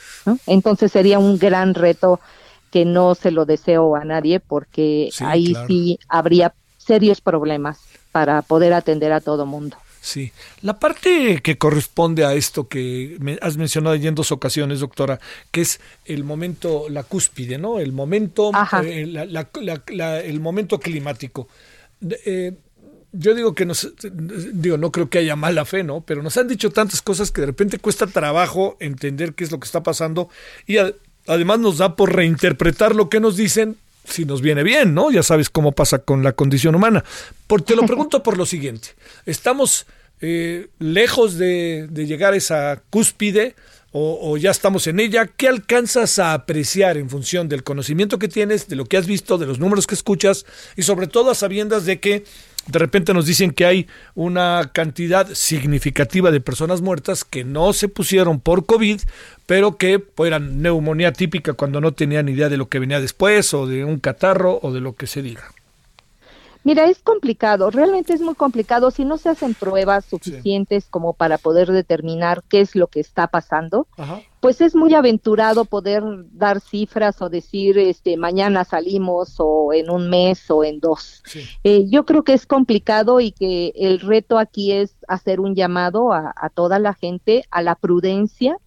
Entonces 0.45 0.91
sería 0.91 1.17
un 1.17 1.37
gran 1.39 1.73
reto 1.73 2.19
que 2.69 2.85
no 2.85 3.15
se 3.15 3.31
lo 3.31 3.45
deseo 3.45 3.95
a 3.95 4.05
nadie 4.05 4.39
porque 4.39 5.09
ahí 5.19 5.55
sí 5.67 5.99
habría 6.07 6.53
serios 6.77 7.21
problemas 7.21 7.79
para 8.11 8.41
poder 8.41 8.73
atender 8.73 9.13
a 9.13 9.21
todo 9.21 9.45
mundo. 9.45 9.77
Sí, 10.03 10.31
la 10.61 10.79
parte 10.79 11.41
que 11.43 11.59
corresponde 11.59 12.25
a 12.25 12.33
esto 12.33 12.67
que 12.67 13.17
me 13.19 13.37
has 13.39 13.57
mencionado 13.57 13.95
en 13.95 14.15
dos 14.15 14.31
ocasiones, 14.31 14.79
doctora, 14.79 15.19
que 15.51 15.61
es 15.61 15.79
el 16.05 16.23
momento, 16.23 16.87
la 16.89 17.03
cúspide, 17.03 17.59
¿no? 17.59 17.77
El 17.77 17.91
momento, 17.91 18.51
eh, 18.83 19.03
el 20.25 20.39
momento 20.39 20.79
climático. 20.79 21.47
Eh, 22.25 22.53
yo 23.11 23.35
digo 23.35 23.53
que 23.53 23.67
nos, 23.67 23.93
digo, 24.53 24.77
no 24.77 24.91
creo 24.91 25.07
que 25.07 25.19
haya 25.19 25.35
mala 25.35 25.65
fe, 25.65 25.83
¿no? 25.83 26.01
Pero 26.01 26.23
nos 26.23 26.35
han 26.35 26.47
dicho 26.47 26.71
tantas 26.71 27.03
cosas 27.03 27.29
que 27.29 27.41
de 27.41 27.47
repente 27.47 27.77
cuesta 27.77 28.07
trabajo 28.07 28.77
entender 28.79 29.35
qué 29.35 29.43
es 29.43 29.51
lo 29.51 29.59
que 29.59 29.65
está 29.65 29.83
pasando 29.83 30.29
y 30.65 30.77
además 31.27 31.59
nos 31.59 31.77
da 31.77 31.95
por 31.95 32.15
reinterpretar 32.15 32.95
lo 32.95 33.07
que 33.07 33.19
nos 33.19 33.37
dicen 33.37 33.77
si 34.03 34.25
nos 34.25 34.41
viene 34.41 34.63
bien, 34.63 34.93
¿no? 34.93 35.11
Ya 35.11 35.23
sabes 35.23 35.49
cómo 35.49 35.71
pasa 35.71 35.99
con 35.99 36.23
la 36.23 36.33
condición 36.33 36.75
humana. 36.75 37.03
Por, 37.47 37.61
te 37.61 37.75
lo 37.75 37.85
pregunto 37.87 38.23
por 38.23 38.37
lo 38.37 38.45
siguiente. 38.45 38.89
Estamos 39.25 39.85
eh, 40.21 40.67
lejos 40.79 41.37
de, 41.37 41.89
llegar 41.93 42.33
a 42.33 42.37
esa 42.37 42.81
cúspide 42.89 43.55
o, 43.93 44.37
ya 44.37 44.51
estamos 44.51 44.87
en 44.87 45.01
ella. 45.01 45.27
¿Qué 45.27 45.49
alcanzas 45.49 46.17
a 46.17 46.33
apreciar 46.33 46.95
en 46.97 47.09
función 47.09 47.49
del 47.49 47.63
conocimiento 47.63 48.19
que 48.19 48.29
tienes, 48.29 48.69
de 48.69 48.77
lo 48.77 48.85
que 48.85 48.95
has 48.95 49.05
visto, 49.05 49.37
de 49.37 49.45
los 49.45 49.59
números 49.59 49.85
que 49.85 49.95
escuchas 49.95 50.45
y 50.77 50.83
sobre 50.83 51.07
todo 51.07 51.29
a 51.29 51.35
sabiendas 51.35 51.85
de 51.85 51.99
que 51.99 52.23
de 52.67 52.79
repente 52.79 53.13
nos 53.13 53.25
dicen 53.25 53.51
que 53.51 53.65
hay 53.65 53.87
una 54.15 54.71
cantidad 54.73 55.27
significativa 55.33 56.31
de 56.31 56.41
personas 56.41 56.81
muertas 56.81 57.23
que 57.23 57.43
no 57.43 57.73
se 57.73 57.87
pusieron 57.87 58.39
por 58.39 58.65
COVID, 58.65 59.01
pero 59.45 59.77
que 59.77 60.03
eran 60.17 60.61
neumonía 60.61 61.11
típica 61.13 61.53
cuando 61.53 61.81
no 61.81 61.93
tenían 61.93 62.29
idea 62.29 62.49
de 62.49 62.57
lo 62.57 62.69
que 62.69 62.79
venía 62.79 62.99
después, 62.99 63.53
o 63.53 63.67
de 63.67 63.83
un 63.83 63.99
catarro, 63.99 64.59
o 64.61 64.71
de 64.71 64.81
lo 64.81 64.95
que 64.95 65.07
se 65.07 65.21
diga. 65.21 65.51
Mira, 66.63 66.85
es 66.85 66.99
complicado, 66.99 67.71
realmente 67.71 68.13
es 68.13 68.21
muy 68.21 68.35
complicado 68.35 68.91
si 68.91 69.03
no 69.03 69.17
se 69.17 69.29
hacen 69.29 69.55
pruebas 69.55 70.05
suficientes 70.05 70.85
como 70.89 71.13
para 71.13 71.39
poder 71.39 71.71
determinar 71.71 72.43
qué 72.47 72.61
es 72.61 72.75
lo 72.75 72.87
que 72.87 72.99
está 72.99 73.27
pasando. 73.27 73.87
Pues 74.39 74.61
es 74.61 74.75
muy 74.75 74.93
aventurado 74.93 75.65
poder 75.65 76.03
dar 76.33 76.61
cifras 76.61 77.19
o 77.21 77.29
decir, 77.29 77.79
este, 77.79 78.15
mañana 78.15 78.63
salimos 78.63 79.35
o 79.39 79.73
en 79.73 79.89
un 79.89 80.09
mes 80.09 80.51
o 80.51 80.63
en 80.63 80.79
dos. 80.79 81.23
Eh, 81.63 81.85
yo 81.89 82.05
creo 82.05 82.23
que 82.23 82.33
es 82.33 82.45
complicado 82.45 83.19
y 83.19 83.31
que 83.31 83.73
el 83.75 83.99
reto 83.99 84.37
aquí 84.37 84.71
es 84.71 84.95
hacer 85.07 85.39
un 85.39 85.55
llamado 85.55 86.13
a, 86.13 86.33
toda 86.53 86.77
la 86.77 86.93
gente 86.93 87.43
a 87.49 87.63
la 87.63 87.73
prudencia, 87.75 88.57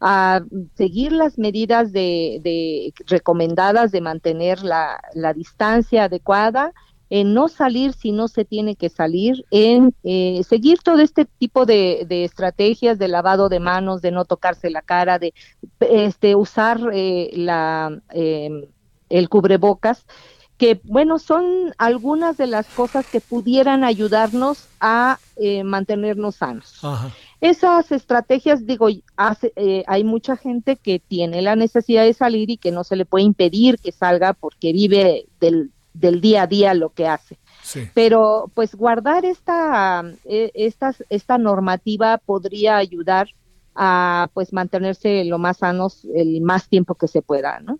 a 0.00 0.40
seguir 0.74 1.12
las 1.12 1.36
medidas 1.36 1.92
de, 1.92 2.92
recomendadas 3.06 3.90
de 3.90 4.00
mantener 4.00 4.62
la, 4.62 5.00
la 5.14 5.34
distancia 5.34 6.04
adecuada 6.04 6.72
en 7.10 7.34
no 7.34 7.48
salir 7.48 7.92
si 7.92 8.12
no 8.12 8.28
se 8.28 8.44
tiene 8.44 8.76
que 8.76 8.88
salir, 8.88 9.44
en 9.50 9.94
eh, 10.04 10.42
seguir 10.48 10.78
todo 10.78 11.00
este 11.00 11.24
tipo 11.24 11.66
de, 11.66 12.06
estrategias 12.08 12.98
de 12.98 13.08
lavado 13.08 13.48
de 13.48 13.58
manos, 13.58 14.00
de 14.00 14.12
no 14.12 14.24
tocarse 14.24 14.70
la 14.70 14.80
cara, 14.80 15.18
de 15.18 15.34
este, 15.80 16.36
usar 16.36 16.80
eh, 16.92 17.30
la, 17.34 18.00
em, 18.10 18.66
el 19.08 19.28
cubrebocas, 19.28 20.06
que 20.56 20.80
bueno, 20.84 21.18
son 21.18 21.74
algunas 21.78 22.36
de 22.36 22.46
las 22.46 22.66
cosas 22.68 23.06
que 23.06 23.20
pudieran 23.20 23.82
ayudarnos 23.82 24.68
a 24.78 25.18
eh, 25.36 25.64
mantenernos 25.64 26.36
sanos. 26.36 26.80
Esas 27.40 27.90
estrategias, 27.90 28.66
digo, 28.66 28.88
hace, 29.16 29.52
hay 29.86 30.04
mucha 30.04 30.36
gente 30.36 30.76
que 30.76 30.98
tiene 31.00 31.40
la 31.40 31.56
necesidad 31.56 32.04
de 32.04 32.12
salir 32.12 32.50
y 32.50 32.58
que 32.58 32.72
no 32.72 32.84
se 32.84 32.96
le 32.96 33.06
puede 33.06 33.24
impedir 33.24 33.78
que 33.78 33.90
salga 33.90 34.34
porque 34.34 34.74
vive 34.74 35.26
del 35.40 35.72
del 36.00 36.20
día 36.20 36.42
a 36.42 36.46
día 36.46 36.74
lo 36.74 36.90
que 36.90 37.06
hace. 37.06 37.38
Pero 37.94 38.50
pues 38.54 38.74
guardar 38.74 39.24
esta, 39.24 40.02
e, 40.24 40.50
esta, 40.54 40.94
esta 41.08 41.38
normativa 41.38 42.18
podría 42.18 42.78
ayudar 42.78 43.28
a 43.76 44.28
pues 44.34 44.52
mantenerse 44.52 45.24
lo 45.24 45.38
más 45.38 45.58
sanos 45.58 46.04
el 46.14 46.40
más 46.40 46.68
tiempo 46.68 46.96
que 46.96 47.06
se 47.06 47.22
pueda, 47.22 47.60
¿no? 47.60 47.78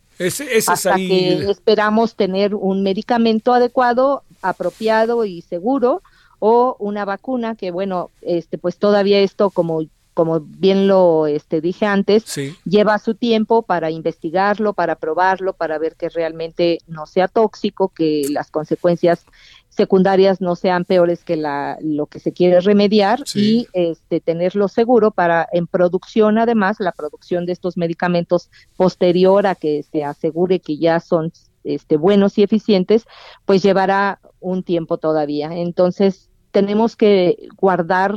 Hasta 0.68 0.96
que 0.96 1.50
esperamos 1.50 2.14
tener 2.14 2.54
un 2.54 2.82
medicamento 2.82 3.52
adecuado, 3.52 4.22
apropiado 4.42 5.24
y 5.24 5.42
seguro 5.42 6.02
o 6.38 6.76
una 6.78 7.04
vacuna 7.04 7.56
que 7.56 7.70
bueno, 7.70 8.10
este 8.22 8.56
pues 8.56 8.76
todavía 8.76 9.18
esto 9.18 9.50
como 9.50 9.82
como 10.20 10.40
bien 10.40 10.86
lo 10.86 11.26
este, 11.26 11.62
dije 11.62 11.86
antes, 11.86 12.38
lleva 12.66 12.98
su 12.98 13.14
tiempo 13.14 13.62
para 13.62 13.90
investigarlo, 13.90 14.74
para 14.74 14.96
probarlo, 14.96 15.54
para 15.54 15.78
ver 15.78 15.96
que 15.96 16.10
realmente 16.10 16.80
no 16.86 17.06
sea 17.06 17.26
tóxico, 17.26 17.88
que 17.88 18.24
las 18.28 18.50
consecuencias 18.50 19.24
secundarias 19.70 20.42
no 20.42 20.56
sean 20.56 20.84
peores 20.84 21.24
que 21.24 21.36
la, 21.36 21.78
lo 21.80 22.04
que 22.04 22.18
se 22.18 22.34
quiere 22.34 22.60
remediar 22.60 23.20
y 23.34 23.66
este, 23.72 24.20
tenerlo 24.20 24.68
seguro 24.68 25.10
para 25.10 25.48
en 25.52 25.66
producción 25.66 26.36
además 26.36 26.76
la 26.80 26.92
producción 26.92 27.46
de 27.46 27.52
estos 27.52 27.78
medicamentos 27.78 28.50
posterior 28.76 29.46
a 29.46 29.54
que 29.54 29.82
se 29.90 30.04
asegure 30.04 30.60
que 30.60 30.76
ya 30.76 31.00
son 31.00 31.32
este, 31.64 31.96
buenos 31.96 32.36
y 32.36 32.42
eficientes 32.42 33.06
pues 33.46 33.62
llevará 33.62 34.20
un 34.38 34.64
tiempo 34.64 34.98
todavía. 34.98 35.48
Entonces 35.54 36.28
tenemos 36.50 36.94
que 36.94 37.48
guardar 37.56 38.16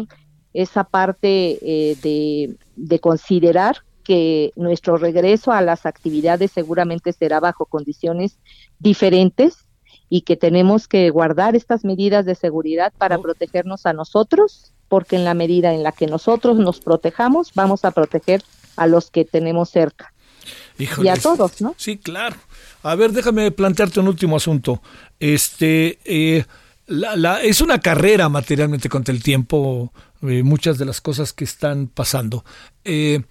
esa 0.54 0.84
parte 0.84 1.58
eh, 1.62 1.96
de, 2.02 2.56
de 2.76 3.00
considerar 3.00 3.78
que 4.04 4.52
nuestro 4.56 4.98
regreso 4.98 5.52
a 5.52 5.62
las 5.62 5.86
actividades 5.86 6.52
seguramente 6.52 7.14
será 7.14 7.40
bajo 7.40 7.66
condiciones 7.66 8.38
diferentes 8.80 9.66
y 10.10 10.22
que 10.22 10.36
tenemos 10.36 10.88
que 10.88 11.10
guardar 11.10 11.56
estas 11.56 11.84
medidas 11.84 12.26
de 12.26 12.36
seguridad 12.36 12.94
para 12.98 13.18
protegernos 13.18 13.86
a 13.86 13.94
nosotros, 13.94 14.74
porque 14.88 15.16
en 15.16 15.26
la 15.26 15.34
medida 15.34 15.74
en 15.74 15.82
la 15.82 15.92
que 15.92 16.06
nosotros 16.06 16.58
nos 16.58 16.80
protejamos, 16.82 17.52
vamos 17.56 17.84
a 17.86 17.92
proteger 17.92 18.44
a 18.76 18.86
los 18.88 19.10
que 19.10 19.26
tenemos 19.26 19.70
cerca. 19.70 20.14
y 20.78 21.08
a 21.08 21.16
todos, 21.16 21.62
¿no? 21.62 21.74
Sí, 21.78 21.98
claro. 21.98 22.36
A 22.84 22.96
ver, 22.96 23.12
déjame 23.12 23.52
plantearte 23.52 24.02
un 24.02 24.08
último 24.10 24.36
asunto. 24.36 24.82
Este, 25.20 26.00
eh, 26.04 26.46
la, 26.86 27.42
es 27.42 27.62
una 27.62 27.80
carrera 27.80 28.30
materialmente 28.30 28.90
contra 28.90 29.14
el 29.14 29.24
tiempo, 29.24 29.92
eh, 30.24 30.44
muchas 30.44 30.78
de 30.78 30.86
las 30.86 31.02
cosas 31.02 31.34
que 31.34 31.44
están 31.44 31.88
pasando. 31.88 32.44
Eh, 32.84 33.22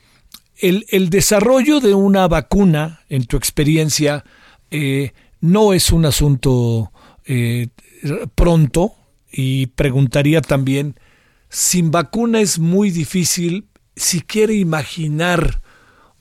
el, 0.58 0.86
el, 0.90 1.10
desarrollo 1.10 1.80
de 1.80 1.94
una 1.94 2.28
vacuna, 2.28 3.00
en 3.08 3.24
tu 3.26 3.36
experiencia, 3.36 4.24
no 5.40 5.72
es 5.72 5.92
un 5.92 6.06
asunto 6.06 6.92
pronto 8.34 8.94
y 9.30 9.66
preguntaría 9.66 10.40
también, 10.40 10.98
sin 11.48 11.90
vacuna 11.90 12.40
es 12.40 12.58
muy 12.58 12.90
difícil 12.90 13.66
si 13.96 14.20
quiere 14.20 14.54
imaginar 14.54 15.61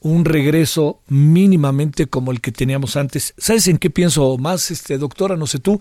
un 0.02 0.26
regreso 0.26 1.00
mínimamente 1.08 2.08
como 2.08 2.32
el 2.32 2.42
que 2.42 2.52
teníamos 2.52 2.96
antes. 2.96 3.36
¿Sabes 3.38 3.68
en 3.68 3.78
qué 3.78 3.92
pienso 3.92 4.38
más, 4.38 4.72
este 4.72 4.98
doctora? 4.98 5.38
No 5.38 5.46
sé 5.46 5.60
tú, 5.60 5.80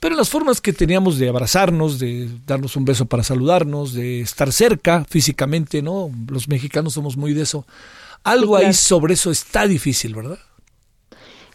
pero 0.00 0.14
en 0.14 0.18
las 0.18 0.28
formas 0.28 0.60
que 0.60 0.72
teníamos 0.72 1.18
de 1.18 1.28
abrazarnos, 1.28 2.00
de 2.00 2.28
darnos 2.46 2.74
un 2.74 2.84
beso 2.84 3.06
para 3.06 3.22
saludarnos, 3.22 3.92
de 3.92 4.20
estar 4.20 4.52
cerca 4.52 5.04
físicamente, 5.08 5.82
¿no? 5.82 6.10
Los 6.28 6.48
mexicanos 6.48 6.94
somos 6.94 7.16
muy 7.16 7.32
de 7.32 7.42
eso. 7.42 7.64
Algo 8.24 8.56
ahí 8.56 8.74
sobre 8.74 9.14
eso 9.14 9.30
está 9.30 9.68
difícil, 9.68 10.16
¿verdad? 10.16 10.38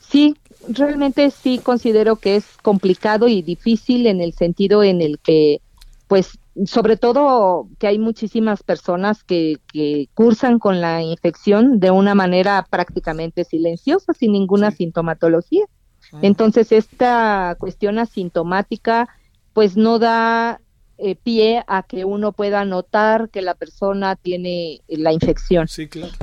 Sí, 0.09 0.36
realmente 0.70 1.32
sí 1.32 1.59
considero 1.61 2.16
que 2.16 2.38
es 2.38 2.45
complicado 2.61 3.28
y 3.28 3.41
difícil 3.41 4.07
en 4.07 4.22
el 4.22 4.34
sentido 4.34 4.84
en 4.84 5.01
el 5.01 5.20
que 5.20 5.59
pues 6.08 6.38
sobre 6.66 6.97
todo 6.97 7.68
que 7.80 7.88
hay 7.88 7.99
muchísimas 7.99 8.64
personas 8.64 9.24
que, 9.24 9.58
que, 9.72 10.08
cursan 10.14 10.60
con 10.60 10.80
la 10.80 11.01
infección 11.01 11.80
de 11.80 11.91
una 11.91 12.16
manera 12.16 12.66
prácticamente 12.70 13.43
silenciosa, 13.43 14.14
sin 14.14 14.32
ninguna 14.32 14.72
sintomatología. 14.72 15.66
Ah. 16.14 16.20
Entonces, 16.22 16.72
esta 16.72 17.56
cuestión 17.60 17.99
asintomática, 17.99 19.10
pues 19.53 19.76
no 19.76 19.99
da 19.99 20.62
eh, 20.97 21.16
pie 21.16 21.62
a 21.68 21.84
que 21.84 22.06
uno 22.06 22.32
pueda 22.32 22.64
notar 22.64 23.30
que 23.30 23.41
la 23.41 23.53
persona 23.53 24.16
tiene 24.16 24.82
la 24.88 25.12
infección. 25.12 25.68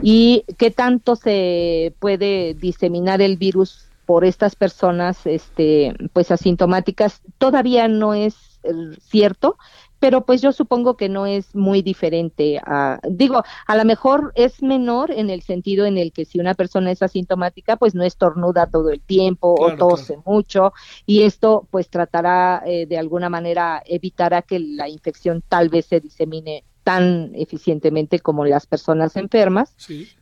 Y 0.01 0.45
qué 0.57 0.71
tanto 0.71 1.15
se 1.15 1.95
puede 1.99 2.55
diseminar 2.55 3.21
el 3.21 3.37
virus 3.37 3.91
por 4.07 4.25
estas 4.25 4.57
personas, 4.57 5.27
este, 5.27 5.95
pues 6.15 6.31
asintomáticas, 6.31 7.21
todavía 7.37 7.87
no 7.87 8.15
es 8.15 8.52
cierto, 9.01 9.57
pero 9.99 10.25
pues 10.27 10.43
yo 10.43 10.53
supongo 10.53 10.97
que 10.97 11.09
no 11.09 11.27
es 11.27 11.55
muy 11.55 11.81
diferente. 11.81 12.61
A, 12.65 12.99
digo, 13.09 13.45
a 13.67 13.77
lo 13.77 13.85
mejor 13.85 14.33
es 14.35 14.63
menor 14.63 15.13
en 15.13 15.31
el 15.31 15.43
sentido 15.43 15.87
en 15.87 15.97
el 15.97 16.13
que 16.13 16.25
si 16.25 16.41
una 16.41 16.55
persona 16.55 16.91
es 16.91 17.03
asintomática, 17.03 17.77
pues 17.77 17.95
no 17.95 18.03
estornuda 18.03 18.69
todo 18.69 18.91
el 18.91 19.01
tiempo 19.01 19.55
o 19.57 19.77
tose 19.77 20.19
mucho 20.27 20.73
y 21.07 21.23
esto 21.23 21.69
pues 21.71 21.89
tratará 21.89 22.63
eh, 22.67 22.87
de 22.87 22.99
alguna 22.99 23.29
manera 23.29 23.83
evitará 23.87 24.43
que 24.43 24.59
la 24.59 24.89
infección 24.89 25.43
tal 25.49 25.69
vez 25.69 25.87
se 25.87 26.01
disemine 26.01 26.65
tan 26.83 27.31
eficientemente 27.35 28.19
como 28.19 28.45
las 28.45 28.67
personas 28.67 29.17
enfermas, 29.17 29.77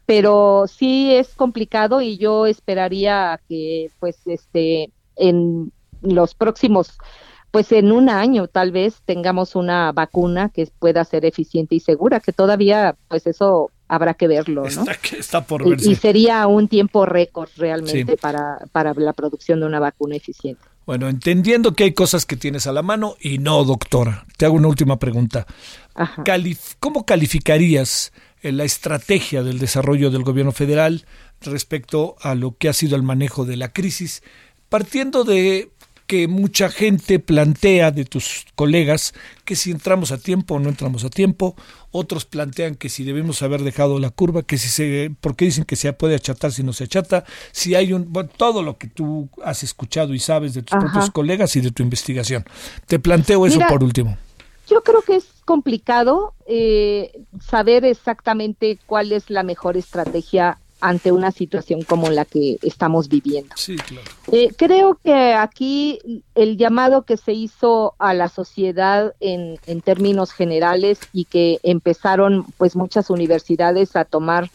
pero 0.05 0.67
sí 0.67 1.15
es 1.15 1.35
complicado 1.35 2.03
y 2.03 2.19
yo 2.19 2.47
esperaría 2.47 3.41
que 3.49 3.91
pues 3.99 4.19
este 4.27 4.93
en 5.17 5.73
los 6.03 6.35
próximos 6.35 6.99
pues 7.51 7.73
en 7.73 7.93
un 7.93 8.09
año 8.09 8.47
tal 8.47 8.73
vez 8.73 9.03
tengamos 9.05 9.57
una 9.57 9.93
vacuna 9.93 10.51
que 10.51 10.69
pueda 10.79 11.05
ser 11.05 11.25
eficiente 11.25 11.75
y 11.75 11.81
segura, 11.81 12.21
que 12.21 12.33
todavía 12.33 12.97
pues 13.09 13.27
eso 13.27 13.71
habrá 13.89 14.15
que 14.15 14.29
verlo, 14.29 14.63
¿no? 14.63 14.85
Está, 15.19 15.45
por 15.45 15.69
verse. 15.69 15.91
Y, 15.91 15.97
sería 15.97 16.47
un 16.47 16.69
tiempo 16.69 17.07
récord 17.07 17.49
realmente 17.57 18.17
para, 18.17 18.59
para 18.71 18.95
la 18.95 19.13
producción 19.13 19.61
de 19.61 19.67
una 19.67 19.81
vacuna 19.81 20.17
eficiente. 20.17 20.63
Bueno, 20.87 21.09
entendiendo 21.09 21.75
que 21.75 21.85
hay 21.85 21.93
cosas 21.93 22.25
que 22.25 22.37
tienes 22.37 22.67
a 22.67 22.73
la 22.73 22.83
mano 22.83 23.17
y 23.21 23.39
no, 23.39 23.65
doctora, 23.65 24.27
te 24.37 24.45
hago 24.45 24.57
una 24.57 24.69
última 24.69 24.99
pregunta. 24.99 25.47
¿Cómo 26.79 27.05
calificarías 27.05 28.13
eh, 28.43 28.53
la 28.53 28.65
estrategia 28.65 29.43
del 29.43 29.59
desarrollo 29.59 30.11
del 30.11 30.23
gobierno 30.23 30.53
federal 30.53 31.05
respecto 31.43 32.17
a 32.21 32.35
lo 32.35 32.57
que 32.57 32.69
ha 32.69 32.73
sido 32.73 32.97
el 32.97 33.03
manejo 33.03 33.45
de 33.45 33.57
la 33.57 33.73
crisis, 33.73 34.23
partiendo 34.69 35.25
de 35.25 35.71
que 36.11 36.27
mucha 36.27 36.71
gente 36.71 37.21
plantea 37.21 37.93
de 37.93 38.05
tus 38.05 38.45
colegas 38.57 39.15
que 39.45 39.55
si 39.55 39.71
entramos 39.71 40.11
a 40.11 40.19
tiempo 40.19 40.57
o 40.57 40.59
no 40.59 40.69
entramos 40.69 41.05
a 41.05 41.09
tiempo, 41.09 41.55
otros 41.93 42.25
plantean 42.25 42.75
que 42.75 42.89
si 42.89 43.05
debemos 43.05 43.43
haber 43.43 43.63
dejado 43.63 44.01
la 44.01 44.11
curva, 44.11 44.43
que 44.43 44.59
si 44.59 44.67
se, 44.67 45.15
porque 45.21 45.45
dicen 45.45 45.65
que 45.65 45.77
se 45.77 45.93
puede 45.93 46.17
achatar 46.17 46.51
si 46.51 46.65
no 46.65 46.73
se 46.73 46.83
achata, 46.83 47.25
si 47.53 47.77
hay 47.77 47.93
un, 47.93 48.13
bueno, 48.13 48.29
todo 48.37 48.65
lo 48.65 48.77
que 48.77 48.89
tú 48.89 49.29
has 49.45 49.63
escuchado 49.63 50.13
y 50.13 50.19
sabes 50.19 50.53
de 50.53 50.63
tus 50.63 50.77
propios 50.77 51.13
colegas 51.13 51.55
y 51.55 51.61
de 51.61 51.71
tu 51.71 51.85
investigación. 51.85 52.45
Te 52.89 52.99
planteo 52.99 53.47
eso 53.47 53.61
por 53.69 53.85
último. 53.85 54.19
Yo 54.69 54.83
creo 54.83 55.03
que 55.03 55.15
es 55.15 55.27
complicado 55.45 56.35
eh, 56.47 57.23
saber 57.41 57.85
exactamente 57.85 58.81
cuál 58.85 59.13
es 59.13 59.31
la 59.31 59.45
mejor 59.45 59.77
estrategia 59.77 60.59
ante 60.81 61.13
una 61.13 61.31
situación 61.31 61.83
como 61.83 62.11
la 62.11 62.25
que 62.25 62.59
estamos 62.63 63.09
viviendo. 63.09 63.55
Eh, 64.33 64.53
creo 64.57 64.99
que 65.03 65.35
aquí 65.35 66.23
el 66.35 66.57
llamado 66.57 67.03
que 67.03 67.17
se 67.17 67.33
hizo 67.33 67.95
a 67.99 68.15
la 68.15 68.29
sociedad 68.29 69.15
en, 69.21 69.59
en 69.67 69.81
términos 69.81 70.33
generales 70.33 71.01
y 71.13 71.25
que 71.25 71.59
empezaron 71.63 72.45
pues 72.57 72.77
muchas 72.77 73.11
universidades 73.11 73.97
a 73.97 74.05
tomar 74.05 74.51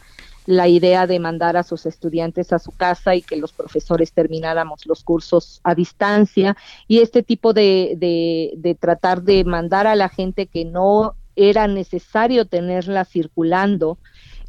la 0.45 0.67
idea 0.67 1.07
de 1.07 1.19
mandar 1.19 1.57
a 1.57 1.63
sus 1.63 1.85
estudiantes 1.85 2.53
a 2.53 2.59
su 2.59 2.71
casa 2.71 3.15
y 3.15 3.21
que 3.21 3.35
los 3.35 3.51
profesores 3.51 4.11
termináramos 4.11 4.85
los 4.85 5.03
cursos 5.03 5.59
a 5.63 5.73
distancia 5.73 6.55
y 6.87 6.99
este 6.99 7.23
tipo 7.23 7.53
de, 7.53 7.95
de, 7.97 8.53
de 8.57 8.75
tratar 8.75 9.23
de 9.23 9.43
mandar 9.43 9.87
a 9.87 9.95
la 9.95 10.09
gente 10.09 10.45
que 10.45 10.65
no 10.65 11.15
era 11.35 11.67
necesario 11.67 12.45
tenerla 12.45 13.05
circulando 13.05 13.97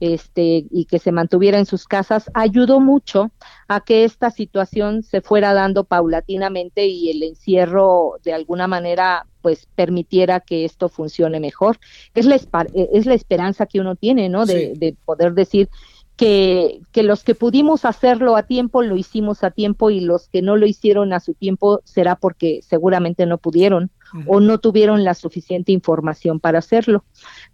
este, 0.01 0.67
y 0.71 0.87
que 0.87 0.99
se 0.99 1.13
mantuviera 1.13 1.59
en 1.59 1.67
sus 1.67 1.87
casas, 1.87 2.31
ayudó 2.35 2.81
mucho 2.81 3.31
a 3.69 3.81
que 3.81 4.05
esta 4.05 4.31
situación 4.31 5.03
se 5.03 5.21
fuera 5.21 5.55
dando 5.55 5.85
paulatinamente 5.85 6.87
y 6.87 7.11
el 7.11 7.23
encierro 7.23 8.15
de 8.23 8.33
alguna 8.33 8.67
manera 8.67 9.27
pues 9.43 9.69
permitiera 9.75 10.41
que 10.41 10.65
esto 10.65 10.89
funcione 10.89 11.41
mejor. 11.41 11.79
Es 12.15 12.27
la, 12.27 12.37
es 12.75 13.07
la 13.07 13.15
esperanza 13.15 13.67
que 13.67 13.81
uno 13.81 13.95
tiene, 13.95 14.29
¿no? 14.29 14.45
De, 14.45 14.75
de 14.77 14.97
poder 15.05 15.35
decir, 15.35 15.69
que, 16.17 16.81
que, 16.93 17.03
los 17.03 17.23
que 17.23 17.35
pudimos 17.35 17.85
hacerlo 17.85 18.37
a 18.37 18.45
tiempo 18.45 18.83
lo 18.83 18.97
hicimos 18.97 19.45
a 19.45 19.51
tiempo 19.51 19.91
y 19.91 20.01
los 20.01 20.29
que 20.29 20.43
no 20.43 20.57
lo 20.57 20.67
hicieron 20.67 21.13
a 21.13 21.21
su 21.21 21.35
tiempo 21.35 21.81
será 21.85 22.17
porque 22.17 22.61
seguramente 22.63 23.27
no 23.27 23.39
pudieron 23.39 23.91
o 24.27 24.41
no 24.41 24.59
tuvieron 24.59 25.05
la 25.05 25.15
suficiente 25.15 25.73
información 25.73 26.41
para 26.41 26.59
hacerlo. 26.59 27.05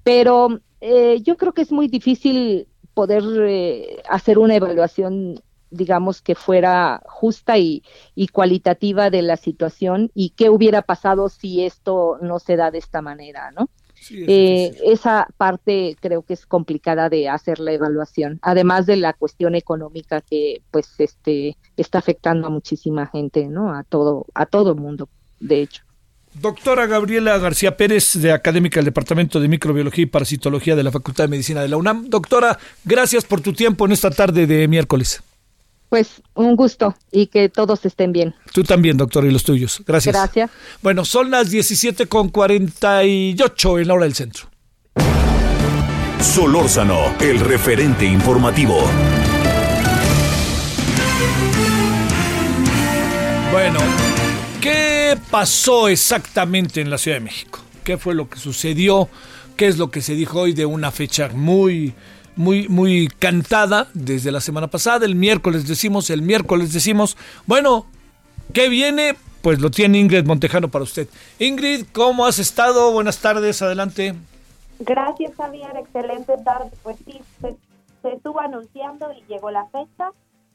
Pero 0.04 0.60
eh, 0.82 1.22
yo 1.22 1.36
creo 1.36 1.52
que 1.54 1.62
es 1.62 1.72
muy 1.72 1.88
difícil 1.88 2.68
poder 2.92 3.22
eh, 3.48 4.02
hacer 4.08 4.38
una 4.38 4.56
evaluación 4.56 5.40
digamos 5.70 6.20
que 6.20 6.34
fuera 6.34 7.02
justa 7.06 7.56
y, 7.56 7.82
y, 8.14 8.28
cualitativa 8.28 9.08
de 9.08 9.22
la 9.22 9.38
situación 9.38 10.10
y 10.14 10.30
qué 10.30 10.50
hubiera 10.50 10.82
pasado 10.82 11.30
si 11.30 11.64
esto 11.64 12.18
no 12.20 12.38
se 12.40 12.56
da 12.56 12.70
de 12.70 12.76
esta 12.76 13.00
manera, 13.00 13.50
¿no? 13.52 13.70
eh, 14.10 14.76
esa 14.84 15.28
parte 15.36 15.96
creo 16.00 16.22
que 16.22 16.34
es 16.34 16.46
complicada 16.46 17.08
de 17.08 17.28
hacer 17.28 17.60
la 17.60 17.72
evaluación, 17.72 18.38
además 18.42 18.86
de 18.86 18.96
la 18.96 19.12
cuestión 19.12 19.54
económica 19.54 20.20
que 20.20 20.62
pues 20.70 20.94
este 20.98 21.56
está 21.76 21.98
afectando 21.98 22.46
a 22.46 22.50
muchísima 22.50 23.06
gente, 23.06 23.46
¿no? 23.46 23.74
A 23.74 23.84
todo 23.84 24.26
a 24.34 24.46
todo 24.46 24.72
el 24.72 24.80
mundo, 24.80 25.08
de 25.40 25.62
hecho. 25.62 25.84
Doctora 26.34 26.86
Gabriela 26.86 27.36
García 27.38 27.76
Pérez, 27.76 28.14
de 28.14 28.32
académica 28.32 28.76
del 28.76 28.86
Departamento 28.86 29.38
de 29.38 29.48
Microbiología 29.48 30.02
y 30.02 30.06
Parasitología 30.06 30.74
de 30.74 30.82
la 30.82 30.90
Facultad 30.90 31.24
de 31.24 31.28
Medicina 31.28 31.60
de 31.60 31.68
la 31.68 31.76
UNAM. 31.76 32.08
Doctora, 32.08 32.58
gracias 32.84 33.24
por 33.24 33.40
tu 33.40 33.52
tiempo 33.52 33.84
en 33.84 33.92
esta 33.92 34.10
tarde 34.10 34.46
de 34.46 34.66
miércoles. 34.66 35.22
Pues 35.90 36.22
un 36.34 36.56
gusto 36.56 36.96
y 37.10 37.26
que 37.26 37.50
todos 37.50 37.84
estén 37.84 38.12
bien. 38.12 38.34
Tú 38.54 38.62
también, 38.62 38.96
doctora, 38.96 39.26
y 39.26 39.30
los 39.30 39.44
tuyos. 39.44 39.82
Gracias. 39.86 40.14
Gracias. 40.14 40.50
Bueno, 40.80 41.04
son 41.04 41.30
las 41.30 41.50
17 41.50 42.06
con 42.06 42.30
48 42.30 43.78
en 43.78 43.88
la 43.88 43.94
hora 43.94 44.04
del 44.04 44.14
centro. 44.14 44.48
Solórzano, 46.18 47.14
el 47.20 47.40
referente 47.40 48.06
informativo. 48.06 48.88
Bueno, 53.52 53.80
¿Qué 55.12 55.18
pasó 55.30 55.88
exactamente 55.88 56.80
en 56.80 56.88
la 56.88 56.96
Ciudad 56.96 57.18
de 57.18 57.24
México? 57.24 57.58
¿Qué 57.84 57.98
fue 57.98 58.14
lo 58.14 58.30
que 58.30 58.38
sucedió? 58.38 59.10
¿Qué 59.58 59.66
es 59.66 59.76
lo 59.76 59.90
que 59.90 60.00
se 60.00 60.14
dijo 60.14 60.40
hoy 60.40 60.54
de 60.54 60.64
una 60.64 60.90
fecha 60.90 61.28
muy, 61.34 61.92
muy, 62.34 62.66
muy 62.68 63.08
cantada 63.18 63.88
desde 63.92 64.32
la 64.32 64.40
semana 64.40 64.68
pasada? 64.68 65.04
El 65.04 65.14
miércoles 65.14 65.68
decimos, 65.68 66.08
el 66.08 66.22
miércoles 66.22 66.72
decimos, 66.72 67.18
bueno, 67.44 67.84
¿qué 68.54 68.70
viene? 68.70 69.14
pues 69.42 69.60
lo 69.60 69.70
tiene 69.70 69.98
Ingrid 69.98 70.24
Montejano 70.24 70.68
para 70.68 70.84
usted. 70.84 71.06
Ingrid, 71.38 71.84
¿cómo 71.92 72.24
has 72.24 72.38
estado? 72.38 72.90
Buenas 72.90 73.18
tardes, 73.18 73.60
adelante. 73.60 74.14
Gracias, 74.78 75.32
Javier. 75.36 75.76
Excelente 75.76 76.32
tarde. 76.42 76.70
Pues 76.82 76.96
sí, 77.04 77.20
se, 77.42 77.54
se 78.00 78.14
estuvo 78.14 78.40
anunciando 78.40 79.12
y 79.12 79.30
llegó 79.30 79.50
la 79.50 79.66
fecha. 79.66 80.10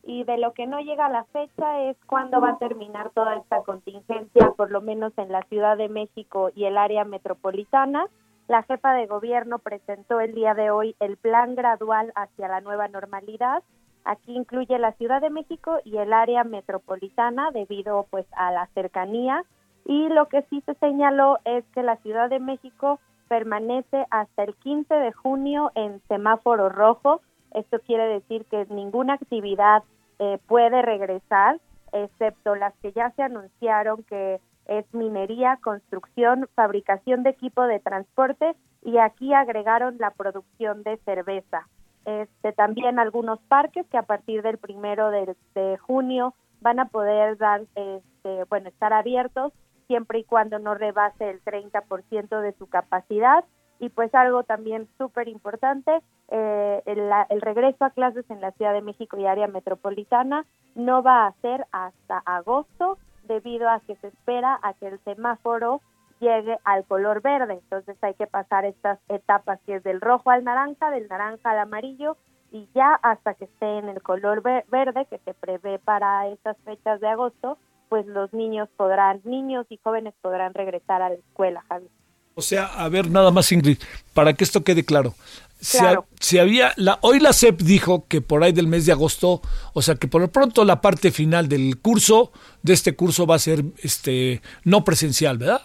Y 0.08 0.24
de 0.24 0.38
lo 0.38 0.54
que 0.54 0.68
no 0.68 0.80
llega 0.80 1.08
a 1.08 1.10
la 1.10 1.26
fecha 1.26 1.82
es 1.82 1.98
cuándo 2.06 2.40
va 2.40 2.52
a 2.52 2.58
terminar 2.58 3.10
toda 3.10 3.36
esta 3.36 3.62
contingencia, 3.64 4.52
por 4.56 4.72
lo 4.72 4.80
menos 4.80 5.12
en 5.18 5.32
la 5.32 5.42
Ciudad 5.44 5.76
de 5.76 5.90
México 5.90 6.50
y 6.56 6.64
el 6.64 6.78
área 6.78 7.04
metropolitana. 7.04 8.08
La 8.48 8.64
jefa 8.64 8.94
de 8.94 9.06
gobierno 9.06 9.60
presentó 9.60 10.22
el 10.22 10.34
día 10.34 10.54
de 10.54 10.72
hoy 10.72 10.96
el 11.02 11.18
plan 11.18 11.56
gradual 11.56 12.14
hacia 12.16 12.48
la 12.48 12.62
nueva 12.62 12.88
normalidad. 12.88 13.62
Aquí 14.06 14.34
incluye 14.34 14.80
la 14.80 14.94
Ciudad 14.94 15.20
de 15.20 15.30
México 15.30 15.80
y 15.84 15.98
el 15.98 16.14
área 16.14 16.46
metropolitana 16.46 17.52
debido 17.52 18.08
pues 18.10 18.26
a 18.32 18.52
la 18.52 18.68
cercanía 18.68 19.44
y 19.88 20.10
lo 20.10 20.28
que 20.28 20.42
sí 20.50 20.62
se 20.66 20.74
señaló 20.76 21.40
es 21.46 21.64
que 21.74 21.82
la 21.82 21.96
Ciudad 21.98 22.30
de 22.30 22.40
México 22.40 23.00
permanece 23.30 24.06
hasta 24.10 24.44
el 24.44 24.54
15 24.56 24.94
de 24.94 25.14
junio 25.14 25.72
en 25.76 26.02
semáforo 26.10 26.68
rojo. 26.70 27.22
Esto 27.54 27.80
quiere 27.80 28.08
decir 28.08 28.46
que 28.46 28.66
ninguna 28.70 29.14
actividad 29.14 29.84
eh, 30.20 30.40
puede 30.48 30.82
regresar, 30.82 31.60
excepto 31.92 32.56
las 32.56 32.74
que 32.78 32.92
ya 32.92 33.12
se 33.12 33.24
anunciaron 33.24 34.04
que 34.04 34.40
es 34.68 34.86
minería, 34.94 35.58
construcción, 35.62 36.48
fabricación 36.56 37.24
de 37.24 37.30
equipo 37.32 37.64
de 37.64 37.80
transporte 37.80 38.56
y 38.84 38.98
aquí 38.98 39.34
agregaron 39.34 39.98
la 39.98 40.12
producción 40.12 40.84
de 40.84 40.98
cerveza. 40.98 41.68
Este, 42.06 42.54
también 42.54 43.00
algunos 43.00 43.40
parques 43.50 43.86
que 43.88 43.98
a 43.98 44.04
partir 44.04 44.42
del 44.42 44.58
primero 44.58 45.10
de, 45.10 45.78
junio 45.78 46.34
van 46.62 46.80
a 46.80 46.86
poder 46.86 47.38
dar, 47.38 47.64
este, 47.76 48.44
bueno, 48.50 48.70
estar 48.70 48.94
abiertos 48.94 49.54
siempre 49.88 50.20
y 50.20 50.24
cuando 50.24 50.60
no 50.60 50.74
rebase 50.74 51.30
el 51.30 51.44
30% 51.44 52.42
de 52.42 52.54
su 52.54 52.68
capacidad. 52.68 53.44
Y 53.80 53.90
pues 53.90 54.14
algo 54.16 54.44
también 54.44 54.88
súper 54.98 55.28
importante, 55.28 56.02
eh, 56.30 56.82
el, 56.86 57.10
el, 57.30 57.42
regreso 57.42 57.86
a 57.86 57.92
clases 57.92 58.30
en 58.30 58.42
la 58.42 58.52
Ciudad 58.52 58.74
de 58.74 58.82
México 58.82 59.18
y 59.18 59.26
área 59.26 59.48
metropolitana 59.48 60.46
no 60.76 61.04
va 61.04 61.28
a 61.28 61.34
ser 61.42 61.66
hasta 61.72 62.18
agosto 62.26 62.98
debido 63.24 63.70
a 63.70 63.80
que 63.82 63.96
se 63.98 64.08
espera 64.08 64.60
a 64.64 64.74
que 64.74 64.88
el 64.88 65.00
semáforo 65.04 65.82
llegue 66.20 66.58
al 66.64 66.86
color 66.86 67.22
verde. 67.22 67.54
Entonces 67.54 67.98
hay 68.02 68.14
que 68.16 68.28
pasar 68.28 68.66
estas 68.66 69.00
etapas 69.10 69.60
que 69.66 69.76
es 69.76 69.84
del 69.84 70.02
rojo 70.02 70.32
al 70.32 70.44
naranja, 70.44 70.90
del 70.92 71.08
naranja 71.08 71.52
al 71.52 71.60
amarillo 71.60 72.18
y 72.52 72.68
ya 72.74 72.94
hasta 73.04 73.34
que 73.34 73.46
esté 73.46 73.78
en 73.78 73.90
el 73.90 74.02
color 74.02 74.42
verde 74.42 75.06
que 75.06 75.20
se 75.20 75.34
prevé 75.34 75.80
para 75.80 76.28
estas 76.28 76.58
fechas 76.60 77.00
de 77.02 77.08
agosto, 77.08 77.58
pues 77.90 78.06
los 78.06 78.34
niños 78.34 78.70
podrán, 78.78 79.22
niños 79.24 79.66
y 79.70 79.78
jóvenes 79.78 80.14
podrán 80.22 80.54
regresar 80.54 81.02
a 81.02 81.10
la 81.10 81.16
escuela, 81.16 81.64
Javi. 81.68 81.90
O 82.38 82.42
sea, 82.44 82.66
a 82.66 82.88
ver, 82.88 83.10
nada 83.10 83.32
más 83.32 83.52
Ingrid, 83.52 83.80
para 84.14 84.34
que 84.34 84.44
esto 84.44 84.64
quede 84.64 84.86
claro. 84.86 85.16
Si, 85.60 86.38
había, 86.38 86.72
la, 86.76 87.00
hoy 87.02 87.20
la 87.20 87.34
SEP 87.34 87.62
dijo 87.62 88.06
que 88.08 88.22
por 88.22 88.44
ahí 88.44 88.52
del 88.52 88.68
mes 88.68 88.86
de 88.86 88.92
agosto, 88.92 89.42
o 89.74 89.82
sea 89.82 89.96
que 89.96 90.08
por 90.08 90.22
lo 90.22 90.28
pronto 90.28 90.64
la 90.64 90.80
parte 90.80 91.10
final 91.10 91.50
del 91.50 91.82
curso, 91.82 92.32
de 92.62 92.74
este 92.74 92.96
curso 92.96 93.26
va 93.26 93.34
a 93.34 93.40
ser 93.40 93.64
este 93.80 94.44
no 94.64 94.84
presencial, 94.84 95.40
¿verdad? 95.40 95.64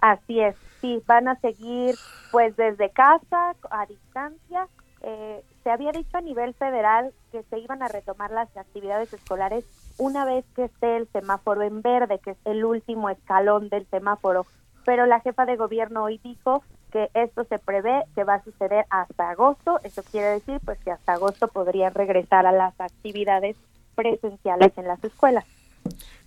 Así 0.00 0.40
es, 0.40 0.56
sí, 0.80 1.00
van 1.06 1.28
a 1.28 1.38
seguir 1.38 1.94
pues 2.32 2.56
desde 2.56 2.90
casa, 2.90 3.54
a 3.70 3.86
distancia. 3.86 4.66
Eh, 5.02 5.44
se 5.62 5.70
había 5.70 5.92
dicho 5.92 6.16
a 6.16 6.20
nivel 6.20 6.52
federal 6.54 7.12
que 7.30 7.44
se 7.44 7.60
iban 7.60 7.80
a 7.80 7.86
retomar 7.86 8.32
las 8.32 8.48
actividades 8.56 9.12
escolares 9.12 9.64
una 9.98 10.24
vez 10.24 10.44
que 10.56 10.64
esté 10.64 10.96
el 10.96 11.06
semáforo 11.12 11.62
en 11.62 11.80
verde, 11.80 12.18
que 12.18 12.32
es 12.32 12.38
el 12.44 12.64
último 12.64 13.08
escalón 13.08 13.68
del 13.68 13.86
semáforo. 13.86 14.46
Pero 14.84 15.06
la 15.06 15.20
jefa 15.20 15.46
de 15.46 15.56
gobierno 15.56 16.04
hoy 16.04 16.20
dijo 16.22 16.62
que 16.92 17.08
esto 17.14 17.44
se 17.44 17.58
prevé 17.58 18.02
que 18.14 18.24
va 18.24 18.34
a 18.34 18.44
suceder 18.44 18.84
hasta 18.90 19.30
agosto. 19.30 19.80
Eso 19.84 20.02
quiere 20.02 20.28
decir 20.28 20.60
pues 20.64 20.78
que 20.84 20.90
hasta 20.90 21.14
agosto 21.14 21.48
podrían 21.48 21.94
regresar 21.94 22.46
a 22.46 22.52
las 22.52 22.78
actividades 22.78 23.56
presenciales 23.94 24.72
en 24.76 24.86
las 24.86 25.02
escuelas. 25.02 25.44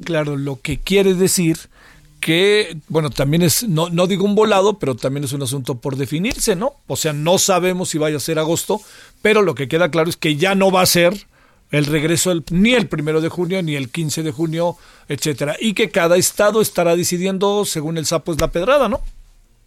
Claro, 0.03 0.35
lo 0.35 0.59
que 0.61 0.79
quiere 0.79 1.13
decir 1.13 1.57
que, 2.19 2.75
bueno, 2.87 3.11
también 3.11 3.43
es, 3.43 3.67
no, 3.67 3.89
no 3.89 4.07
digo 4.07 4.25
un 4.25 4.35
volado, 4.35 4.79
pero 4.79 4.95
también 4.95 5.23
es 5.23 5.33
un 5.33 5.43
asunto 5.43 5.75
por 5.75 5.95
definirse, 5.95 6.55
¿no? 6.55 6.73
O 6.87 6.95
sea, 6.95 7.13
no 7.13 7.37
sabemos 7.37 7.89
si 7.89 7.99
vaya 7.99 8.17
a 8.17 8.19
ser 8.19 8.39
agosto, 8.39 8.81
pero 9.21 9.43
lo 9.43 9.53
que 9.53 9.67
queda 9.67 9.91
claro 9.91 10.09
es 10.09 10.17
que 10.17 10.35
ya 10.35 10.55
no 10.55 10.71
va 10.71 10.81
a 10.81 10.87
ser 10.87 11.27
el 11.77 11.85
regreso 11.85 12.31
ni 12.51 12.73
el 12.73 12.87
primero 12.87 13.19
de 13.19 13.27
junio, 13.27 13.61
ni 13.61 13.75
el 13.75 13.91
15 13.91 14.23
de 14.23 14.31
junio, 14.31 14.77
etcétera, 15.09 15.55
y 15.59 15.73
que 15.73 15.89
cada 15.89 16.15
estado 16.15 16.61
estará 16.61 16.95
decidiendo 16.95 17.65
según 17.65 17.97
el 17.97 18.05
sapo 18.05 18.31
es 18.31 18.39
la 18.39 18.47
pedrada, 18.47 18.87
¿no? 18.87 19.01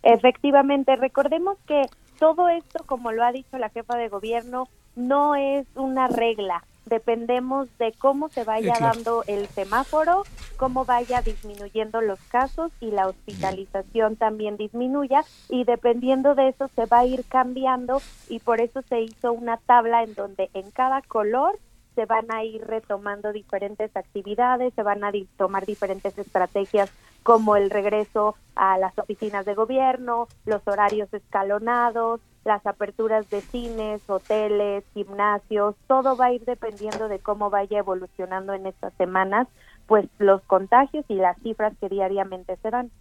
Efectivamente, 0.02 0.96
recordemos 0.96 1.58
que 1.66 1.82
todo 2.18 2.48
esto, 2.48 2.82
como 2.86 3.12
lo 3.12 3.24
ha 3.24 3.32
dicho 3.32 3.58
la 3.58 3.68
jefa 3.68 3.98
de 3.98 4.08
gobierno, 4.08 4.68
no 4.96 5.36
es 5.36 5.66
una 5.74 6.08
regla. 6.08 6.64
Dependemos 6.86 7.68
de 7.78 7.92
cómo 7.92 8.30
se 8.30 8.44
vaya 8.44 8.72
dando 8.80 9.22
el 9.26 9.46
semáforo, 9.48 10.24
cómo 10.56 10.86
vaya 10.86 11.20
disminuyendo 11.20 12.00
los 12.00 12.18
casos 12.30 12.72
y 12.80 12.90
la 12.90 13.06
hospitalización 13.06 14.16
también 14.16 14.56
disminuya 14.56 15.24
y 15.50 15.64
dependiendo 15.64 16.34
de 16.34 16.48
eso 16.48 16.70
se 16.74 16.86
va 16.86 17.00
a 17.00 17.06
ir 17.06 17.26
cambiando 17.28 18.00
y 18.30 18.38
por 18.38 18.62
eso 18.62 18.80
se 18.88 19.02
hizo 19.02 19.34
una 19.34 19.58
tabla 19.58 20.02
en 20.02 20.14
donde 20.14 20.48
en 20.54 20.70
cada 20.70 21.02
color 21.02 21.58
se 21.98 22.06
van 22.06 22.30
a 22.30 22.44
ir 22.44 22.64
retomando 22.64 23.32
diferentes 23.32 23.90
actividades, 23.96 24.72
se 24.74 24.84
van 24.84 25.02
a 25.02 25.10
tomar 25.36 25.66
diferentes 25.66 26.16
estrategias 26.16 26.92
como 27.24 27.56
el 27.56 27.70
regreso 27.70 28.36
a 28.54 28.78
las 28.78 28.96
oficinas 29.00 29.44
de 29.44 29.56
gobierno, 29.56 30.28
los 30.46 30.62
horarios 30.68 31.12
escalonados, 31.12 32.20
las 32.44 32.64
aperturas 32.66 33.28
de 33.30 33.40
cines, 33.40 34.00
hoteles, 34.06 34.84
gimnasios, 34.94 35.74
todo 35.88 36.16
va 36.16 36.26
a 36.26 36.32
ir 36.32 36.44
dependiendo 36.44 37.08
de 37.08 37.18
cómo 37.18 37.50
vaya 37.50 37.80
evolucionando 37.80 38.54
en 38.54 38.66
estas 38.66 38.94
semanas, 38.94 39.48
pues 39.88 40.06
los 40.18 40.40
contagios 40.42 41.04
y 41.08 41.14
las 41.14 41.36
cifras 41.42 41.72
que 41.80 41.88
diariamente 41.88 42.56
se 42.62 42.70
dan. 42.70 42.92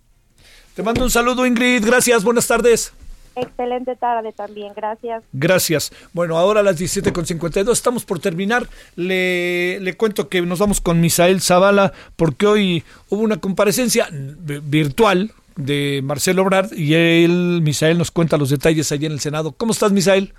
Te 0.76 0.82
mando 0.82 1.04
un 1.04 1.12
saludo 1.12 1.45
Ingrid, 1.45 1.86
gracias, 1.86 2.24
buenas 2.24 2.48
tardes. 2.48 2.95
Excelente 3.39 3.95
tarde 3.95 4.33
también, 4.33 4.73
gracias. 4.75 5.23
Gracias. 5.31 5.91
Bueno, 6.11 6.38
ahora 6.38 6.61
a 6.61 6.63
las 6.63 6.79
17.52 6.79 7.71
estamos 7.71 8.03
por 8.03 8.19
terminar. 8.19 8.67
Le, 8.95 9.79
le 9.79 9.93
cuento 9.95 10.27
que 10.27 10.41
nos 10.41 10.57
vamos 10.57 10.81
con 10.81 10.99
Misael 10.99 11.39
Zavala 11.41 11.93
porque 12.15 12.47
hoy 12.47 12.83
hubo 13.09 13.21
una 13.21 13.38
comparecencia 13.38 14.07
virtual 14.11 15.31
de 15.55 16.01
Marcelo 16.03 16.41
Obrard 16.41 16.73
y 16.73 16.95
él, 16.95 17.61
Misael, 17.61 17.99
nos 17.99 18.09
cuenta 18.09 18.38
los 18.38 18.49
detalles 18.49 18.91
allí 18.91 19.05
en 19.05 19.11
el 19.11 19.19
Senado. 19.19 19.51
¿Cómo 19.51 19.71
estás, 19.71 19.91
Misael? 19.91 20.33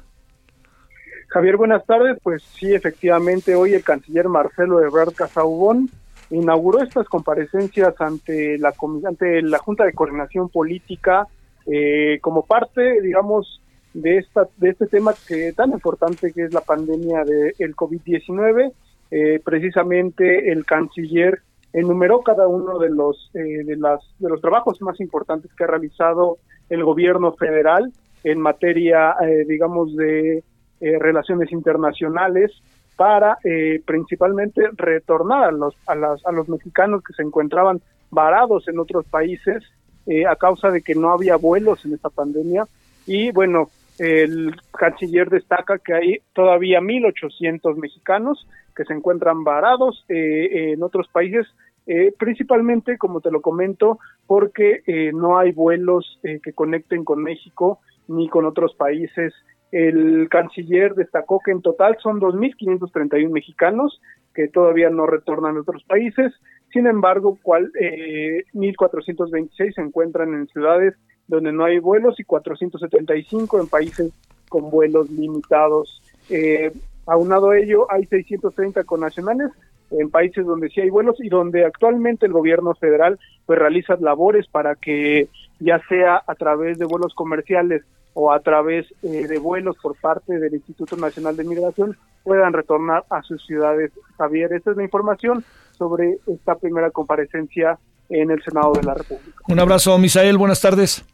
Javier, 1.28 1.56
buenas 1.56 1.86
tardes. 1.86 2.18
Pues 2.20 2.42
sí, 2.42 2.74
efectivamente, 2.74 3.54
hoy 3.54 3.74
el 3.74 3.84
canciller 3.84 4.28
Marcelo 4.28 4.82
Ebrard 4.82 5.12
Casaubón 5.12 5.88
inauguró 6.30 6.82
estas 6.82 7.06
comparecencias 7.06 7.94
ante 8.00 8.58
la, 8.58 8.74
ante 9.06 9.40
la 9.42 9.58
Junta 9.58 9.84
de 9.84 9.92
Coordinación 9.92 10.48
Política 10.48 11.28
eh, 11.70 12.18
como 12.22 12.46
parte, 12.46 13.02
digamos, 13.02 13.60
de 13.92 14.16
esta 14.18 14.48
de 14.56 14.70
este 14.70 14.86
tema 14.86 15.12
que 15.26 15.52
tan 15.52 15.70
importante 15.70 16.32
que 16.32 16.44
es 16.44 16.54
la 16.54 16.62
pandemia 16.62 17.24
del 17.24 17.76
COVID-19, 17.76 18.72
eh, 19.10 19.40
precisamente 19.44 20.50
el 20.50 20.64
canciller 20.64 21.40
enumeró 21.74 22.20
cada 22.20 22.48
uno 22.48 22.78
de 22.78 22.88
los 22.88 23.30
eh, 23.34 23.64
de 23.64 23.76
las 23.76 24.00
de 24.18 24.30
los 24.30 24.40
trabajos 24.40 24.80
más 24.80 24.98
importantes 25.00 25.50
que 25.54 25.64
ha 25.64 25.66
realizado 25.66 26.38
el 26.70 26.84
gobierno 26.84 27.32
federal 27.32 27.92
en 28.24 28.40
materia, 28.40 29.14
digamos, 29.46 29.94
de 29.96 30.42
relaciones 30.80 31.52
internacionales 31.52 32.50
para 32.96 33.38
principalmente 33.86 34.62
retornar 34.74 35.44
a 35.44 35.52
los 35.52 35.74
a, 35.86 35.94
las, 35.94 36.26
a 36.26 36.32
los 36.32 36.48
mexicanos 36.48 37.02
que 37.04 37.14
se 37.14 37.22
encontraban 37.22 37.80
varados 38.10 38.68
en 38.68 38.78
otros 38.80 39.06
países 39.06 39.62
eh, 40.08 40.26
a 40.26 40.36
causa 40.36 40.70
de 40.70 40.80
que 40.80 40.94
no 40.94 41.12
había 41.12 41.36
vuelos 41.36 41.84
en 41.84 41.92
esta 41.92 42.08
pandemia. 42.08 42.64
Y 43.06 43.30
bueno, 43.30 43.68
el 43.98 44.56
canciller 44.72 45.28
destaca 45.28 45.78
que 45.78 45.92
hay 45.92 46.18
todavía 46.32 46.80
1.800 46.80 47.76
mexicanos 47.76 48.48
que 48.74 48.86
se 48.86 48.94
encuentran 48.94 49.44
varados 49.44 50.06
eh, 50.08 50.72
en 50.72 50.82
otros 50.82 51.08
países, 51.08 51.46
eh, 51.86 52.14
principalmente, 52.18 52.96
como 52.96 53.20
te 53.20 53.30
lo 53.30 53.42
comento, 53.42 53.98
porque 54.26 54.82
no 55.12 55.38
hay 55.38 55.52
vuelos 55.52 56.18
que 56.22 56.52
conecten 56.54 57.04
con 57.04 57.22
México 57.22 57.80
ni 58.08 58.30
con 58.30 58.46
otros 58.46 58.74
países. 58.74 59.34
El 59.72 60.28
canciller 60.30 60.94
destacó 60.94 61.40
que 61.44 61.50
en 61.50 61.60
total 61.60 61.98
son 62.02 62.18
2.531 62.18 63.30
mexicanos 63.30 64.00
que 64.34 64.48
todavía 64.48 64.88
no 64.88 65.06
retornan 65.06 65.56
a 65.56 65.60
otros 65.60 65.82
países 65.84 66.32
sin 66.72 66.86
embargo, 66.86 67.38
cual, 67.42 67.72
eh, 67.80 68.44
1.426 68.54 69.74
se 69.74 69.80
encuentran 69.80 70.34
en 70.34 70.46
ciudades 70.48 70.94
donde 71.26 71.52
no 71.52 71.64
hay 71.64 71.78
vuelos 71.78 72.18
y 72.18 72.24
475 72.24 73.60
en 73.60 73.68
países 73.68 74.12
con 74.48 74.70
vuelos 74.70 75.10
limitados. 75.10 76.02
Eh, 76.30 76.72
aunado 77.06 77.50
a 77.50 77.58
ello, 77.58 77.90
hay 77.90 78.04
630 78.06 78.84
connacionales 78.84 79.50
en 79.90 80.10
países 80.10 80.44
donde 80.44 80.68
sí 80.68 80.80
hay 80.80 80.90
vuelos 80.90 81.16
y 81.18 81.28
donde 81.28 81.64
actualmente 81.64 82.26
el 82.26 82.32
gobierno 82.32 82.74
federal 82.74 83.18
pues 83.46 83.58
realiza 83.58 83.96
labores 84.00 84.46
para 84.46 84.74
que 84.74 85.28
ya 85.60 85.80
sea 85.88 86.22
a 86.26 86.34
través 86.34 86.78
de 86.78 86.84
vuelos 86.84 87.14
comerciales 87.14 87.82
o 88.12 88.32
a 88.32 88.40
través 88.40 88.86
eh, 89.02 89.26
de 89.26 89.38
vuelos 89.38 89.76
por 89.82 89.96
parte 89.96 90.38
del 90.38 90.54
Instituto 90.54 90.96
Nacional 90.96 91.36
de 91.36 91.44
Migración 91.44 91.96
puedan 92.24 92.52
retornar 92.52 93.04
a 93.10 93.22
sus 93.22 93.44
ciudades. 93.46 93.92
Javier, 94.18 94.52
esta 94.52 94.72
es 94.72 94.76
la 94.76 94.82
información 94.82 95.44
sobre 95.78 96.18
esta 96.26 96.56
primera 96.56 96.90
comparecencia 96.90 97.78
en 98.08 98.30
el 98.30 98.42
Senado 98.42 98.72
de 98.72 98.82
la 98.82 98.94
República. 98.94 99.38
Un 99.48 99.60
abrazo, 99.60 99.96
Misael, 99.98 100.36
buenas 100.36 100.60
tardes. 100.60 101.04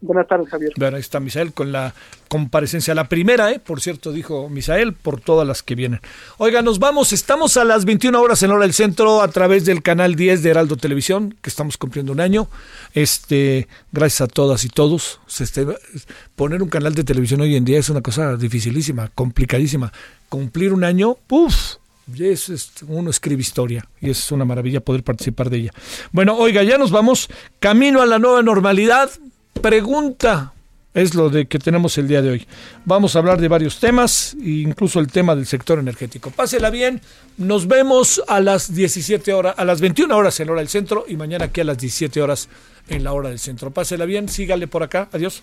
Buenas 0.00 0.28
tardes, 0.28 0.48
Javier. 0.48 0.72
Bueno, 0.76 0.96
ahí 0.96 1.00
está 1.00 1.18
Misael 1.18 1.52
con 1.52 1.72
la 1.72 1.92
comparecencia. 2.28 2.94
La 2.94 3.08
primera, 3.08 3.50
¿eh? 3.50 3.58
por 3.58 3.80
cierto, 3.80 4.12
dijo 4.12 4.48
Misael, 4.48 4.92
por 4.92 5.20
todas 5.20 5.46
las 5.46 5.64
que 5.64 5.74
vienen. 5.74 6.00
Oiga, 6.36 6.62
nos 6.62 6.78
vamos. 6.78 7.12
Estamos 7.12 7.56
a 7.56 7.64
las 7.64 7.84
21 7.84 8.20
horas 8.20 8.40
en 8.44 8.52
Hora 8.52 8.62
del 8.62 8.74
Centro 8.74 9.22
a 9.22 9.28
través 9.28 9.64
del 9.64 9.82
canal 9.82 10.14
10 10.14 10.44
de 10.44 10.50
Heraldo 10.50 10.76
Televisión, 10.76 11.34
que 11.42 11.50
estamos 11.50 11.76
cumpliendo 11.76 12.12
un 12.12 12.20
año. 12.20 12.46
Este, 12.94 13.66
gracias 13.90 14.20
a 14.20 14.26
todas 14.28 14.64
y 14.64 14.68
todos. 14.68 15.20
Este, 15.40 15.66
poner 16.36 16.62
un 16.62 16.68
canal 16.68 16.94
de 16.94 17.02
televisión 17.02 17.40
hoy 17.40 17.56
en 17.56 17.64
día 17.64 17.80
es 17.80 17.90
una 17.90 18.00
cosa 18.00 18.36
dificilísima, 18.36 19.10
complicadísima. 19.16 19.92
Cumplir 20.28 20.72
un 20.72 20.84
año, 20.84 21.16
¡puf! 21.26 21.78
Es, 22.18 22.72
uno 22.86 23.10
escribe 23.10 23.40
historia 23.40 23.86
y 24.00 24.10
es 24.10 24.32
una 24.32 24.44
maravilla 24.44 24.80
poder 24.80 25.02
participar 25.02 25.50
de 25.50 25.58
ella. 25.58 25.72
Bueno, 26.12 26.36
oiga, 26.36 26.62
ya 26.62 26.78
nos 26.78 26.90
vamos. 26.90 27.28
Camino 27.60 28.00
a 28.00 28.06
la 28.06 28.18
nueva 28.18 28.42
normalidad 28.42 29.10
pregunta 29.60 30.52
es 30.94 31.14
lo 31.14 31.28
de 31.28 31.46
que 31.46 31.58
tenemos 31.58 31.96
el 31.98 32.08
día 32.08 32.22
de 32.22 32.30
hoy. 32.30 32.46
Vamos 32.84 33.14
a 33.14 33.20
hablar 33.20 33.40
de 33.40 33.48
varios 33.48 33.78
temas, 33.78 34.34
incluso 34.42 34.98
el 35.00 35.08
tema 35.08 35.36
del 35.36 35.46
sector 35.46 35.78
energético. 35.78 36.30
Pásela 36.30 36.70
bien, 36.70 37.00
nos 37.36 37.68
vemos 37.68 38.22
a 38.26 38.40
las 38.40 38.74
17 38.74 39.32
horas, 39.32 39.54
a 39.56 39.64
las 39.64 39.80
21 39.80 40.16
horas 40.16 40.40
en 40.40 40.50
hora 40.50 40.60
del 40.60 40.68
centro 40.68 41.04
y 41.06 41.16
mañana 41.16 41.46
aquí 41.46 41.60
a 41.60 41.64
las 41.64 41.78
17 41.78 42.20
horas 42.20 42.48
en 42.88 43.04
la 43.04 43.12
hora 43.12 43.28
del 43.28 43.38
centro. 43.38 43.70
Pásela 43.70 44.06
bien, 44.06 44.28
sígale 44.28 44.66
por 44.66 44.82
acá. 44.82 45.08
Adiós. 45.12 45.42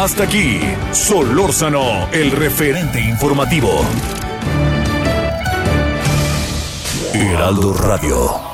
Hasta 0.00 0.22
aquí, 0.22 0.60
Solórzano, 0.92 2.08
el 2.12 2.30
referente 2.30 3.00
informativo. 3.00 3.80
Heraldo 7.12 7.74
Radio. 7.74 8.47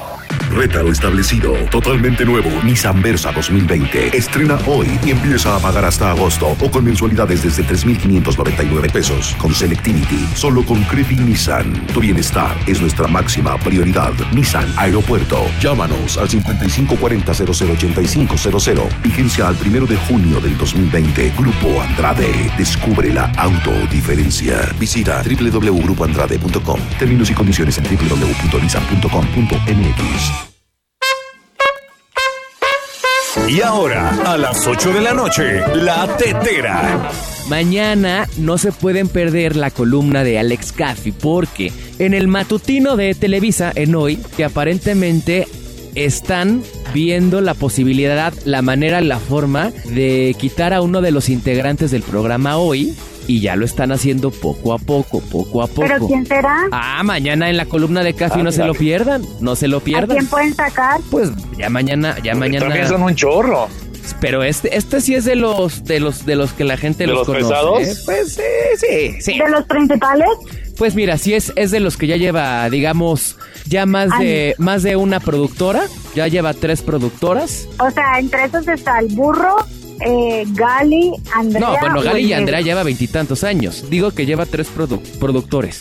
Rétalo 0.55 0.93
establecido. 0.93 1.53
Totalmente 1.71 2.25
nuevo. 2.25 2.49
Nissan 2.63 3.03
Versa 3.03 3.33
2020. 3.33 4.17
Estrena 4.17 4.57
hoy 4.67 4.87
y 5.05 5.11
empieza 5.11 5.57
a 5.57 5.59
pagar 5.59 5.85
hasta 5.85 6.13
agosto 6.13 6.57
o 6.61 6.71
con 6.71 6.85
mensualidades 6.85 7.43
desde 7.43 7.65
3,599 7.65 8.89
pesos. 8.89 9.35
Con 9.39 9.53
Selectivity. 9.53 10.29
Solo 10.35 10.65
con 10.65 10.81
Creepy 10.85 11.17
Nissan. 11.17 11.85
Tu 11.89 11.99
bienestar 12.01 12.57
es 12.67 12.81
nuestra 12.81 13.09
máxima 13.09 13.59
prioridad. 13.59 14.13
Nissan 14.33 14.73
Aeropuerto. 14.77 15.45
Llámanos 15.61 16.17
al 16.19 16.29
5540-008500. 16.29 19.03
Vigencia 19.03 19.49
al 19.49 19.57
primero 19.57 19.87
de 19.87 19.97
junio 19.97 20.41
del 20.41 20.57
2020. 20.57 21.33
Grupo 21.37 21.83
Andrade. 21.83 22.53
Descubre 22.57 23.13
la 23.13 23.25
autodiferencia. 23.37 24.61
Visita 24.79 25.21
www.grupoandrade.com. 25.23 26.81
Términos 26.99 27.31
y 27.31 27.35
condiciones 27.35 27.79
en 27.79 27.85
www.nissan.com.mx. 27.85 30.44
Y 33.49 33.61
ahora, 33.61 34.11
a 34.25 34.39
las 34.39 34.67
8 34.67 34.93
de 34.93 35.01
la 35.01 35.13
noche, 35.13 35.61
La 35.75 36.17
Tetera. 36.17 37.11
Mañana 37.49 38.29
no 38.39 38.59
se 38.59 38.71
pueden 38.71 39.09
perder 39.09 39.57
la 39.57 39.71
columna 39.71 40.23
de 40.25 40.39
Alex 40.39 40.73
Caffey 40.73 41.13
porque 41.13 41.73
en 41.99 42.15
el 42.15 42.29
matutino 42.29 42.97
de 42.97 43.15
Televisa 43.15 43.73
en 43.75 43.97
hoy, 43.97 44.17
que 44.37 44.45
aparentemente 44.45 45.47
están 45.95 46.63
viendo 46.93 47.41
la 47.41 47.55
posibilidad, 47.55 48.33
la 48.45 48.63
manera, 48.63 49.01
la 49.01 49.19
forma 49.19 49.73
de 49.85 50.35
quitar 50.39 50.73
a 50.73 50.81
uno 50.81 51.01
de 51.03 51.11
los 51.11 51.29
integrantes 51.29 51.91
del 51.91 52.03
programa 52.03 52.57
hoy 52.57 52.95
y 53.27 53.41
ya 53.41 53.57
lo 53.57 53.65
están 53.65 53.93
haciendo 53.93 54.31
poco 54.31 54.73
a 54.73 54.79
poco, 54.79 55.21
poco 55.21 55.63
a 55.63 55.67
poco. 55.67 55.83
¿Pero 55.83 56.07
quién 56.07 56.27
será? 56.27 56.65
Ah, 56.73 57.03
mañana 57.03 57.51
en 57.51 57.57
la 57.57 57.67
columna 57.67 58.03
de 58.03 58.15
Café 58.15 58.43
no 58.43 58.53
se 58.53 58.65
lo 58.65 58.75
pierdan, 58.75 59.23
no 59.41 59.57
se 59.57 59.69
lo 59.69 59.81
pierdan. 59.81 60.13
¿A 60.13 60.15
quién 60.15 60.27
pueden 60.27 60.55
sacar? 60.55 61.01
Pues 61.11 61.31
ya 61.59 61.69
mañana, 61.71 62.17
ya 62.23 62.35
mañana. 62.35 62.67
También 62.67 62.89
son 62.89 63.03
un 63.03 63.15
chorro. 63.15 63.69
Pero 64.21 64.43
este, 64.43 64.77
este 64.77 65.01
sí 65.01 65.15
es 65.15 65.25
de 65.25 65.35
los, 65.35 65.85
de 65.85 66.01
los, 66.01 66.27
de 66.27 66.37
los 66.37 66.53
que 66.53 66.65
la 66.65 66.77
gente 66.77 67.05
¿De 67.05 67.13
los, 67.13 67.27
los 67.27 67.27
conoce. 67.27 67.45
pesados? 67.45 67.83
¿eh? 67.83 67.95
Pues 68.05 68.35
sí, 68.35 68.43
sí, 68.79 69.21
sí. 69.21 69.39
¿De 69.39 69.49
los 69.49 69.65
principales? 69.65 70.29
Pues 70.77 70.95
mira, 70.95 71.17
sí 71.19 71.35
es, 71.35 71.53
es 71.57 71.71
de 71.71 71.81
los 71.81 71.97
que 71.97 72.07
ya 72.07 72.17
lleva, 72.17 72.69
digamos, 72.69 73.37
ya 73.67 73.87
más 73.87 74.11
de, 74.19 74.55
más 74.59 74.83
de 74.83 74.97
una 74.97 75.21
productora. 75.21 75.85
Ya 76.15 76.29
lleva 76.29 76.53
tres 76.53 76.83
productoras. 76.83 77.67
O 77.79 77.91
sea, 77.91 78.19
entre 78.19 78.45
esos 78.45 78.67
está 78.69 78.99
el 78.99 79.09
burro, 79.09 79.57
eh, 80.01 80.45
Gali, 80.49 81.13
Andrea. 81.33 81.61
No, 81.61 81.77
bueno, 81.81 82.03
Gali 82.03 82.21
y. 82.27 82.33
Andrea 82.33 82.61
lleva 82.61 82.83
veintitantos 82.83 83.45
años. 83.45 83.85
Digo 83.91 84.11
que 84.11 84.27
lleva 84.27 84.47
tres 84.47 84.69
produ- 84.75 85.01
productores. 85.19 85.79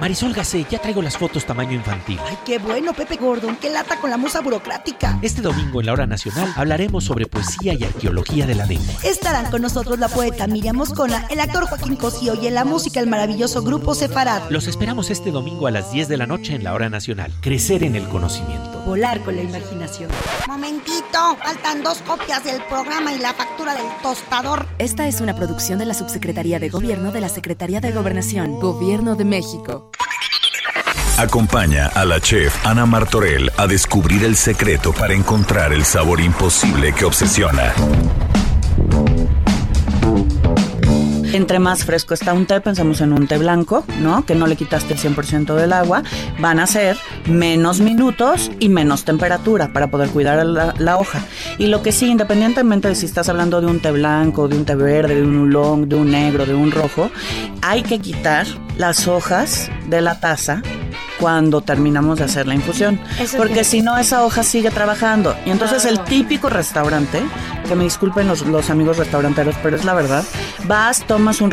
Marisol 0.00 0.34
Gacé, 0.34 0.66
ya 0.68 0.80
traigo 0.80 1.02
las 1.02 1.16
fotos 1.16 1.46
tamaño 1.46 1.72
infantil. 1.72 2.18
Ay, 2.26 2.36
qué 2.44 2.58
bueno, 2.58 2.92
Pepe 2.92 3.16
Gordon, 3.16 3.56
qué 3.56 3.70
lata 3.70 3.98
con 4.00 4.10
la 4.10 4.16
musa 4.16 4.40
burocrática. 4.40 5.18
Este 5.22 5.40
domingo 5.40 5.80
en 5.80 5.86
la 5.86 5.92
hora 5.92 6.06
nacional 6.06 6.52
hablaremos 6.56 7.04
sobre 7.04 7.26
poesía 7.26 7.74
y 7.74 7.84
arqueología 7.84 8.46
de 8.46 8.56
la 8.56 8.66
lengua. 8.66 8.92
Estarán 9.04 9.50
con 9.50 9.62
nosotros 9.62 9.98
la 9.98 10.08
poeta 10.08 10.46
Miriam 10.48 10.76
Moscona, 10.76 11.26
el 11.30 11.38
actor 11.38 11.66
Joaquín 11.66 11.96
Cosío 11.96 12.34
y 12.34 12.48
en 12.48 12.54
la 12.54 12.64
música 12.64 12.98
el 13.00 13.06
maravilloso 13.06 13.62
grupo 13.62 13.94
Separado. 13.94 14.50
Los 14.50 14.66
esperamos 14.66 15.10
este 15.10 15.30
domingo 15.30 15.68
a 15.68 15.70
las 15.70 15.92
10 15.92 16.08
de 16.08 16.16
la 16.16 16.26
noche 16.26 16.54
en 16.54 16.64
la 16.64 16.74
hora 16.74 16.90
nacional. 16.90 17.32
Crecer 17.40 17.84
en 17.84 17.94
el 17.94 18.08
conocimiento. 18.08 18.73
Volar 18.84 19.20
con 19.20 19.36
la 19.36 19.42
imaginación. 19.42 20.10
Momentito, 20.46 21.36
faltan 21.42 21.82
dos 21.82 22.02
copias 22.02 22.44
del 22.44 22.62
programa 22.64 23.12
y 23.12 23.18
la 23.18 23.32
factura 23.32 23.74
del 23.74 23.86
tostador. 24.02 24.66
Esta 24.78 25.06
es 25.08 25.20
una 25.20 25.34
producción 25.34 25.78
de 25.78 25.86
la 25.86 25.94
Subsecretaría 25.94 26.58
de 26.58 26.68
Gobierno 26.68 27.10
de 27.10 27.20
la 27.20 27.28
Secretaría 27.28 27.80
de 27.80 27.92
Gobernación, 27.92 28.60
Gobierno 28.60 29.14
de 29.14 29.24
México. 29.24 29.90
Acompaña 31.16 31.86
a 31.94 32.04
la 32.04 32.20
chef 32.20 32.66
Ana 32.66 32.86
Martorell 32.86 33.50
a 33.56 33.66
descubrir 33.66 34.24
el 34.24 34.36
secreto 34.36 34.92
para 34.92 35.14
encontrar 35.14 35.72
el 35.72 35.84
sabor 35.84 36.20
imposible 36.20 36.92
que 36.92 37.04
obsesiona. 37.04 37.72
Entre 41.34 41.58
más 41.58 41.84
fresco 41.84 42.14
está 42.14 42.32
un 42.32 42.46
té, 42.46 42.60
pensemos 42.60 43.00
en 43.00 43.12
un 43.12 43.26
té 43.26 43.38
blanco, 43.38 43.84
¿no? 44.00 44.24
Que 44.24 44.36
no 44.36 44.46
le 44.46 44.54
quitaste 44.54 44.94
el 44.94 45.00
100% 45.00 45.56
del 45.56 45.72
agua. 45.72 46.04
Van 46.38 46.60
a 46.60 46.66
ser 46.68 46.96
menos 47.26 47.80
minutos 47.80 48.52
y 48.60 48.68
menos 48.68 49.04
temperatura 49.04 49.72
para 49.72 49.88
poder 49.88 50.10
cuidar 50.10 50.46
la, 50.46 50.72
la 50.78 50.96
hoja. 50.96 51.18
Y 51.58 51.66
lo 51.66 51.82
que 51.82 51.90
sí, 51.90 52.06
independientemente 52.06 52.86
de 52.86 52.94
si 52.94 53.06
estás 53.06 53.28
hablando 53.28 53.60
de 53.60 53.66
un 53.66 53.80
té 53.80 53.90
blanco, 53.90 54.46
de 54.46 54.56
un 54.56 54.64
té 54.64 54.76
verde, 54.76 55.16
de 55.16 55.22
un 55.24 55.40
oolong, 55.40 55.88
de 55.88 55.96
un 55.96 56.12
negro, 56.12 56.46
de 56.46 56.54
un 56.54 56.70
rojo, 56.70 57.10
hay 57.62 57.82
que 57.82 57.98
quitar 57.98 58.46
las 58.78 59.08
hojas 59.08 59.72
de 59.88 60.00
la 60.02 60.20
taza 60.20 60.62
cuando 61.18 61.60
terminamos 61.60 62.18
de 62.18 62.24
hacer 62.24 62.46
la 62.46 62.54
infusión. 62.54 63.00
porque 63.36 63.64
si 63.64 63.82
no, 63.82 63.98
esa 63.98 64.24
hoja 64.24 64.42
sigue 64.42 64.70
trabajando. 64.70 65.34
Y 65.44 65.50
entonces 65.50 65.84
el 65.84 66.00
típico 66.04 66.48
restaurante, 66.48 67.22
que 67.66 67.74
me 67.74 67.84
disculpen 67.84 68.28
los, 68.28 68.42
los 68.42 68.70
amigos 68.70 68.98
restauranteros, 68.98 69.56
pero 69.62 69.76
es 69.76 69.84
la 69.84 69.94
verdad, 69.94 70.24
vas, 70.66 71.04
tomas 71.06 71.40
un, 71.40 71.52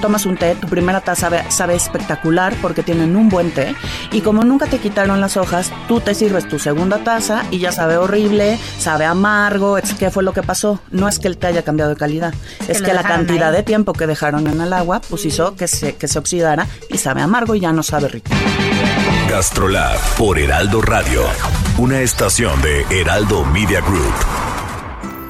tomas 0.00 0.26
un 0.26 0.36
té, 0.36 0.54
tu 0.54 0.68
primera 0.68 1.00
taza 1.00 1.20
sabe, 1.20 1.44
sabe 1.50 1.74
espectacular 1.74 2.54
porque 2.62 2.82
tienen 2.82 3.14
un 3.14 3.28
buen 3.28 3.50
té. 3.50 3.74
Y 4.10 4.22
como 4.22 4.42
nunca 4.42 4.66
te 4.66 4.78
quitaron 4.78 5.20
las 5.20 5.36
hojas, 5.36 5.70
tú 5.86 6.00
te 6.00 6.14
sirves 6.14 6.48
tu 6.48 6.58
segunda 6.58 7.04
taza 7.04 7.44
y 7.50 7.58
ya 7.58 7.72
sabe 7.72 7.98
horrible, 7.98 8.58
sabe 8.78 9.04
amargo. 9.04 9.76
¿Qué 9.98 10.10
fue 10.10 10.22
lo 10.22 10.32
que 10.32 10.42
pasó? 10.42 10.80
No 10.90 11.08
es 11.08 11.18
que 11.18 11.28
el 11.28 11.36
té 11.36 11.48
haya 11.48 11.62
cambiado 11.62 11.90
de 11.90 11.96
calidad, 11.96 12.32
es, 12.68 12.80
que, 12.80 12.94
la 12.94 13.02
cantidad 13.02 13.52
de 13.52 13.62
tiempo 13.62 13.92
que 13.92 14.06
dejaron 14.06 14.46
en 14.46 14.60
el 14.60 14.72
agua 14.72 15.00
pues 15.08 15.26
hizo 15.26 15.54
que 15.56 15.68
se, 15.68 15.96
que 15.96 16.08
se 16.08 16.18
oxidara 16.18 16.66
y 16.88 16.96
sabe 16.96 17.20
amargo 17.20 17.54
y 17.54 17.60
ya 17.60 17.72
no 17.72 17.82
sabe 17.82 18.08
rico. 18.08 18.30
Gastrolab 19.28 19.98
por 20.16 20.38
Heraldo 20.38 20.82
Radio, 20.82 21.24
una 21.78 22.00
estación 22.00 22.60
de 22.62 22.84
Heraldo 22.90 23.44
Media 23.44 23.80
Group. 23.80 24.49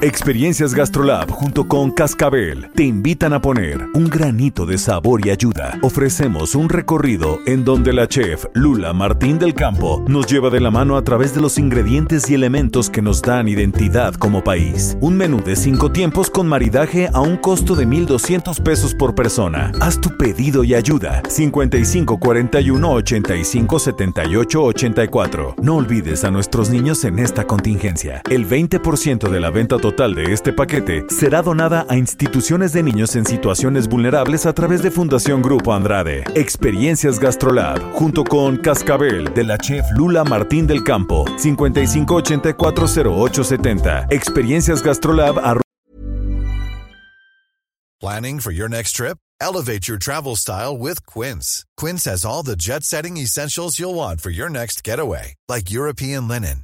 Experiencias 0.03 0.73
Gastrolab 0.73 1.29
junto 1.29 1.67
con 1.67 1.91
Cascabel 1.91 2.71
te 2.73 2.83
invitan 2.83 3.33
a 3.33 3.39
poner 3.39 3.85
un 3.93 4.09
granito 4.09 4.65
de 4.65 4.79
sabor 4.79 5.23
y 5.23 5.29
ayuda. 5.29 5.77
Ofrecemos 5.83 6.55
un 6.55 6.69
recorrido 6.69 7.37
en 7.45 7.63
donde 7.63 7.93
la 7.93 8.07
chef 8.07 8.45
Lula 8.55 8.93
Martín 8.93 9.37
del 9.37 9.53
Campo 9.53 10.03
nos 10.07 10.25
lleva 10.25 10.49
de 10.49 10.59
la 10.59 10.71
mano 10.71 10.97
a 10.97 11.03
través 11.03 11.35
de 11.35 11.41
los 11.41 11.59
ingredientes 11.59 12.27
y 12.31 12.33
elementos 12.33 12.89
que 12.89 13.03
nos 13.03 13.21
dan 13.21 13.47
identidad 13.47 14.15
como 14.15 14.43
país. 14.43 14.97
Un 15.01 15.17
menú 15.17 15.39
de 15.43 15.55
cinco 15.55 15.91
tiempos 15.91 16.31
con 16.31 16.47
maridaje 16.47 17.07
a 17.13 17.21
un 17.21 17.37
costo 17.37 17.75
de 17.75 17.85
1,200 17.85 18.59
pesos 18.61 18.95
por 18.95 19.13
persona. 19.13 19.71
Haz 19.81 20.01
tu 20.01 20.17
pedido 20.17 20.63
y 20.63 20.73
ayuda. 20.73 21.21
55 21.29 22.17
41 22.17 22.91
85 22.91 23.77
78 23.77 24.63
84. 24.63 25.55
No 25.61 25.75
olvides 25.75 26.23
a 26.23 26.31
nuestros 26.31 26.71
niños 26.71 27.05
en 27.05 27.19
esta 27.19 27.45
contingencia. 27.45 28.23
El 28.31 28.49
20% 28.49 29.29
de 29.29 29.39
la 29.39 29.51
venta 29.51 29.77
total 29.77 29.90
total 29.91 30.15
de 30.15 30.31
este 30.31 30.53
paquete 30.53 31.05
será 31.09 31.41
donada 31.41 31.85
a 31.89 31.97
instituciones 31.97 32.71
de 32.71 32.81
niños 32.81 33.17
en 33.17 33.25
situaciones 33.25 33.89
vulnerables 33.89 34.45
a 34.45 34.53
través 34.53 34.81
de 34.81 34.89
Fundación 34.89 35.41
Grupo 35.41 35.73
Andrade. 35.73 36.23
Experiencias 36.33 37.19
Gastrolab, 37.19 37.91
junto 37.91 38.23
con 38.23 38.55
Cascabel 38.55 39.33
de 39.33 39.43
la 39.43 39.57
chef 39.57 39.83
Lula 39.97 40.23
Martín 40.23 40.65
del 40.65 40.85
Campo, 40.85 41.25
55840870. 41.37 44.07
Experiencias 44.11 44.81
Gastrolab. 44.81 45.59
Planning 47.99 48.39
for 48.39 48.53
your 48.53 48.69
next 48.69 48.93
trip? 48.93 49.17
Elevate 49.41 49.89
your 49.89 49.97
travel 49.97 50.37
style 50.37 50.77
with 50.77 51.05
Quince. 51.05 51.65
Quince 51.75 52.05
has 52.05 52.23
all 52.23 52.43
the 52.43 52.55
jet 52.55 52.83
setting 52.83 53.17
essentials 53.17 53.77
you'll 53.77 53.93
want 53.93 54.21
for 54.21 54.29
your 54.31 54.49
next 54.49 54.85
getaway, 54.85 55.35
like 55.49 55.69
European 55.69 56.29
linen 56.29 56.63